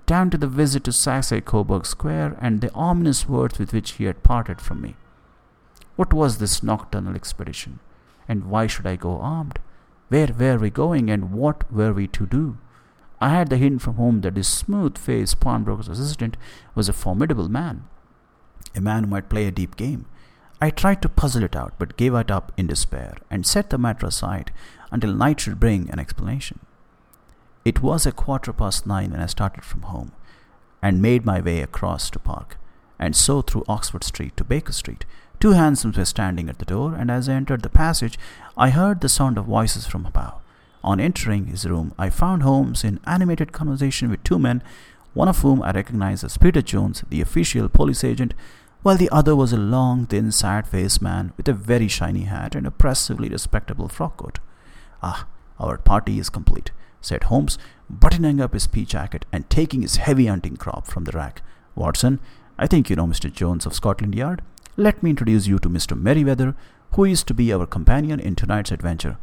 down 0.05 0.29
to 0.31 0.37
the 0.37 0.47
visit 0.47 0.83
to 0.83 0.91
Saxe 0.91 1.41
Coburg 1.45 1.85
Square 1.85 2.37
and 2.41 2.59
the 2.59 2.73
ominous 2.73 3.29
words 3.29 3.57
with 3.57 3.71
which 3.71 3.91
he 3.91 4.03
had 4.03 4.23
parted 4.23 4.59
from 4.59 4.81
me. 4.81 4.97
What 5.95 6.11
was 6.11 6.37
this 6.37 6.61
nocturnal 6.61 7.15
expedition? 7.15 7.79
And 8.27 8.47
why 8.47 8.67
should 8.67 8.85
I 8.85 8.97
go 8.97 9.21
armed? 9.21 9.57
Where 10.09 10.35
were 10.37 10.57
we 10.57 10.69
going, 10.69 11.09
and 11.09 11.31
what 11.31 11.71
were 11.71 11.93
we 11.93 12.07
to 12.07 12.25
do? 12.25 12.57
I 13.23 13.29
had 13.29 13.49
the 13.49 13.55
hint 13.55 13.81
from 13.81 13.95
home 13.95 14.19
that 14.19 14.35
this 14.35 14.49
smooth 14.49 14.97
faced 14.97 15.39
pawnbroker's 15.39 15.87
assistant 15.87 16.35
was 16.75 16.89
a 16.89 16.93
formidable 16.93 17.47
man, 17.47 17.85
a 18.75 18.81
man 18.81 19.05
who 19.05 19.09
might 19.09 19.29
play 19.29 19.47
a 19.47 19.51
deep 19.51 19.77
game. 19.77 20.07
I 20.59 20.69
tried 20.69 21.01
to 21.03 21.07
puzzle 21.07 21.45
it 21.45 21.55
out, 21.55 21.73
but 21.79 21.95
gave 21.95 22.15
it 22.15 22.29
up 22.29 22.51
in 22.57 22.67
despair 22.67 23.15
and 23.31 23.45
set 23.47 23.69
the 23.69 23.77
matter 23.77 24.07
aside 24.07 24.51
until 24.91 25.13
night 25.13 25.39
should 25.39 25.57
bring 25.57 25.89
an 25.89 25.99
explanation. 25.99 26.59
It 27.63 27.81
was 27.81 28.05
a 28.05 28.11
quarter 28.11 28.51
past 28.51 28.85
nine 28.85 29.11
when 29.11 29.21
I 29.21 29.27
started 29.27 29.63
from 29.63 29.83
home 29.83 30.11
and 30.81 31.01
made 31.01 31.23
my 31.23 31.39
way 31.39 31.61
across 31.61 32.09
to 32.09 32.19
Park, 32.19 32.57
and 32.99 33.15
so 33.15 33.41
through 33.41 33.63
Oxford 33.69 34.03
Street 34.03 34.35
to 34.35 34.43
Baker 34.43 34.73
Street. 34.73 35.05
Two 35.39 35.51
hansoms 35.51 35.97
were 35.97 36.03
standing 36.03 36.49
at 36.49 36.59
the 36.59 36.65
door, 36.65 36.93
and 36.93 37.09
as 37.09 37.29
I 37.29 37.35
entered 37.35 37.61
the 37.61 37.69
passage, 37.69 38.19
I 38.57 38.71
heard 38.71 38.99
the 38.99 39.07
sound 39.07 39.37
of 39.37 39.45
voices 39.45 39.87
from 39.87 40.05
above. 40.05 40.42
On 40.83 40.99
entering 40.99 41.45
his 41.45 41.65
room, 41.65 41.93
I 41.97 42.09
found 42.09 42.43
Holmes 42.43 42.83
in 42.83 42.99
animated 43.05 43.53
conversation 43.53 44.09
with 44.09 44.23
two 44.23 44.37
men, 44.37 44.61
one 45.13 45.27
of 45.27 45.39
whom 45.39 45.61
I 45.61 45.71
recognized 45.71 46.23
as 46.23 46.37
Peter 46.37 46.61
Jones, 46.61 47.03
the 47.09 47.21
official 47.21 47.69
police 47.69 48.03
agent, 48.03 48.33
while 48.81 48.97
the 48.97 49.09
other 49.09 49.33
was 49.35 49.53
a 49.53 49.57
long, 49.57 50.05
thin, 50.05 50.31
sad 50.31 50.67
faced 50.67 51.01
man 51.01 51.31
with 51.37 51.47
a 51.47 51.53
very 51.53 51.87
shiny 51.87 52.23
hat 52.23 52.53
and 52.53 52.67
oppressively 52.67 53.29
respectable 53.29 53.87
frock 53.87 54.17
coat. 54.17 54.39
Ah, 55.01 55.27
our 55.57 55.77
party 55.77 56.19
is 56.19 56.29
complete, 56.29 56.71
said 56.99 57.23
Holmes, 57.23 57.57
buttoning 57.89 58.41
up 58.41 58.53
his 58.53 58.67
pea 58.67 58.83
jacket 58.83 59.25
and 59.31 59.49
taking 59.49 59.83
his 59.83 59.97
heavy 59.97 60.25
hunting 60.25 60.57
crop 60.57 60.87
from 60.87 61.05
the 61.05 61.13
rack. 61.13 61.41
Watson, 61.75 62.19
I 62.59 62.67
think 62.67 62.89
you 62.89 62.97
know 62.97 63.07
Mr. 63.07 63.31
Jones 63.31 63.65
of 63.65 63.73
Scotland 63.73 64.15
Yard. 64.15 64.41
Let 64.75 65.01
me 65.01 65.11
introduce 65.11 65.47
you 65.47 65.59
to 65.59 65.69
Mr. 65.69 65.97
Merryweather, 65.97 66.55
who 66.91 67.05
is 67.05 67.23
to 67.23 67.33
be 67.33 67.53
our 67.53 67.65
companion 67.65 68.19
in 68.19 68.35
tonight's 68.35 68.71
adventure. 68.71 69.17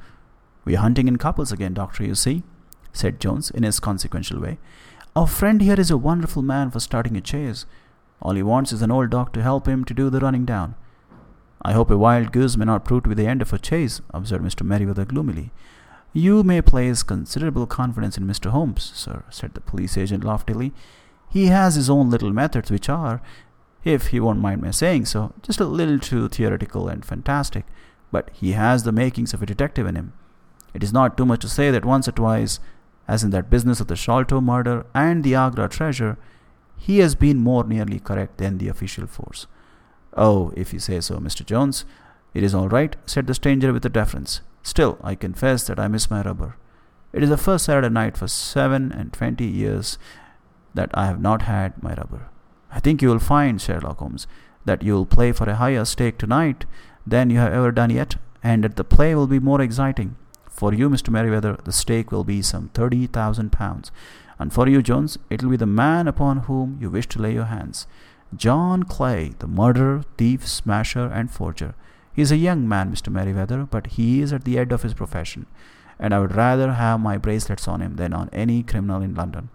We 0.71 0.77
are 0.77 0.83
hunting 0.83 1.09
in 1.09 1.17
couples 1.17 1.51
again, 1.51 1.75
Doctor, 1.75 2.05
you 2.05 2.15
see, 2.15 2.45
said 2.93 3.19
Jones 3.19 3.51
in 3.51 3.65
his 3.65 3.81
consequential 3.81 4.39
way. 4.39 4.61
Our 5.17 5.27
friend 5.27 5.61
here 5.61 5.75
is 5.75 5.91
a 5.91 5.97
wonderful 5.97 6.43
man 6.43 6.71
for 6.71 6.79
starting 6.79 7.17
a 7.17 7.21
chase. 7.21 7.67
All 8.23 8.37
he 8.37 8.45
wants 8.45 8.71
is 8.71 8.81
an 8.81 8.93
old 8.93 9.11
dog 9.11 9.33
to 9.33 9.43
help 9.43 9.67
him 9.67 9.85
to 9.87 9.93
do 9.93 10.11
the 10.11 10.21
running 10.21 10.45
down. 10.45 10.77
I 11.61 11.73
hope 11.73 11.91
a 11.91 11.99
wild 11.99 12.31
goose 12.31 12.57
may 12.57 12.67
not 12.67 12.85
prove 12.85 13.03
to 13.03 13.09
be 13.09 13.17
the 13.17 13.27
end 13.27 13.43
of 13.43 13.53
a 13.53 13.59
chase, 13.59 14.01
observed 14.15 14.45
Mr. 14.45 14.65
Merryweather 14.65 15.05
gloomily. 15.05 15.51
You 16.13 16.45
may 16.45 16.63
place 16.63 17.03
considerable 17.03 17.67
confidence 17.67 18.17
in 18.17 18.29
Mr. 18.29 18.51
Holmes, 18.51 18.93
sir, 18.95 19.25
said 19.29 19.55
the 19.55 19.61
police 19.61 19.99
agent 19.99 20.23
loftily. 20.23 20.73
He 21.29 21.47
has 21.47 21.75
his 21.75 21.91
own 21.91 22.11
little 22.11 22.33
methods, 22.33 22.71
which 22.71 22.89
are, 22.89 23.21
if 23.83 24.07
he 24.09 24.21
won't 24.21 24.39
mind 24.39 24.63
my 24.63 24.71
saying 24.71 25.07
so, 25.07 25.33
just 25.43 25.59
a 25.59 25.65
little 25.65 25.99
too 25.99 26.29
theoretical 26.29 26.87
and 26.87 27.05
fantastic, 27.05 27.65
but 28.13 28.31
he 28.33 28.53
has 28.53 28.85
the 28.85 28.93
makings 28.93 29.35
of 29.35 29.43
a 29.43 29.47
detective 29.47 29.89
in 29.89 29.97
him. 29.97 30.13
It 30.75 30.83
is 30.83 30.93
not 30.93 31.17
too 31.17 31.27
much 31.27 31.41
to 31.41 31.49
say 31.49 31.71
that 31.71 31.85
once 31.85 32.09
or 32.09 32.13
twice, 32.13 32.61
as 33.09 33.25
in 33.25 33.31
that 33.31 33.51
business 33.51 33.81
of 33.81 33.89
the 33.89 33.97
Sholto 33.97 34.41
murder 34.41 34.87
and 34.95 35.25
the 35.25 35.35
Agra 35.35 35.69
treasure, 35.69 36.17
he 36.77 36.99
has 36.99 37.15
been 37.15 37.39
more 37.39 37.65
nearly 37.65 37.99
correct 37.99 38.39
than 38.39 38.59
the 38.59 38.69
official 38.69 39.07
force. 39.07 39.47
Oh, 40.17 40.53
if 40.57 40.73
you 40.73 40.79
say 40.79 41.01
so, 41.01 41.17
Mr. 41.17 41.45
Jones, 41.45 41.85
it 42.35 42.43
is 42.43 42.55
all 42.55 42.69
right, 42.69 42.97
said 43.07 43.27
the 43.27 43.35
stranger 43.35 43.73
with 43.73 43.85
a 43.85 43.89
deference. 43.89 44.41
Still, 44.63 44.99
I 45.03 45.15
confess 45.15 45.67
that 45.67 45.81
I 45.81 45.89
miss 45.89 46.11
my 46.11 46.23
rubber. 46.23 46.57
It 47.13 47.23
is 47.23 47.29
the 47.29 47.37
first 47.37 47.65
Saturday 47.65 47.89
night 47.89 48.17
for 48.17 48.29
seven 48.29 48.93
and 48.93 49.13
twenty 49.13 49.47
years 49.47 49.99
that 50.75 50.91
I 50.95 51.07
have 51.07 51.21
not 51.21 51.43
had 51.43 51.83
my 51.83 51.95
rubber. 51.95 52.29
I 52.71 52.79
think 52.79 53.03
you 53.03 53.09
will 53.09 53.19
find, 53.19 53.61
Sherlock 53.61 53.99
Holmes, 53.99 54.27
that 54.65 54.83
you 54.83 54.95
will 54.95 55.07
play 55.07 55.33
for 55.33 55.49
a 55.49 55.57
higher 55.57 55.85
stake 55.85 56.19
tonight 56.19 56.67
than 57.07 57.31
you 57.31 57.39
have 57.39 57.53
ever 57.53 57.73
done 57.73 57.91
yet, 57.91 58.17
and 58.43 58.63
that 58.63 58.77
the 58.77 58.85
play 58.85 59.15
will 59.15 59.27
be 59.27 59.41
more 59.41 59.61
exciting. 59.61 60.17
For 60.61 60.75
you, 60.75 60.90
Mr. 60.90 61.09
Merryweather, 61.09 61.57
the 61.64 61.73
stake 61.73 62.12
will 62.12 62.23
be 62.23 62.42
some 62.42 62.68
thirty 62.75 63.07
thousand 63.07 63.51
pounds, 63.51 63.90
and 64.38 64.53
for 64.53 64.68
you, 64.68 64.83
Jones, 64.83 65.16
it 65.31 65.42
will 65.42 65.53
be 65.53 65.57
the 65.57 65.64
man 65.64 66.07
upon 66.07 66.40
whom 66.40 66.77
you 66.79 66.90
wish 66.90 67.07
to 67.09 67.18
lay 67.18 67.33
your 67.33 67.46
hands. 67.46 67.87
John 68.37 68.83
Clay, 68.83 69.33
the 69.38 69.46
murderer, 69.46 70.05
thief, 70.18 70.46
smasher, 70.46 71.07
and 71.07 71.31
forger. 71.31 71.75
He 72.12 72.20
is 72.20 72.31
a 72.31 72.37
young 72.37 72.68
man, 72.68 72.92
Mr. 72.92 73.11
Merryweather, 73.11 73.64
but 73.64 73.87
he 73.87 74.20
is 74.20 74.35
at 74.35 74.44
the 74.44 74.57
head 74.57 74.70
of 74.70 74.83
his 74.83 74.92
profession, 74.92 75.46
and 75.99 76.12
I 76.12 76.20
would 76.20 76.37
rather 76.37 76.75
have 76.75 77.01
my 77.01 77.16
bracelets 77.16 77.66
on 77.66 77.81
him 77.81 77.96
than 77.96 78.12
on 78.12 78.29
any 78.31 78.62
criminal 78.62 79.01
in 79.01 79.14
London. 79.14 79.49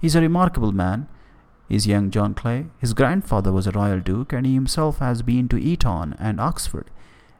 He 0.00 0.06
is 0.06 0.16
a 0.16 0.22
remarkable 0.22 0.72
man, 0.72 1.08
is 1.68 1.86
young 1.86 2.10
John 2.10 2.32
Clay. 2.32 2.68
His 2.78 2.94
grandfather 2.94 3.52
was 3.52 3.66
a 3.66 3.72
royal 3.72 4.00
duke, 4.00 4.32
and 4.32 4.46
he 4.46 4.54
himself 4.54 5.00
has 5.00 5.20
been 5.20 5.46
to 5.48 5.60
Eton 5.60 6.16
and 6.18 6.40
Oxford. 6.40 6.90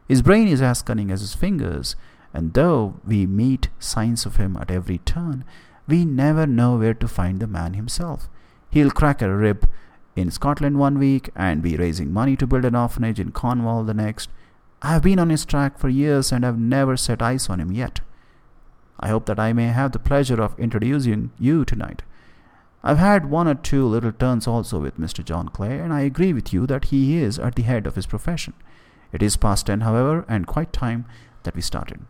His 0.07 0.21
brain 0.21 0.47
is 0.47 0.61
as 0.61 0.83
cunning 0.83 1.11
as 1.11 1.23
his 1.23 1.35
fingers, 1.35 1.97
and 2.33 2.55
though 2.55 3.01
we 3.07 3.27
meet 3.27 3.69
signs 3.79 4.27
of 4.27 4.37
him 4.37 4.57
at 4.57 4.71
every 4.71 4.99
turn, 4.99 5.45
we 5.87 6.05
never 6.05 6.47
know 6.47 6.77
where 6.77 6.95
to 6.95 7.09
find 7.09 7.41
the 7.41 7.47
man 7.47 7.75
himself. 7.75 8.29
He'll 8.71 8.91
crack 8.91 9.23
a 9.23 9.35
rib 9.35 9.69
in 10.15 10.31
Scotland 10.31 10.79
one 10.79 10.99
week 10.99 11.31
and 11.35 11.63
be 11.63 11.77
raising 11.77 12.13
money 12.13 12.37
to 12.37 12.47
build 12.47 12.65
an 12.65 12.75
orphanage 12.75 13.19
in 13.19 13.33
Cornwall 13.33 13.85
the 13.85 13.95
next. 13.95 14.29
I 14.83 14.93
have 14.93 15.03
been 15.03 15.19
on 15.19 15.31
his 15.31 15.45
track 15.45 15.79
for 15.79 15.89
years 15.89 16.31
and 16.31 16.45
have 16.45 16.59
never 16.59 16.97
set 16.97 17.23
eyes 17.23 17.49
on 17.49 17.61
him 17.61 17.73
yet. 17.73 18.01
I 19.01 19.09
hope 19.09 19.27
that 19.27 19.39
I 19.39 19.53
may 19.53 19.69
have 19.69 19.93
the 19.93 19.99
pleasure 19.99 20.43
of 20.43 20.59
introducing 20.59 21.31
you 21.39 21.65
tonight. 21.65 22.03
I've 22.83 22.99
had 22.99 23.31
one 23.31 23.49
or 23.49 23.55
two 23.55 23.87
little 23.87 24.13
turns 24.13 24.47
also 24.47 24.79
with 24.79 24.99
Mr. 24.99 25.25
John 25.25 25.49
Clay, 25.49 25.79
and 25.79 25.93
I 25.93 26.03
agree 26.03 26.33
with 26.33 26.53
you 26.53 26.67
that 26.67 26.87
he 26.87 27.17
is 27.17 27.39
at 27.39 27.55
the 27.55 27.63
head 27.63 27.87
of 27.87 27.97
his 27.97 28.07
profession. 28.07 28.55
It 29.13 29.23
is 29.23 29.37
past 29.37 29.67
ten, 29.67 29.81
however, 29.81 30.25
and 30.29 30.47
quite 30.47 30.73
time 30.73 31.07
that 31.43 31.57
we 31.57 31.63
started. 31.63 32.01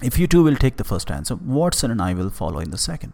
If 0.00 0.16
you 0.16 0.28
two 0.28 0.44
will 0.44 0.54
take 0.54 0.76
the 0.76 0.84
first 0.84 1.08
hansom, 1.08 1.40
Watson 1.44 1.90
and 1.90 2.00
I 2.00 2.14
will 2.14 2.30
follow 2.30 2.60
in 2.60 2.70
the 2.70 2.78
second. 2.78 3.12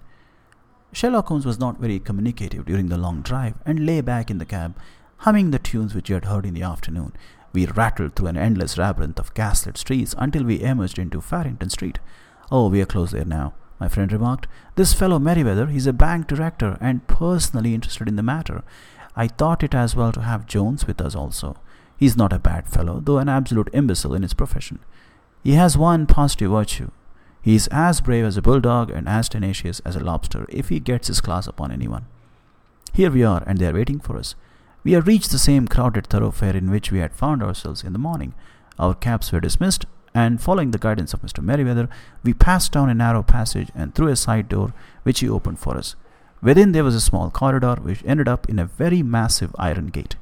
Sherlock 0.92 1.28
Holmes 1.28 1.46
was 1.46 1.58
not 1.58 1.80
very 1.80 1.98
communicative 1.98 2.66
during 2.66 2.88
the 2.88 2.98
long 2.98 3.22
drive 3.22 3.54
and 3.64 3.86
lay 3.86 4.02
back 4.02 4.30
in 4.30 4.36
the 4.36 4.44
cab, 4.44 4.76
humming 5.18 5.50
the 5.50 5.58
tunes 5.58 5.94
which 5.94 6.08
he 6.08 6.14
had 6.14 6.26
heard 6.26 6.44
in 6.44 6.52
the 6.52 6.62
afternoon. 6.62 7.14
We 7.54 7.64
rattled 7.64 8.14
through 8.14 8.26
an 8.26 8.36
endless 8.36 8.76
labyrinth 8.76 9.18
of 9.18 9.32
gaslit 9.32 9.78
streets 9.78 10.14
until 10.18 10.44
we 10.44 10.60
emerged 10.60 10.98
into 10.98 11.22
Farrington 11.22 11.70
Street. 11.70 12.00
Oh, 12.52 12.68
we 12.68 12.82
are 12.82 12.86
close 12.86 13.12
there 13.12 13.24
now, 13.24 13.54
my 13.80 13.88
friend 13.88 14.12
remarked. 14.12 14.46
This 14.74 14.92
fellow 14.92 15.18
Merryweather, 15.18 15.68
he's 15.68 15.86
a 15.86 15.92
bank 15.94 16.26
director 16.26 16.76
and 16.82 17.06
personally 17.06 17.74
interested 17.74 18.08
in 18.08 18.16
the 18.16 18.22
matter. 18.22 18.62
I 19.16 19.28
thought 19.28 19.62
it 19.62 19.74
as 19.74 19.96
well 19.96 20.12
to 20.12 20.20
have 20.20 20.46
Jones 20.46 20.86
with 20.86 21.00
us 21.00 21.14
also. 21.14 21.56
He's 21.96 22.16
not 22.16 22.32
a 22.32 22.38
bad 22.38 22.68
fellow, 22.68 23.00
though 23.00 23.18
an 23.18 23.30
absolute 23.30 23.70
imbecile 23.72 24.14
in 24.14 24.22
his 24.22 24.34
profession. 24.34 24.80
He 25.44 25.52
has 25.52 25.76
one 25.76 26.06
positive 26.06 26.50
virtue. 26.50 26.90
He 27.42 27.54
is 27.54 27.68
as 27.70 28.00
brave 28.00 28.24
as 28.24 28.38
a 28.38 28.42
bulldog 28.42 28.90
and 28.90 29.06
as 29.06 29.28
tenacious 29.28 29.80
as 29.80 29.94
a 29.94 30.00
lobster 30.00 30.46
if 30.48 30.70
he 30.70 30.80
gets 30.80 31.08
his 31.08 31.20
claws 31.20 31.46
upon 31.46 31.70
anyone. 31.70 32.06
Here 32.94 33.10
we 33.10 33.22
are, 33.24 33.42
and 33.46 33.58
they 33.58 33.66
are 33.66 33.74
waiting 33.74 34.00
for 34.00 34.16
us. 34.16 34.36
We 34.84 34.92
have 34.92 35.06
reached 35.06 35.30
the 35.30 35.38
same 35.38 35.68
crowded 35.68 36.06
thoroughfare 36.06 36.56
in 36.56 36.70
which 36.70 36.90
we 36.90 37.00
had 37.00 37.12
found 37.12 37.42
ourselves 37.42 37.84
in 37.84 37.92
the 37.92 37.98
morning. 37.98 38.32
Our 38.78 38.94
cabs 38.94 39.32
were 39.32 39.40
dismissed, 39.40 39.84
and 40.14 40.40
following 40.40 40.70
the 40.70 40.78
guidance 40.78 41.12
of 41.12 41.20
Mr. 41.20 41.44
Merryweather, 41.44 41.90
we 42.22 42.32
passed 42.32 42.72
down 42.72 42.88
a 42.88 42.94
narrow 42.94 43.22
passage 43.22 43.70
and 43.74 43.94
through 43.94 44.08
a 44.08 44.16
side 44.16 44.48
door 44.48 44.72
which 45.02 45.20
he 45.20 45.28
opened 45.28 45.58
for 45.58 45.76
us. 45.76 45.94
Within 46.40 46.72
there 46.72 46.84
was 46.84 46.94
a 46.94 47.02
small 47.02 47.30
corridor 47.30 47.76
which 47.82 48.02
ended 48.06 48.28
up 48.28 48.48
in 48.48 48.58
a 48.58 48.64
very 48.64 49.02
massive 49.02 49.54
iron 49.58 49.88
gate. 49.88 50.16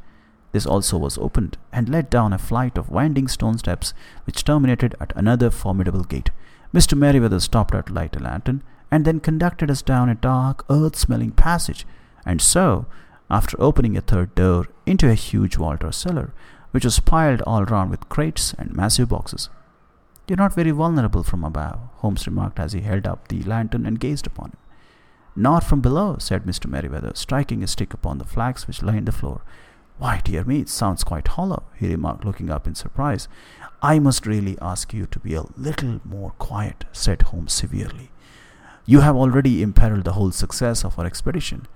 This 0.52 0.66
also 0.66 0.98
was 0.98 1.18
opened 1.18 1.56
and 1.72 1.88
led 1.88 2.10
down 2.10 2.32
a 2.32 2.38
flight 2.38 2.78
of 2.78 2.90
winding 2.90 3.26
stone 3.28 3.58
steps 3.58 3.94
which 4.24 4.44
terminated 4.44 4.94
at 5.00 5.12
another 5.16 5.50
formidable 5.50 6.04
gate. 6.04 6.30
Mr. 6.72 6.96
Merryweather 6.96 7.40
stopped 7.40 7.72
to 7.72 7.92
light 7.92 8.16
a 8.16 8.18
lantern 8.18 8.62
and 8.90 9.04
then 9.04 9.20
conducted 9.20 9.70
us 9.70 9.80
down 9.80 10.10
a 10.10 10.14
dark, 10.14 10.64
earth 10.68 10.96
smelling 10.96 11.32
passage, 11.32 11.86
and 12.26 12.40
so, 12.40 12.86
after 13.30 13.56
opening 13.58 13.96
a 13.96 14.02
third 14.02 14.34
door, 14.34 14.68
into 14.84 15.08
a 15.08 15.14
huge 15.14 15.56
vault 15.56 15.82
or 15.82 15.92
cellar, 15.92 16.34
which 16.70 16.84
was 16.84 17.00
piled 17.00 17.40
all 17.42 17.64
round 17.64 17.90
with 17.90 18.08
crates 18.10 18.54
and 18.58 18.76
massive 18.76 19.08
boxes. 19.08 19.48
You're 20.28 20.36
not 20.36 20.54
very 20.54 20.70
vulnerable 20.70 21.22
from 21.22 21.42
above, 21.42 21.80
Holmes 21.96 22.26
remarked 22.26 22.60
as 22.60 22.74
he 22.74 22.82
held 22.82 23.06
up 23.06 23.28
the 23.28 23.42
lantern 23.44 23.86
and 23.86 23.98
gazed 23.98 24.26
upon 24.26 24.50
it. 24.50 24.58
Not 25.34 25.64
from 25.64 25.80
below, 25.80 26.16
said 26.18 26.44
Mr. 26.44 26.66
Merryweather, 26.66 27.12
striking 27.14 27.62
a 27.62 27.66
stick 27.66 27.94
upon 27.94 28.18
the 28.18 28.24
flags 28.24 28.66
which 28.66 28.82
lined 28.82 29.06
the 29.06 29.12
floor. 29.12 29.40
Why, 30.02 30.20
dear 30.24 30.42
me, 30.42 30.58
it 30.58 30.68
sounds 30.68 31.04
quite 31.04 31.28
hollow, 31.28 31.62
he 31.78 31.86
remarked, 31.86 32.24
looking 32.24 32.50
up 32.50 32.66
in 32.66 32.74
surprise. 32.74 33.28
I 33.80 34.00
must 34.00 34.26
really 34.26 34.58
ask 34.60 34.92
you 34.92 35.06
to 35.06 35.20
be 35.20 35.34
a 35.34 35.44
little 35.56 36.00
more 36.04 36.32
quiet, 36.38 36.84
said 36.90 37.22
Holmes 37.22 37.52
severely. 37.52 38.10
You 38.84 39.02
have 39.02 39.14
already 39.14 39.62
imperiled 39.62 40.02
the 40.02 40.14
whole 40.14 40.32
success 40.32 40.84
of 40.84 40.98
our 40.98 41.06
expedition. 41.06 41.68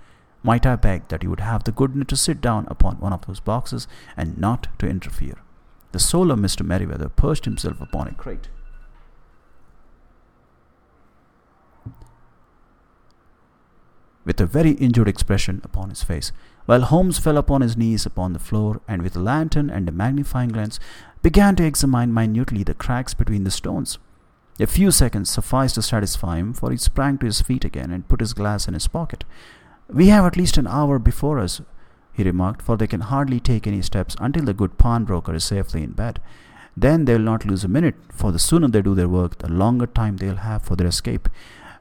Might 0.43 0.66
I 0.66 0.74
beg 0.74 1.07
that 1.07 1.22
you 1.22 1.31
would 1.31 1.39
have 1.39 1.62
the 1.62 1.70
goodness 1.70 2.09
to 2.09 2.16
sit 2.16 2.41
down 2.41 2.66
upon 2.68 2.97
one 2.97 3.12
of 3.12 3.24
those 3.29 3.39
boxes 3.39 3.87
and 4.16 4.37
not 4.37 4.66
to 4.81 4.89
interfere? 4.89 5.37
The 5.93 6.01
soul 6.01 6.33
of 6.33 6.41
Mr. 6.41 6.66
Merryweather 6.66 7.09
perched 7.09 7.45
himself 7.45 7.81
upon 7.81 8.09
a 8.09 8.14
crate. 8.14 8.49
With 14.24 14.41
a 14.41 14.47
very 14.47 14.72
injured 14.72 15.07
expression 15.07 15.61
upon 15.62 15.91
his 15.91 16.03
face, 16.03 16.33
while 16.67 16.83
Holmes 16.83 17.19
fell 17.19 17.39
upon 17.39 17.62
his 17.62 17.77
knees 17.77 18.05
upon 18.05 18.33
the 18.33 18.39
floor 18.39 18.81
and 18.87 19.03
with 19.03 19.17
a 19.17 19.21
lantern 19.21 19.71
and 19.71 19.89
a 19.89 19.93
magnifying 19.93 20.51
glass 20.51 20.79
began 21.23 21.57
to 21.57 21.64
examine 21.64 22.12
minutely 22.12 22.62
the 22.62 22.75
cracks 22.75 23.14
between 23.14 23.45
the 23.45 23.51
stones. 23.51 23.99
A 24.59 24.67
few 24.67 24.91
seconds 24.91 25.31
sufficed 25.31 25.75
to 25.75 25.83
satisfy 25.83 26.39
him, 26.39 26.55
for 26.55 26.71
he 26.71 26.77
sprang 26.77 27.19
to 27.19 27.27
his 27.27 27.43
feet 27.43 27.64
again 27.64 27.91
and 27.91 28.09
put 28.09 28.21
his 28.21 28.33
glass 28.33 28.67
in 28.67 28.75
his 28.75 28.89
pocket. 28.89 29.25
We 29.89 30.09
have 30.09 30.25
at 30.25 30.37
least 30.37 30.57
an 30.57 30.67
hour 30.67 30.99
before 30.99 31.39
us, 31.39 31.61
he 32.12 32.25
remarked, 32.25 32.62
for 32.62 32.77
they 32.77 32.87
can 32.87 33.03
hardly 33.03 33.39
take 33.39 33.67
any 33.67 33.83
steps 33.83 34.17
until 34.19 34.45
the 34.45 34.55
good 34.55 34.79
pawnbroker 34.79 35.35
is 35.35 35.45
safely 35.45 35.83
in 35.83 35.93
bed. 35.93 36.21
Then 36.75 37.05
they'll 37.05 37.19
not 37.19 37.45
lose 37.45 37.64
a 37.64 37.69
minute, 37.69 37.97
for 38.11 38.33
the 38.33 38.39
sooner 38.39 38.69
they 38.69 38.83
do 38.83 38.95
their 38.95 39.09
work, 39.09 39.39
the 39.39 39.51
longer 39.51 39.87
time 39.87 40.17
they'll 40.17 40.37
have 40.37 40.62
for 40.62 40.75
their 40.75 40.87
escape. 40.87 41.29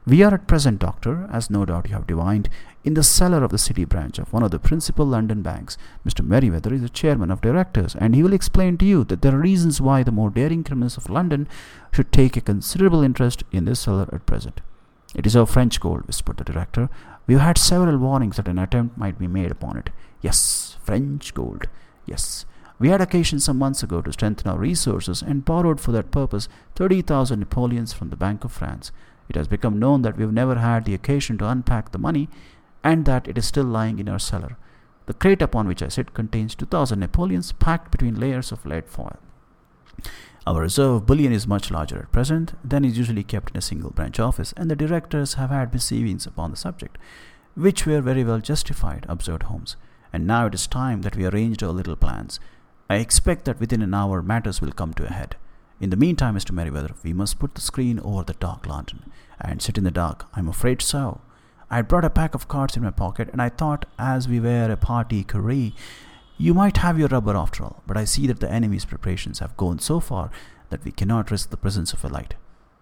We 0.08 0.22
are 0.22 0.32
at 0.32 0.46
present, 0.46 0.78
Doctor, 0.78 1.28
as 1.32 1.50
no 1.50 1.64
doubt 1.64 1.88
you 1.88 1.94
have 1.94 2.06
divined, 2.06 2.48
in 2.84 2.94
the 2.94 3.02
cellar 3.02 3.42
of 3.42 3.50
the 3.50 3.58
city 3.58 3.84
branch 3.84 4.20
of 4.20 4.32
one 4.32 4.44
of 4.44 4.52
the 4.52 4.60
principal 4.60 5.04
London 5.04 5.42
banks. 5.42 5.76
Mr. 6.06 6.24
Merryweather 6.24 6.72
is 6.72 6.82
the 6.82 6.88
chairman 6.88 7.28
of 7.28 7.40
directors, 7.40 7.96
and 7.96 8.14
he 8.14 8.22
will 8.22 8.32
explain 8.32 8.78
to 8.78 8.84
you 8.84 9.02
that 9.02 9.22
there 9.22 9.34
are 9.34 9.40
reasons 9.40 9.80
why 9.80 10.04
the 10.04 10.12
more 10.12 10.30
daring 10.30 10.62
criminals 10.62 10.96
of 10.96 11.10
London 11.10 11.48
should 11.92 12.12
take 12.12 12.36
a 12.36 12.40
considerable 12.40 13.02
interest 13.02 13.42
in 13.50 13.64
this 13.64 13.80
cellar 13.80 14.08
at 14.12 14.26
present. 14.26 14.60
It 15.16 15.26
is 15.26 15.34
our 15.34 15.44
French 15.44 15.80
gold, 15.80 16.06
whispered 16.06 16.36
the 16.36 16.44
director. 16.44 16.88
We 17.26 17.34
have 17.34 17.42
had 17.42 17.58
several 17.58 17.98
warnings 17.98 18.36
that 18.36 18.46
an 18.46 18.60
attempt 18.60 18.96
might 18.96 19.18
be 19.18 19.26
made 19.26 19.50
upon 19.50 19.76
it. 19.76 19.90
Yes, 20.22 20.76
French 20.84 21.34
gold. 21.34 21.66
Yes. 22.04 22.46
We 22.78 22.90
had 22.90 23.00
occasion 23.00 23.40
some 23.40 23.58
months 23.58 23.82
ago 23.82 24.02
to 24.02 24.12
strengthen 24.12 24.48
our 24.48 24.58
resources 24.58 25.20
and 25.20 25.44
borrowed 25.44 25.80
for 25.80 25.90
that 25.90 26.12
purpose 26.12 26.48
30,000 26.76 27.40
Napoleons 27.40 27.92
from 27.92 28.10
the 28.10 28.16
Bank 28.16 28.44
of 28.44 28.52
France. 28.52 28.92
It 29.28 29.36
has 29.36 29.48
become 29.48 29.78
known 29.78 30.02
that 30.02 30.16
we 30.16 30.22
have 30.22 30.32
never 30.32 30.56
had 30.56 30.84
the 30.84 30.94
occasion 30.94 31.38
to 31.38 31.48
unpack 31.48 31.92
the 31.92 31.98
money 31.98 32.28
and 32.84 33.04
that 33.04 33.26
it 33.26 33.36
is 33.36 33.46
still 33.46 33.64
lying 33.64 33.98
in 33.98 34.08
our 34.08 34.18
cellar. 34.18 34.56
The 35.06 35.14
crate 35.14 35.42
upon 35.42 35.66
which 35.66 35.82
I 35.82 35.88
sit 35.88 36.14
contains 36.14 36.54
2,000 36.54 36.98
Napoleons 36.98 37.52
packed 37.52 37.90
between 37.90 38.20
layers 38.20 38.52
of 38.52 38.66
lead 38.66 38.88
foil. 38.88 39.18
Our 40.46 40.60
reserve 40.60 40.94
of 40.94 41.06
bullion 41.06 41.32
is 41.32 41.46
much 41.46 41.72
larger 41.72 41.98
at 41.98 42.12
present 42.12 42.54
than 42.62 42.84
is 42.84 42.96
usually 42.96 43.24
kept 43.24 43.50
in 43.50 43.56
a 43.56 43.62
single 43.62 43.90
branch 43.90 44.20
office, 44.20 44.52
and 44.56 44.70
the 44.70 44.76
directors 44.76 45.34
have 45.34 45.50
had 45.50 45.72
misgivings 45.72 46.26
upon 46.26 46.52
the 46.52 46.56
subject, 46.56 46.98
which 47.54 47.86
were 47.86 48.00
very 48.00 48.22
well 48.22 48.38
justified, 48.38 49.06
observed 49.08 49.44
Holmes. 49.44 49.76
And 50.12 50.26
now 50.26 50.46
it 50.46 50.54
is 50.54 50.68
time 50.68 51.02
that 51.02 51.16
we 51.16 51.26
arranged 51.26 51.62
our 51.64 51.72
little 51.72 51.96
plans. 51.96 52.38
I 52.88 52.96
expect 52.96 53.44
that 53.44 53.58
within 53.58 53.82
an 53.82 53.94
hour 53.94 54.22
matters 54.22 54.60
will 54.60 54.70
come 54.70 54.94
to 54.94 55.06
a 55.06 55.12
head. 55.12 55.34
In 55.78 55.90
the 55.90 55.96
meantime, 55.96 56.34
Mr. 56.34 56.52
Merryweather, 56.52 56.94
we 57.02 57.12
must 57.12 57.38
put 57.38 57.54
the 57.54 57.60
screen 57.60 58.00
over 58.00 58.24
the 58.24 58.32
dark 58.32 58.66
lantern 58.66 59.12
and 59.38 59.60
sit 59.60 59.76
in 59.76 59.84
the 59.84 59.90
dark. 59.90 60.26
I'm 60.32 60.48
afraid 60.48 60.80
so. 60.80 61.20
I 61.70 61.76
had 61.76 61.88
brought 61.88 62.04
a 62.04 62.10
pack 62.10 62.34
of 62.34 62.48
cards 62.48 62.76
in 62.76 62.82
my 62.82 62.90
pocket, 62.90 63.28
and 63.30 63.42
I 63.42 63.50
thought, 63.50 63.84
as 63.98 64.26
we 64.26 64.40
were 64.40 64.70
a 64.70 64.76
party 64.78 65.22
carré, 65.22 65.74
you 66.38 66.54
might 66.54 66.78
have 66.78 66.98
your 66.98 67.08
rubber 67.08 67.36
after 67.36 67.62
all. 67.62 67.82
But 67.86 67.98
I 67.98 68.04
see 68.04 68.26
that 68.26 68.40
the 68.40 68.50
enemy's 68.50 68.86
preparations 68.86 69.40
have 69.40 69.56
gone 69.58 69.78
so 69.78 70.00
far 70.00 70.30
that 70.70 70.82
we 70.82 70.92
cannot 70.92 71.30
risk 71.30 71.50
the 71.50 71.58
presence 71.58 71.92
of 71.92 72.04
a 72.04 72.08
light. 72.08 72.34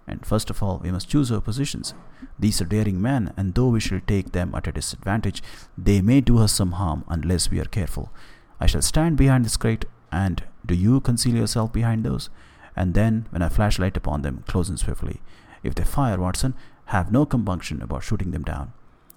And 0.07 0.25
first 0.25 0.49
of 0.49 0.63
all, 0.63 0.79
we 0.79 0.93
must 0.93 1.09
choose 1.09 1.33
our 1.33 1.41
positions. 1.41 1.95
These 2.39 2.61
are 2.61 2.67
daring 2.67 3.03
men, 3.03 3.33
and 3.37 3.55
though 3.55 3.69
we 3.69 3.81
shall 3.81 4.01
take 4.07 4.31
them 4.31 4.55
at 4.55 4.69
a 4.69 4.73
disadvantage, 4.73 5.43
they 5.77 6.01
may 6.01 6.21
do 6.21 6.39
us 6.39 6.53
some 6.53 6.73
harm 6.73 7.05
unless 7.09 7.51
we 7.51 7.59
are 7.59 7.65
careful. 7.65 8.13
I 8.61 8.67
shall 8.67 8.83
stand 8.83 9.17
behind 9.17 9.45
this 9.45 9.57
crate, 9.57 9.87
and 10.13 10.45
do 10.65 10.75
you 10.75 11.01
conceal 11.01 11.35
yourself 11.35 11.73
behind 11.73 12.05
those? 12.05 12.31
And 12.77 12.95
then, 12.95 13.27
when 13.31 13.43
I 13.43 13.49
flash 13.49 13.79
light 13.79 13.97
upon 13.97 14.23
them, 14.23 14.45
close 14.47 14.69
in 14.69 14.77
swiftly. 14.77 15.21
If 15.63 15.75
they 15.75 15.85
fire, 15.85 16.19
Watson, 16.19 16.55
have 16.87 17.13
no 17.13 17.25
compunction 17.25 17.81
about 17.83 18.03
shooting 18.03 18.31
them 18.31 18.43
down. 18.43 18.73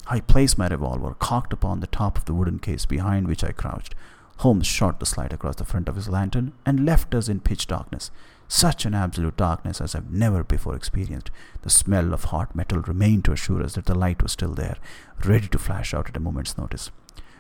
I 0.08 0.22
placed 0.22 0.58
my 0.58 0.68
revolver 0.68 1.16
cocked 1.16 1.52
upon 1.52 1.80
the 1.80 1.88
top 1.88 2.18
of 2.18 2.26
the 2.26 2.34
wooden 2.34 2.60
case 2.60 2.86
behind 2.86 3.28
which 3.28 3.44
I 3.44 3.52
crouched. 3.52 3.94
Holmes 4.38 4.68
shot 4.68 5.00
the 5.00 5.06
slide 5.06 5.34
across 5.34 5.56
the 5.56 5.66
front 5.66 5.90
of 5.90 5.96
his 5.96 6.08
lantern 6.08 6.54
and 6.66 6.86
left 6.86 7.14
us 7.16 7.28
in 7.28 7.40
pitch 7.42 7.68
darkness. 7.68 8.12
Such 8.48 8.86
an 8.86 8.94
absolute 8.94 9.36
darkness 9.36 9.82
as 9.82 9.96
I've 9.96 10.12
never 10.12 10.44
before 10.44 10.76
experienced. 10.76 11.32
The 11.64 11.70
smell 11.70 12.14
of 12.14 12.26
hot 12.26 12.56
metal 12.56 12.82
remained 12.82 13.26
to 13.26 13.34
assure 13.34 13.62
us 13.62 13.74
that 13.74 13.86
the 13.86 13.96
light 13.96 14.24
was 14.24 14.32
still 14.32 14.54
there, 14.54 14.78
ready 15.26 15.48
to 15.50 15.60
flash 15.60 15.94
out 15.94 16.08
at 16.08 16.16
a 16.16 16.22
moment's 16.22 16.58
notice. 16.58 16.92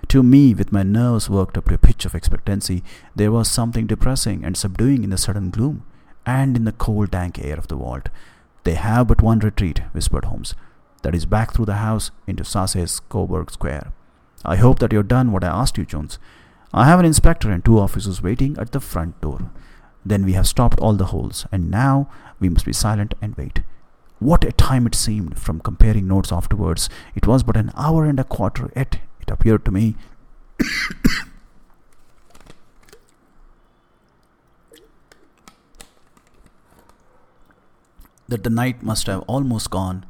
To 0.09 0.24
me, 0.24 0.53
with 0.53 0.72
my 0.72 0.84
nerves 0.84 1.30
worked 1.30 1.57
up 1.57 1.65
to 1.65 1.76
a 1.76 1.78
pitch 1.78 2.05
of 2.05 2.15
expectancy, 2.15 2.84
there 3.15 3.32
was 3.32 3.49
something 3.49 3.88
depressing 3.88 4.43
and 4.43 4.57
subduing 4.57 5.03
in 5.03 5.11
the 5.11 5.18
sudden 5.18 5.49
gloom, 5.49 5.84
and 6.28 6.57
in 6.57 6.65
the 6.65 6.73
cold, 6.73 7.09
dank 7.11 7.39
air 7.39 7.57
of 7.57 7.69
the 7.69 7.75
vault. 7.75 8.09
They 8.65 8.73
have 8.73 9.07
but 9.07 9.21
one 9.21 9.39
retreat, 9.39 9.82
whispered 9.93 10.25
Holmes. 10.25 10.53
That 11.01 11.15
is 11.15 11.25
back 11.25 11.53
through 11.53 11.65
the 11.65 11.75
house 11.75 12.11
into 12.28 12.43
Saxe 12.43 12.99
Coburg 12.99 13.49
Square. 13.49 13.93
I 14.43 14.57
hope 14.57 14.80
that 14.80 14.91
you've 14.91 15.07
done 15.07 15.32
what 15.32 15.45
I 15.45 15.47
asked 15.47 15.78
you, 15.78 15.86
Jones. 15.86 16.19
I 16.73 16.86
have 16.86 16.99
an 16.99 17.05
inspector 17.05 17.49
and 17.49 17.63
two 17.63 17.80
officers 17.80 18.21
waiting 18.21 18.57
at 18.59 18.73
the 18.73 18.82
front 18.82 19.19
door. 19.21 19.49
Then 20.05 20.25
we 20.25 20.34
have 20.34 20.47
stopped 20.47 20.80
all 20.80 20.93
the 20.93 21.05
holes, 21.05 21.45
and 21.49 21.71
now 21.71 22.09
we 22.41 22.49
must 22.49 22.65
be 22.65 22.73
silent 22.73 23.15
and 23.21 23.34
wait. 23.36 23.61
What 24.19 24.43
a 24.43 24.51
time 24.51 24.86
it 24.86 24.95
seemed 24.95 25.39
from 25.39 25.61
comparing 25.61 26.07
notes 26.07 26.32
afterwards. 26.32 26.89
It 27.15 27.25
was 27.25 27.43
but 27.43 27.55
an 27.55 27.71
hour 27.75 28.03
and 28.03 28.19
a 28.19 28.25
quarter, 28.25 28.69
yet 28.75 28.99
it 29.21 29.32
appeared 29.32 29.63
to 29.65 29.71
me 29.71 29.95
that 38.28 38.43
the 38.43 38.49
night 38.49 38.84
must 38.84 39.07
have 39.07 39.21
almost 39.21 39.69
gone 39.69 40.05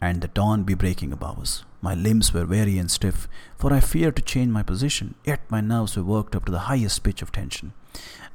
and 0.00 0.20
the 0.20 0.28
dawn 0.28 0.64
be 0.64 0.74
breaking 0.74 1.12
above 1.12 1.38
us. 1.38 1.64
My 1.80 1.94
limbs 1.94 2.32
were 2.32 2.46
weary 2.46 2.78
and 2.78 2.90
stiff, 2.90 3.28
for 3.58 3.72
I 3.72 3.80
feared 3.80 4.16
to 4.16 4.22
change 4.22 4.50
my 4.50 4.62
position, 4.62 5.14
yet 5.24 5.40
my 5.50 5.60
nerves 5.60 5.96
were 5.96 6.04
worked 6.04 6.36
up 6.36 6.44
to 6.46 6.52
the 6.52 6.66
highest 6.70 7.02
pitch 7.02 7.22
of 7.22 7.32
tension 7.32 7.72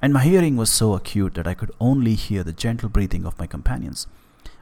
and 0.02 0.14
my 0.14 0.24
hearing 0.24 0.56
was 0.56 0.70
so 0.70 0.94
acute 0.94 1.34
that 1.36 1.48
I 1.48 1.54
could 1.54 1.72
only 1.80 2.14
hear 2.14 2.44
the 2.44 2.54
gentle 2.54 2.90
breathing 2.90 3.26
of 3.26 3.38
my 3.40 3.48
companions. 3.48 4.08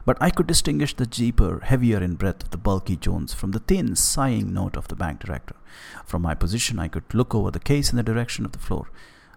But 0.04 0.16
I 0.20 0.30
could 0.30 0.46
distinguish 0.46 0.94
the 0.94 1.06
deeper, 1.06 1.60
heavier 1.64 2.02
in 2.02 2.14
breath 2.14 2.44
of 2.44 2.50
the 2.50 2.56
bulky 2.56 2.96
Jones 2.96 3.34
from 3.34 3.50
the 3.50 3.58
thin, 3.58 3.96
sighing 3.96 4.54
note 4.54 4.76
of 4.76 4.88
the 4.88 4.96
bank 4.96 5.20
director. 5.20 5.56
From 6.04 6.22
my 6.22 6.34
position, 6.34 6.78
I 6.78 6.88
could 6.88 7.12
look 7.12 7.34
over 7.34 7.50
the 7.50 7.58
case 7.58 7.90
in 7.90 7.96
the 7.96 8.02
direction 8.02 8.44
of 8.44 8.52
the 8.52 8.58
floor. 8.58 8.88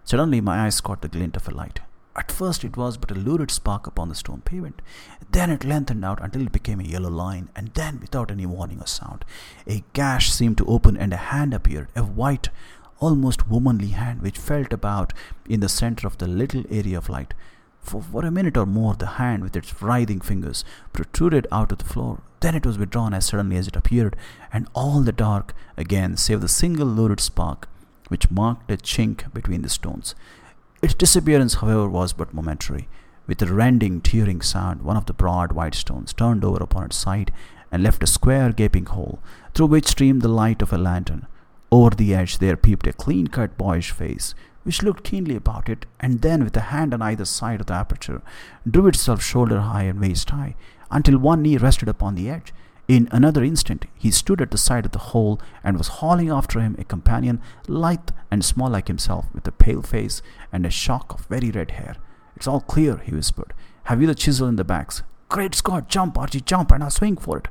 Suddenly, 0.06 0.42
my 0.42 0.66
eyes 0.66 0.80
caught 0.80 1.02
the 1.02 1.08
glint 1.08 1.36
of 1.36 1.48
a 1.48 1.52
light. 1.52 1.80
At 2.20 2.34
first, 2.34 2.66
it 2.66 2.76
was 2.76 2.98
but 2.98 3.12
a 3.12 3.16
lurid 3.16 3.50
spark 3.50 3.88
upon 3.88 4.10
the 4.10 4.14
stone 4.14 4.42
pavement. 4.42 4.82
Then 5.32 5.50
it 5.50 5.64
lengthened 5.64 6.04
out 6.04 6.20
until 6.22 6.42
it 6.42 6.52
became 6.52 6.82
a 6.82 6.84
yellow 6.84 7.10
line, 7.10 7.48
and 7.56 7.70
then, 7.76 8.02
without 8.02 8.30
any 8.30 8.46
warning 8.46 8.82
or 8.82 8.88
sound, 8.88 9.24
a 9.66 9.86
gash 9.94 10.30
seemed 10.30 10.58
to 10.58 10.66
open 10.66 10.98
and 10.98 11.14
a 11.14 11.30
hand 11.32 11.54
appeared, 11.54 11.88
a 11.96 12.04
white, 12.04 12.50
almost 13.00 13.48
womanly 13.48 13.92
hand 13.92 14.22
which 14.22 14.38
felt 14.38 14.74
about 14.74 15.14
in 15.48 15.62
the 15.62 15.70
center 15.70 16.06
of 16.06 16.18
the 16.18 16.28
little 16.28 16.66
area 16.70 16.98
of 16.98 17.08
light. 17.08 17.34
For, 17.80 18.02
for 18.02 18.26
a 18.26 18.32
minute 18.32 18.58
or 18.58 18.66
more, 18.66 18.96
the 18.96 19.16
hand, 19.16 19.42
with 19.42 19.56
its 19.56 19.82
writhing 19.82 20.20
fingers, 20.20 20.66
protruded 20.92 21.48
out 21.54 21.72
of 21.72 21.78
the 21.78 21.86
floor. 21.86 22.22
Then 22.42 22.54
it 22.54 22.66
was 22.66 22.78
withdrawn 22.78 23.14
as 23.14 23.28
suddenly 23.28 23.56
as 23.56 23.70
it 23.70 23.78
appeared, 23.78 24.18
and 24.52 24.68
all 24.74 25.00
the 25.00 25.14
dark 25.14 25.54
again, 25.78 26.18
save 26.18 26.42
the 26.42 26.50
single 26.50 26.88
lurid 26.88 27.22
spark 27.22 27.70
which 28.10 28.30
marked 28.30 28.70
a 28.70 28.76
chink 28.76 29.32
between 29.34 29.62
the 29.62 29.70
stones. 29.70 30.16
Its 30.82 30.94
disappearance, 30.94 31.56
however, 31.56 31.90
was 31.90 32.14
but 32.14 32.34
momentary. 32.34 32.88
With 33.28 33.42
a 33.42 33.54
rending, 33.54 34.00
tearing 34.02 34.42
sound, 34.42 34.82
one 34.82 34.96
of 34.96 35.06
the 35.06 35.14
broad 35.14 35.52
white 35.52 35.76
stones 35.76 36.14
turned 36.14 36.46
over 36.46 36.64
upon 36.64 36.86
its 36.86 36.96
side 36.96 37.32
and 37.72 37.84
left 37.84 38.02
a 38.02 38.08
square, 38.08 38.54
gaping 38.54 38.86
hole, 38.86 39.20
through 39.54 39.68
which 39.68 39.88
streamed 39.88 40.22
the 40.22 40.30
light 40.30 40.62
of 40.62 40.72
a 40.72 40.78
lantern. 40.78 41.28
Over 41.72 41.92
the 41.92 42.16
edge 42.16 42.38
there 42.38 42.56
peeped 42.56 42.88
a 42.88 42.94
clean 42.94 43.28
cut 43.28 43.58
boyish 43.58 43.92
face, 43.92 44.34
which 44.64 44.82
looked 44.82 45.04
keenly 45.04 45.36
about 45.36 45.70
it, 45.70 45.86
and 46.00 46.22
then, 46.22 46.44
with 46.44 46.56
a 46.56 46.72
hand 46.72 46.94
on 46.94 47.02
either 47.02 47.26
side 47.26 47.60
of 47.60 47.68
the 47.68 47.74
aperture, 47.74 48.22
drew 48.70 48.88
itself 48.88 49.22
shoulder 49.22 49.60
high 49.60 49.84
and 49.84 50.00
waist 50.00 50.30
high, 50.30 50.56
until 50.90 51.18
one 51.18 51.42
knee 51.42 51.58
rested 51.58 51.90
upon 51.90 52.16
the 52.16 52.30
edge. 52.30 52.54
In 52.90 53.08
another 53.12 53.44
instant, 53.44 53.86
he 53.96 54.10
stood 54.10 54.42
at 54.42 54.50
the 54.50 54.58
side 54.58 54.84
of 54.84 54.94
the 54.94 54.98
hole 55.14 55.40
and 55.64 55.78
was 55.78 56.00
hauling 56.00 56.32
after 56.32 56.60
him 56.60 56.76
a 56.80 56.84
companion, 56.84 57.40
lithe 57.68 58.10
and 58.32 58.44
small 58.44 58.72
like 58.72 58.88
himself, 58.88 59.28
with 59.32 59.48
a 59.48 59.52
pale 59.52 59.84
face 59.84 60.24
and 60.52 60.66
a 60.66 60.72
shock 60.72 61.14
of 61.14 61.28
very 61.28 61.52
red 61.52 61.70
hair. 61.70 61.98
It's 62.36 62.48
all 62.48 62.62
clear, 62.62 62.98
he 62.98 63.14
whispered. 63.14 63.54
Have 63.84 64.02
you 64.02 64.08
the 64.08 64.16
chisel 64.16 64.48
in 64.48 64.56
the 64.56 64.64
bags? 64.64 65.04
Great 65.30 65.54
Scott, 65.54 65.88
jump, 65.88 66.18
Archie, 66.18 66.42
jump, 66.42 66.72
and 66.72 66.84
I'll 66.84 66.90
swing 66.90 67.16
for 67.16 67.38
it. 67.38 67.48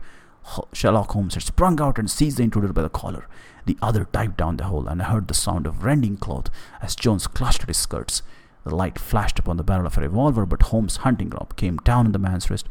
Sherlock 0.72 1.12
Holmes 1.12 1.34
had 1.34 1.44
sprung 1.44 1.80
out 1.80 2.00
and 2.00 2.10
seized 2.10 2.38
the 2.38 2.42
intruder 2.42 2.72
by 2.72 2.82
the 2.82 2.88
collar. 2.88 3.28
The 3.64 3.78
other 3.80 4.08
dived 4.10 4.38
down 4.38 4.56
the 4.56 4.64
hole, 4.64 4.88
and 4.88 5.00
I 5.00 5.04
heard 5.04 5.28
the 5.28 5.34
sound 5.34 5.68
of 5.68 5.84
rending 5.84 6.16
cloth 6.16 6.50
as 6.82 6.96
Jones 6.96 7.28
clutched 7.28 7.62
at 7.62 7.68
his 7.68 7.76
skirts. 7.76 8.22
The 8.64 8.74
light 8.74 8.98
flashed 8.98 9.38
upon 9.38 9.56
the 9.56 9.62
barrel 9.62 9.86
of 9.86 9.96
a 9.98 10.00
revolver, 10.00 10.46
but 10.46 10.62
Holmes' 10.62 10.96
hunting 10.96 11.30
crop 11.30 11.54
came 11.54 11.76
down 11.76 12.06
on 12.06 12.12
the 12.12 12.18
man's 12.18 12.50
wrist, 12.50 12.68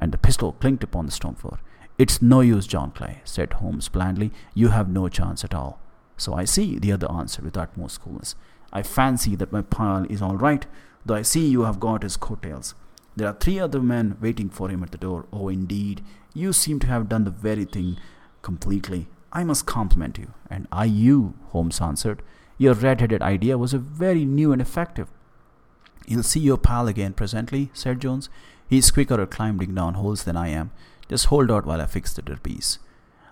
and 0.00 0.10
the 0.10 0.18
pistol 0.18 0.54
clinked 0.54 0.82
upon 0.82 1.06
the 1.06 1.12
stone 1.12 1.36
floor. 1.36 1.60
It's 1.96 2.20
no 2.20 2.40
use, 2.40 2.66
John 2.66 2.90
Clay, 2.90 3.20
said 3.24 3.54
Holmes 3.54 3.88
blandly. 3.88 4.32
You 4.52 4.68
have 4.68 4.88
no 4.88 5.08
chance 5.08 5.44
at 5.44 5.54
all. 5.54 5.78
So 6.16 6.34
I 6.34 6.44
see, 6.44 6.78
the 6.78 6.92
other 6.92 7.10
answered 7.10 7.44
with 7.44 7.56
utmost 7.56 8.00
coolness. 8.00 8.34
I 8.72 8.82
fancy 8.82 9.36
that 9.36 9.52
my 9.52 9.62
pal 9.62 10.04
is 10.10 10.20
all 10.20 10.36
right, 10.36 10.66
though 11.06 11.14
I 11.14 11.22
see 11.22 11.46
you 11.46 11.62
have 11.62 11.78
got 11.78 12.02
his 12.02 12.16
coattails. 12.16 12.74
There 13.16 13.28
are 13.28 13.36
three 13.38 13.60
other 13.60 13.80
men 13.80 14.16
waiting 14.20 14.50
for 14.50 14.68
him 14.68 14.82
at 14.82 14.90
the 14.90 14.98
door. 14.98 15.26
Oh, 15.32 15.48
indeed, 15.48 16.02
you 16.34 16.52
seem 16.52 16.80
to 16.80 16.88
have 16.88 17.08
done 17.08 17.24
the 17.24 17.30
very 17.30 17.64
thing 17.64 17.96
completely. 18.42 19.06
I 19.32 19.44
must 19.44 19.66
compliment 19.66 20.18
you. 20.18 20.34
And 20.50 20.66
I 20.72 20.86
you, 20.86 21.34
Holmes 21.50 21.80
answered. 21.80 22.22
Your 22.58 22.74
red-headed 22.74 23.22
idea 23.22 23.56
was 23.56 23.72
a 23.72 23.78
very 23.78 24.24
new 24.24 24.52
and 24.52 24.60
effective. 24.60 25.08
You'll 26.06 26.24
see 26.24 26.40
your 26.40 26.58
pal 26.58 26.88
again 26.88 27.12
presently, 27.12 27.70
said 27.72 28.00
Jones. 28.00 28.28
He's 28.68 28.90
quicker 28.90 29.20
at 29.20 29.30
climbing 29.30 29.74
down 29.74 29.94
holes 29.94 30.24
than 30.24 30.36
I 30.36 30.48
am. 30.48 30.72
Just 31.14 31.26
hold 31.26 31.48
out 31.48 31.64
while 31.64 31.80
I 31.80 31.86
fix 31.86 32.12
the 32.12 32.22
derbies. 32.22 32.80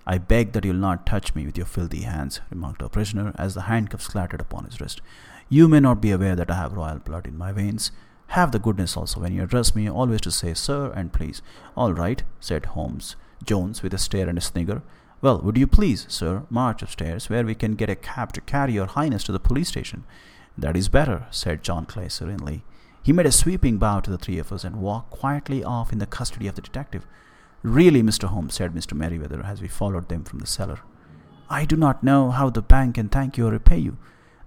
I 0.07 0.17
beg 0.17 0.53
that 0.53 0.65
you'll 0.65 0.77
not 0.77 1.05
touch 1.05 1.35
me 1.35 1.47
with 1.47 1.57
your 1.57 1.67
filthy 1.67 2.03
hands, 2.03 2.41
remarked 2.49 2.81
our 2.81 2.89
prisoner 2.89 3.35
as 3.37 3.55
the 3.55 3.63
handcuffs 3.63 4.07
clattered 4.07 4.41
upon 4.41 4.67
his 4.67 4.81
wrist. 4.81 5.01
You 5.49 5.67
may 5.67 5.81
not 5.81 6.01
be 6.01 6.13
aware 6.13 6.37
that 6.37 6.49
I 6.49 6.55
have 6.55 6.75
royal 6.75 7.01
blood 7.01 7.27
in 7.27 7.37
my 7.37 7.51
veins. 7.51 7.91
Have 8.29 8.53
the 8.53 8.61
goodness 8.61 8.97
also, 8.97 9.19
when 9.19 9.35
you 9.35 9.43
address 9.43 9.75
me, 9.75 9.91
always 9.91 10.21
to 10.21 10.31
say 10.31 10.55
sir 10.55 10.93
and 10.93 11.13
please. 11.13 11.43
All 11.77 11.93
right, 11.93 12.23
said 12.39 12.67
Holmes. 12.67 13.17
Jones, 13.45 13.83
with 13.83 13.93
a 13.93 13.99
stare 13.99 14.29
and 14.29 14.39
a 14.39 14.41
snigger. 14.41 14.83
Well, 15.21 15.41
would 15.41 15.59
you 15.59 15.67
please, 15.67 16.07
sir, 16.09 16.45
march 16.51 16.83
upstairs, 16.83 17.29
where 17.29 17.45
we 17.45 17.57
can 17.57 17.75
get 17.75 17.91
a 17.91 17.97
cab 17.97 18.33
to 18.35 18.41
carry 18.43 18.75
your 18.75 18.87
highness 18.87 19.25
to 19.25 19.33
the 19.33 19.41
police 19.41 19.71
station? 19.71 20.05
That 20.57 20.77
is 20.77 20.89
better, 20.89 21.27
said 21.33 21.65
John 21.65 21.87
Clay 21.87 22.09
serenely. 22.09 22.63
He 23.03 23.13
made 23.13 23.27
a 23.27 23.33
sweeping 23.33 23.79
bow 23.79 23.99
to 23.99 24.11
the 24.13 24.19
three 24.19 24.39
of 24.39 24.53
us 24.53 24.63
and 24.63 24.77
walked 24.77 25.11
quietly 25.11 25.65
off 25.65 25.93
in 25.93 25.99
the 25.99 26.07
custody 26.07 26.47
of 26.47 26.55
the 26.55 26.63
detective. 26.63 27.09
Really, 27.63 28.03
Mr. 28.03 28.25
Holmes, 28.25 28.55
said 28.55 28.75
Mr. 28.75 28.95
Merryweather 28.95 29.43
as 29.45 29.63
we 29.63 29.69
followed 29.69 30.09
them 30.09 30.25
from 30.25 30.41
the 30.41 30.47
cellar. 30.47 30.81
I 31.49 31.65
do 31.65 31.77
not 31.77 32.03
know 32.03 32.31
how 32.31 32.51
the 32.51 32.63
bank 32.63 32.97
can 32.97 33.09
thank 33.09 33.37
you 33.37 33.47
or 33.47 33.53
repay 33.53 33.79
you. 33.79 33.99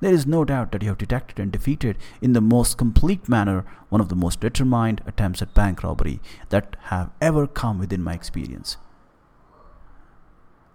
There 0.02 0.14
is 0.14 0.28
no 0.28 0.44
doubt 0.44 0.72
that 0.72 0.84
you 0.84 0.90
have 0.90 0.98
detected 0.98 1.40
and 1.40 1.52
defeated 1.52 1.98
in 2.22 2.34
the 2.34 2.42
most 2.42 2.78
complete 2.78 3.30
manner 3.30 3.66
one 3.90 4.02
of 4.02 4.10
the 4.10 4.16
most 4.16 4.42
determined 4.42 5.02
attempts 5.06 5.42
at 5.42 5.54
bank 5.54 5.84
robbery 5.84 6.20
that 6.50 6.76
have 6.86 7.12
ever 7.22 7.48
come 7.48 7.80
within 7.80 8.04
my 8.04 8.14
experience. 8.14 8.78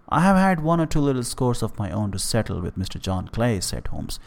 I 0.09 0.21
have 0.21 0.35
had 0.35 0.61
one 0.61 0.81
or 0.81 0.85
two 0.85 0.99
little 0.99 1.23
scores 1.23 1.61
of 1.61 1.77
my 1.77 1.91
own 1.91 2.11
to 2.11 2.19
settle 2.19 2.59
with 2.59 2.77
Mr. 2.77 2.99
John 2.99 3.27
Clay, 3.27 3.61
said 3.61 3.87
Holmes. 3.87 4.19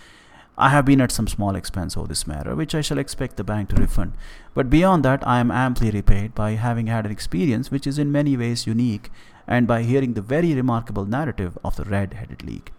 I 0.56 0.68
have 0.68 0.84
been 0.84 1.00
at 1.00 1.10
some 1.10 1.26
small 1.26 1.56
expense 1.56 1.96
over 1.96 2.06
this 2.06 2.26
matter, 2.26 2.54
which 2.54 2.74
I 2.74 2.80
shall 2.80 2.98
expect 2.98 3.36
the 3.36 3.44
bank 3.44 3.70
to 3.70 3.76
refund. 3.76 4.12
But 4.54 4.70
beyond 4.70 5.04
that, 5.04 5.26
I 5.26 5.40
am 5.40 5.50
amply 5.50 5.90
repaid 5.90 6.34
by 6.34 6.52
having 6.52 6.86
had 6.86 7.04
an 7.04 7.12
experience 7.12 7.72
which 7.72 7.86
is 7.86 7.98
in 7.98 8.12
many 8.12 8.36
ways 8.36 8.66
unique, 8.66 9.10
and 9.48 9.66
by 9.66 9.82
hearing 9.82 10.14
the 10.14 10.22
very 10.22 10.54
remarkable 10.54 11.06
narrative 11.06 11.58
of 11.64 11.74
the 11.74 11.84
Red 11.84 12.14
Headed 12.14 12.44
League. 12.44 12.70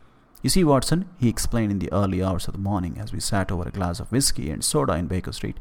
You 0.42 0.50
see, 0.50 0.64
Watson, 0.64 1.10
he 1.18 1.28
explained 1.28 1.72
in 1.72 1.80
the 1.80 1.92
early 1.92 2.24
hours 2.24 2.48
of 2.48 2.54
the 2.54 2.60
morning 2.60 2.98
as 2.98 3.12
we 3.12 3.20
sat 3.20 3.52
over 3.52 3.68
a 3.68 3.72
glass 3.72 4.00
of 4.00 4.12
whisky 4.12 4.50
and 4.52 4.64
soda 4.64 4.94
in 4.94 5.08
Baker 5.08 5.34
Street, 5.34 5.58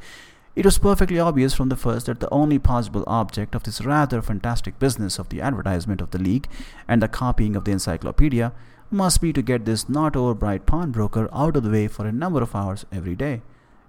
it 0.54 0.64
was 0.64 0.78
perfectly 0.78 1.18
obvious 1.18 1.52
from 1.52 1.68
the 1.68 1.76
first 1.76 2.06
that 2.06 2.20
the 2.20 2.32
only 2.32 2.60
possible 2.60 3.02
object 3.08 3.56
of 3.56 3.64
this 3.64 3.80
rather 3.84 4.22
fantastic 4.22 4.78
business 4.78 5.18
of 5.18 5.28
the 5.30 5.40
advertisement 5.40 6.00
of 6.00 6.12
the 6.12 6.18
League 6.18 6.48
and 6.86 7.02
the 7.02 7.08
copying 7.08 7.56
of 7.56 7.64
the 7.64 7.72
encyclopedia 7.72 8.52
must 8.94 9.20
be 9.20 9.32
to 9.32 9.42
get 9.42 9.64
this 9.64 9.88
not 9.88 10.16
over 10.16 10.34
bright 10.34 10.64
pawnbroker 10.66 11.28
out 11.32 11.56
of 11.56 11.64
the 11.64 11.70
way 11.70 11.88
for 11.88 12.06
a 12.06 12.12
number 12.12 12.42
of 12.42 12.54
hours 12.54 12.86
every 12.92 13.14
day. 13.14 13.42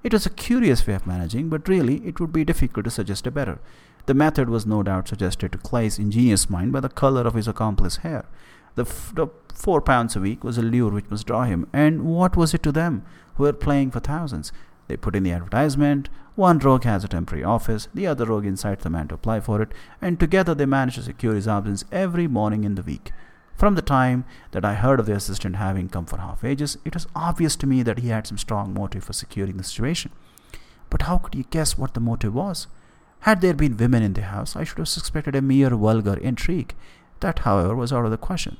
It 0.03 0.13
was 0.13 0.25
a 0.25 0.29
curious 0.29 0.85
way 0.85 0.95
of 0.95 1.07
managing, 1.07 1.49
but 1.49 1.67
really 1.67 1.97
it 2.05 2.19
would 2.19 2.33
be 2.33 2.43
difficult 2.43 2.83
to 2.85 2.91
suggest 2.91 3.25
a 3.25 3.31
better. 3.31 3.59
The 4.05 4.13
method 4.13 4.49
was 4.49 4.65
no 4.65 4.83
doubt 4.83 5.07
suggested 5.07 5.51
to 5.51 5.57
Clay's 5.57 5.97
ingenious 5.97 6.49
mind 6.49 6.73
by 6.73 6.79
the 6.79 6.89
color 6.89 7.21
of 7.21 7.33
his 7.33 7.47
accomplice's 7.47 8.03
hair. 8.03 8.25
The, 8.75 8.83
f- 8.83 9.13
the 9.15 9.27
four 9.53 9.81
pounds 9.81 10.15
a 10.15 10.19
week 10.19 10.43
was 10.43 10.57
a 10.57 10.61
lure 10.61 10.91
which 10.91 11.09
must 11.09 11.25
draw 11.25 11.43
him, 11.45 11.67
and 11.73 12.05
what 12.05 12.35
was 12.35 12.53
it 12.53 12.61
to 12.63 12.71
them, 12.71 13.03
who 13.35 13.43
were 13.43 13.53
playing 13.53 13.91
for 13.91 13.99
thousands? 13.99 14.51
They 14.87 14.97
put 14.97 15.15
in 15.15 15.23
the 15.23 15.31
advertisement. 15.31 16.09
One 16.35 16.59
rogue 16.59 16.83
has 16.83 17.03
a 17.03 17.07
temporary 17.07 17.43
office, 17.43 17.87
the 17.93 18.05
other 18.05 18.25
rogue 18.25 18.45
incites 18.45 18.83
the 18.83 18.89
man 18.89 19.07
to 19.07 19.15
apply 19.15 19.39
for 19.39 19.61
it, 19.61 19.71
and 20.01 20.19
together 20.19 20.53
they 20.53 20.65
manage 20.65 20.95
to 20.95 21.01
secure 21.01 21.33
his 21.33 21.47
absence 21.47 21.85
every 21.91 22.27
morning 22.27 22.63
in 22.63 22.75
the 22.75 22.83
week. 22.83 23.11
From 23.55 23.75
the 23.75 23.81
time 23.81 24.25
that 24.51 24.65
I 24.65 24.73
heard 24.73 24.99
of 24.99 25.05
the 25.05 25.15
assistant 25.15 25.55
having 25.55 25.87
come 25.87 26.05
for 26.05 26.17
half 26.17 26.43
wages, 26.43 26.77
it 26.83 26.93
was 26.93 27.07
obvious 27.15 27.55
to 27.57 27.67
me 27.67 27.83
that 27.83 27.99
he 27.99 28.09
had 28.09 28.27
some 28.27 28.37
strong 28.37 28.73
motive 28.73 29.05
for 29.05 29.13
securing 29.13 29.57
the 29.57 29.63
situation. 29.63 30.11
But 30.89 31.03
how 31.03 31.17
could 31.17 31.35
you 31.35 31.45
guess 31.49 31.77
what 31.77 31.93
the 31.93 31.99
motive 31.99 32.35
was? 32.35 32.67
Had 33.21 33.41
there 33.41 33.53
been 33.53 33.77
women 33.77 34.03
in 34.03 34.13
the 34.13 34.23
house, 34.23 34.55
I 34.55 34.63
should 34.63 34.77
have 34.77 34.89
suspected 34.89 35.35
a 35.35 35.41
mere 35.41 35.69
vulgar 35.69 36.15
intrigue. 36.15 36.75
That, 37.21 37.39
however, 37.39 37.75
was 37.75 37.93
out 37.93 38.05
of 38.05 38.11
the 38.11 38.17
question. 38.17 38.57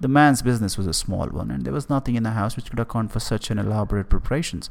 The 0.00 0.08
man's 0.08 0.42
business 0.42 0.78
was 0.78 0.86
a 0.86 0.92
small 0.92 1.26
one, 1.26 1.50
and 1.50 1.64
there 1.64 1.72
was 1.72 1.90
nothing 1.90 2.14
in 2.14 2.22
the 2.22 2.30
house 2.30 2.56
which 2.56 2.70
could 2.70 2.80
account 2.80 3.12
for 3.12 3.20
such 3.20 3.50
an 3.50 3.58
elaborate 3.58 4.08
preparations 4.08 4.70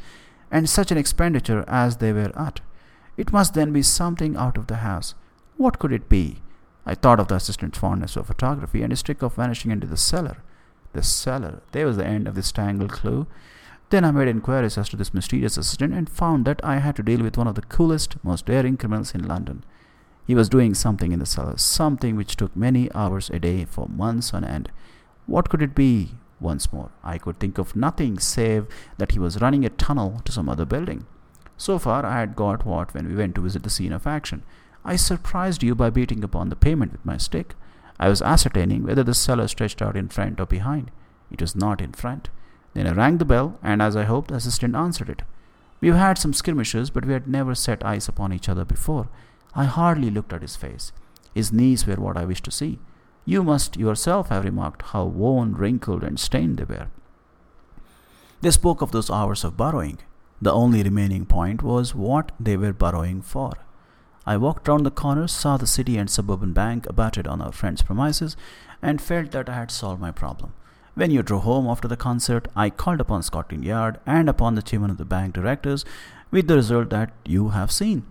and 0.49 0.69
such 0.69 0.91
an 0.91 0.97
expenditure 0.97 1.63
as 1.67 1.97
they 1.97 2.11
were 2.11 2.31
at. 2.35 2.61
It 3.15 3.31
must 3.31 3.53
then 3.53 3.73
be 3.73 3.83
something 3.83 4.35
out 4.35 4.57
of 4.57 4.67
the 4.67 4.77
house. 4.77 5.15
What 5.57 5.79
could 5.79 5.91
it 5.91 6.09
be? 6.09 6.41
I 6.89 6.95
thought 6.95 7.19
of 7.19 7.27
the 7.27 7.35
assistant's 7.35 7.77
fondness 7.77 8.13
for 8.13 8.23
photography 8.23 8.81
and 8.81 8.93
his 8.93 9.03
trick 9.03 9.21
of 9.21 9.35
vanishing 9.35 9.71
into 9.71 9.85
the 9.85 9.97
cellar. 9.97 10.37
The 10.93 11.03
cellar. 11.03 11.61
There 11.73 11.85
was 11.85 11.97
the 11.97 12.07
end 12.07 12.29
of 12.29 12.35
this 12.35 12.53
tangled 12.53 12.93
clue. 12.93 13.27
Then 13.89 14.05
I 14.05 14.11
made 14.11 14.29
inquiries 14.29 14.77
as 14.77 14.87
to 14.89 14.95
this 14.95 15.13
mysterious 15.13 15.57
assistant 15.57 15.93
and 15.93 16.09
found 16.09 16.45
that 16.45 16.63
I 16.63 16.77
had 16.77 16.95
to 16.95 17.03
deal 17.03 17.21
with 17.21 17.37
one 17.37 17.47
of 17.47 17.55
the 17.55 17.61
coolest, 17.61 18.15
most 18.23 18.45
daring 18.45 18.77
criminals 18.77 19.13
in 19.13 19.27
London. 19.27 19.65
He 20.25 20.33
was 20.33 20.47
doing 20.47 20.73
something 20.73 21.11
in 21.11 21.19
the 21.19 21.25
cellar, 21.25 21.57
something 21.57 22.15
which 22.15 22.37
took 22.37 22.55
many 22.55 22.89
hours 22.93 23.29
a 23.29 23.39
day 23.39 23.65
for 23.65 23.89
months 23.89 24.33
on 24.33 24.45
end. 24.45 24.71
What 25.25 25.49
could 25.49 25.61
it 25.61 25.75
be? 25.75 26.11
Once 26.39 26.71
more, 26.71 26.91
I 27.03 27.17
could 27.17 27.39
think 27.39 27.57
of 27.57 27.75
nothing 27.75 28.17
save 28.17 28.65
that 28.97 29.11
he 29.11 29.19
was 29.19 29.41
running 29.41 29.65
a 29.65 29.69
tunnel 29.69 30.21
to 30.23 30.31
some 30.31 30.47
other 30.47 30.65
building. 30.65 31.05
So 31.57 31.79
far, 31.79 32.05
I 32.05 32.19
had 32.19 32.35
got 32.35 32.65
what 32.65 32.93
when 32.93 33.09
we 33.09 33.15
went 33.15 33.35
to 33.35 33.41
visit 33.41 33.63
the 33.63 33.69
scene 33.69 33.91
of 33.91 34.07
action. 34.07 34.43
I 34.87 34.95
surprised 34.95 35.63
you 35.63 35.75
by 35.75 35.89
beating 35.89 36.23
upon 36.23 36.47
the 36.47 36.55
pavement 36.55 36.93
with 36.93 37.05
my 37.05 37.17
stick. 37.17 37.55
I 37.99 38.07
was 38.07 38.21
ascertaining 38.21 38.83
whether 38.83 39.03
the 39.03 39.13
cellar 39.13 39.49
stretched 39.49 39.81
out 39.81 39.97
in 39.97 40.07
front 40.07 40.39
or 40.39 40.45
behind. 40.45 40.91
It 41.29 41.41
was 41.41 41.57
not 41.57 41.81
in 41.81 41.91
front. 41.91 42.29
Then 42.73 42.87
I 42.87 42.93
rang 42.93 43.17
the 43.17 43.25
bell, 43.25 43.59
and 43.61 43.81
as 43.81 43.97
I 43.97 44.05
hoped, 44.05 44.29
the 44.29 44.35
assistant 44.35 44.77
answered 44.77 45.09
it. 45.09 45.23
We've 45.81 45.93
had 45.93 46.17
some 46.17 46.31
skirmishes, 46.31 46.89
but 46.89 47.03
we 47.03 47.11
had 47.11 47.27
never 47.27 47.53
set 47.53 47.83
eyes 47.83 48.07
upon 48.07 48.31
each 48.31 48.47
other 48.47 48.63
before. 48.63 49.09
I 49.53 49.65
hardly 49.65 50.09
looked 50.09 50.31
at 50.31 50.41
his 50.41 50.55
face. 50.55 50.93
His 51.35 51.51
knees 51.51 51.85
were 51.85 51.95
what 51.95 52.15
I 52.15 52.23
wished 52.23 52.45
to 52.45 52.51
see. 52.51 52.79
You 53.25 53.43
must 53.43 53.75
yourself 53.75 54.29
have 54.29 54.45
remarked 54.45 54.83
how 54.83 55.03
worn, 55.03 55.53
wrinkled, 55.53 56.01
and 56.01 56.17
stained 56.17 56.59
they 56.59 56.63
were. 56.63 56.87
They 58.39 58.51
spoke 58.51 58.81
of 58.81 58.93
those 58.93 59.09
hours 59.09 59.43
of 59.43 59.57
borrowing. 59.57 59.99
The 60.41 60.53
only 60.53 60.81
remaining 60.81 61.25
point 61.25 61.61
was 61.61 61.93
what 61.93 62.31
they 62.39 62.55
were 62.55 62.71
borrowing 62.71 63.21
for. 63.21 63.51
I 64.27 64.35
walked 64.35 64.67
round 64.67 64.85
the 64.85 64.91
corner, 64.91 65.25
saw 65.25 65.55
the 65.55 65.65
City 65.65 65.97
and 65.97 66.09
Suburban 66.09 66.51
Bank 66.51 66.85
abutted 66.89 67.27
on 67.27 67.41
our 67.41 67.53
friend's 67.53 67.81
premises, 67.81 68.35
and 68.81 69.01
felt 69.01 69.31
that 69.31 69.47
I 69.47 69.53
had 69.53 69.71
solved 69.71 70.01
my 70.01 70.11
problem. 70.11 70.51
When 70.95 71.11
you 71.11 71.23
drove 71.23 71.43
home 71.43 71.65
after 71.65 71.87
the 71.87 71.95
concert, 71.95 72.49
I 72.53 72.69
called 72.69 72.99
upon 72.99 73.23
Scotland 73.23 73.63
Yard 73.63 74.01
and 74.05 74.27
upon 74.27 74.55
the 74.55 74.61
chairman 74.61 74.91
of 74.91 74.97
the 74.97 75.05
bank 75.05 75.33
directors, 75.33 75.85
with 76.29 76.49
the 76.49 76.55
result 76.55 76.89
that 76.89 77.13
you 77.25 77.49
have 77.49 77.71
seen. 77.71 78.05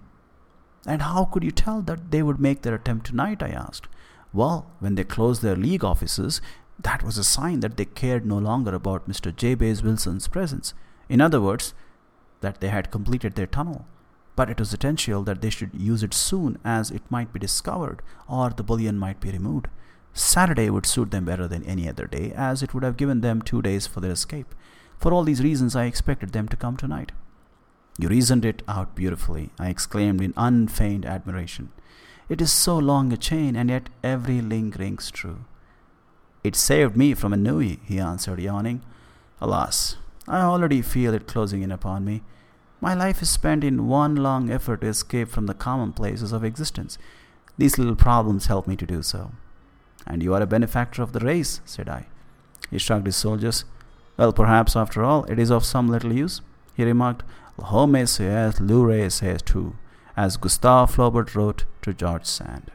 And 0.87 1.03
how 1.03 1.27
could 1.27 1.45
you 1.45 1.51
tell 1.51 1.83
that 1.83 2.11
they 2.11 2.23
would 2.23 2.41
make 2.41 2.63
their 2.63 2.77
attempt 2.77 3.09
tonight? 3.09 3.43
I 3.43 3.49
asked. 3.49 3.87
Well, 4.33 4.71
when 4.79 4.95
they 4.95 5.05
closed 5.05 5.43
their 5.43 5.55
league 5.55 5.85
offices, 5.85 6.41
that 6.79 7.03
was 7.03 7.19
a 7.19 7.25
sign 7.25 7.61
that 7.61 7.77
they 7.77 7.85
cared 7.85 8.25
no 8.25 8.39
longer 8.39 8.75
about 8.75 9.07
Mr. 9.07 9.37
Jabez 9.37 9.83
Wilson's 9.83 10.29
presence. 10.29 10.73
In 11.11 11.21
other 11.21 11.43
words, 11.43 11.75
that 12.41 12.63
they 12.63 12.69
had 12.69 12.91
completed 12.91 13.35
their 13.35 13.47
tunnel. 13.47 13.85
But 14.37 14.51
it 14.51 14.61
was 14.61 14.73
essential 14.73 15.25
that 15.25 15.41
they 15.41 15.51
should 15.51 15.75
use 15.75 16.03
it 16.03 16.15
soon, 16.15 16.59
as 16.65 16.91
it 16.91 17.11
might 17.11 17.33
be 17.33 17.41
discovered 17.41 18.03
or 18.29 18.51
the 18.51 18.63
bullion 18.63 18.99
might 18.99 19.19
be 19.19 19.33
removed. 19.33 19.69
Saturday 20.13 20.71
would 20.71 20.87
suit 20.87 21.11
them 21.11 21.25
better 21.25 21.49
than 21.49 21.65
any 21.65 21.89
other 21.89 22.07
day, 22.07 22.33
as 22.37 22.63
it 22.63 22.73
would 22.73 22.83
have 22.83 22.97
given 22.97 23.21
them 23.21 23.43
two 23.43 23.61
days 23.61 23.87
for 23.87 24.01
their 24.01 24.13
escape. 24.13 24.55
For 24.99 25.13
all 25.13 25.25
these 25.25 25.43
reasons, 25.43 25.75
I 25.77 25.85
expected 25.85 26.33
them 26.33 26.49
to 26.49 26.57
come 26.57 26.77
tonight. 26.77 27.13
You 27.99 28.09
reasoned 28.09 28.45
it 28.45 28.63
out 28.69 28.95
beautifully, 28.95 29.51
I 29.59 29.69
exclaimed 29.69 30.21
in 30.21 30.35
unfeigned 30.37 31.07
admiration. 31.07 31.71
It 32.29 32.41
is 32.41 32.53
so 32.53 32.77
long 32.77 33.13
a 33.13 33.17
chain, 33.17 33.57
and 33.57 33.71
yet 33.71 33.89
every 34.03 34.41
link 34.41 34.77
rings 34.77 35.11
true. 35.11 35.45
It 36.43 36.57
saved 36.57 36.97
me 36.97 37.15
from 37.15 37.33
ennui, 37.33 37.81
he 37.85 37.99
answered, 37.99 38.41
yawning. 38.41 38.83
Alas, 39.41 39.97
I 40.29 40.41
already 40.41 40.83
feel 40.83 41.15
it 41.15 41.27
closing 41.27 41.63
in 41.63 41.71
upon 41.71 42.05
me. 42.05 42.23
My 42.81 42.95
life 42.95 43.23
is 43.23 43.31
spent 43.31 43.65
in 43.65 43.89
one 43.89 44.17
long 44.17 44.51
effort 44.51 44.83
to 44.83 44.89
escape 44.89 45.29
from 45.29 45.47
the 45.47 45.55
commonplaces 45.55 46.33
of 46.33 46.45
existence. 46.45 46.99
These 47.57 47.79
little 47.79 47.97
problems 47.97 48.47
help 48.47 48.67
me 48.67 48.77
to 48.77 48.87
do 48.87 49.03
so. 49.03 49.33
And 50.07 50.23
you 50.23 50.35
are 50.35 50.43
a 50.43 50.47
benefactor 50.47 51.03
of 51.03 51.13
the 51.13 51.21
race, 51.21 51.61
said 51.65 51.89
I. 51.89 52.07
He 52.71 52.79
shrugged 52.79 53.07
his 53.07 53.19
shoulders. 53.19 53.65
Well, 54.17 54.33
perhaps 54.33 54.77
after 54.77 55.03
all, 55.03 55.25
it 55.25 55.39
is 55.39 55.51
of 55.51 55.65
some 55.65 55.89
little 55.89 56.13
use, 56.13 56.41
he 56.77 56.85
remarked. 56.85 57.23
L'homme 57.59 58.07
c'est 58.07 58.61
l'oreille 58.61 59.11
c'est 59.11 59.45
tout, 59.45 59.75
as 60.17 60.37
Gustave 60.37 60.91
Flaubert 60.91 61.35
wrote 61.35 61.65
to 61.83 61.95
George 61.95 62.27
Sand. 62.27 62.71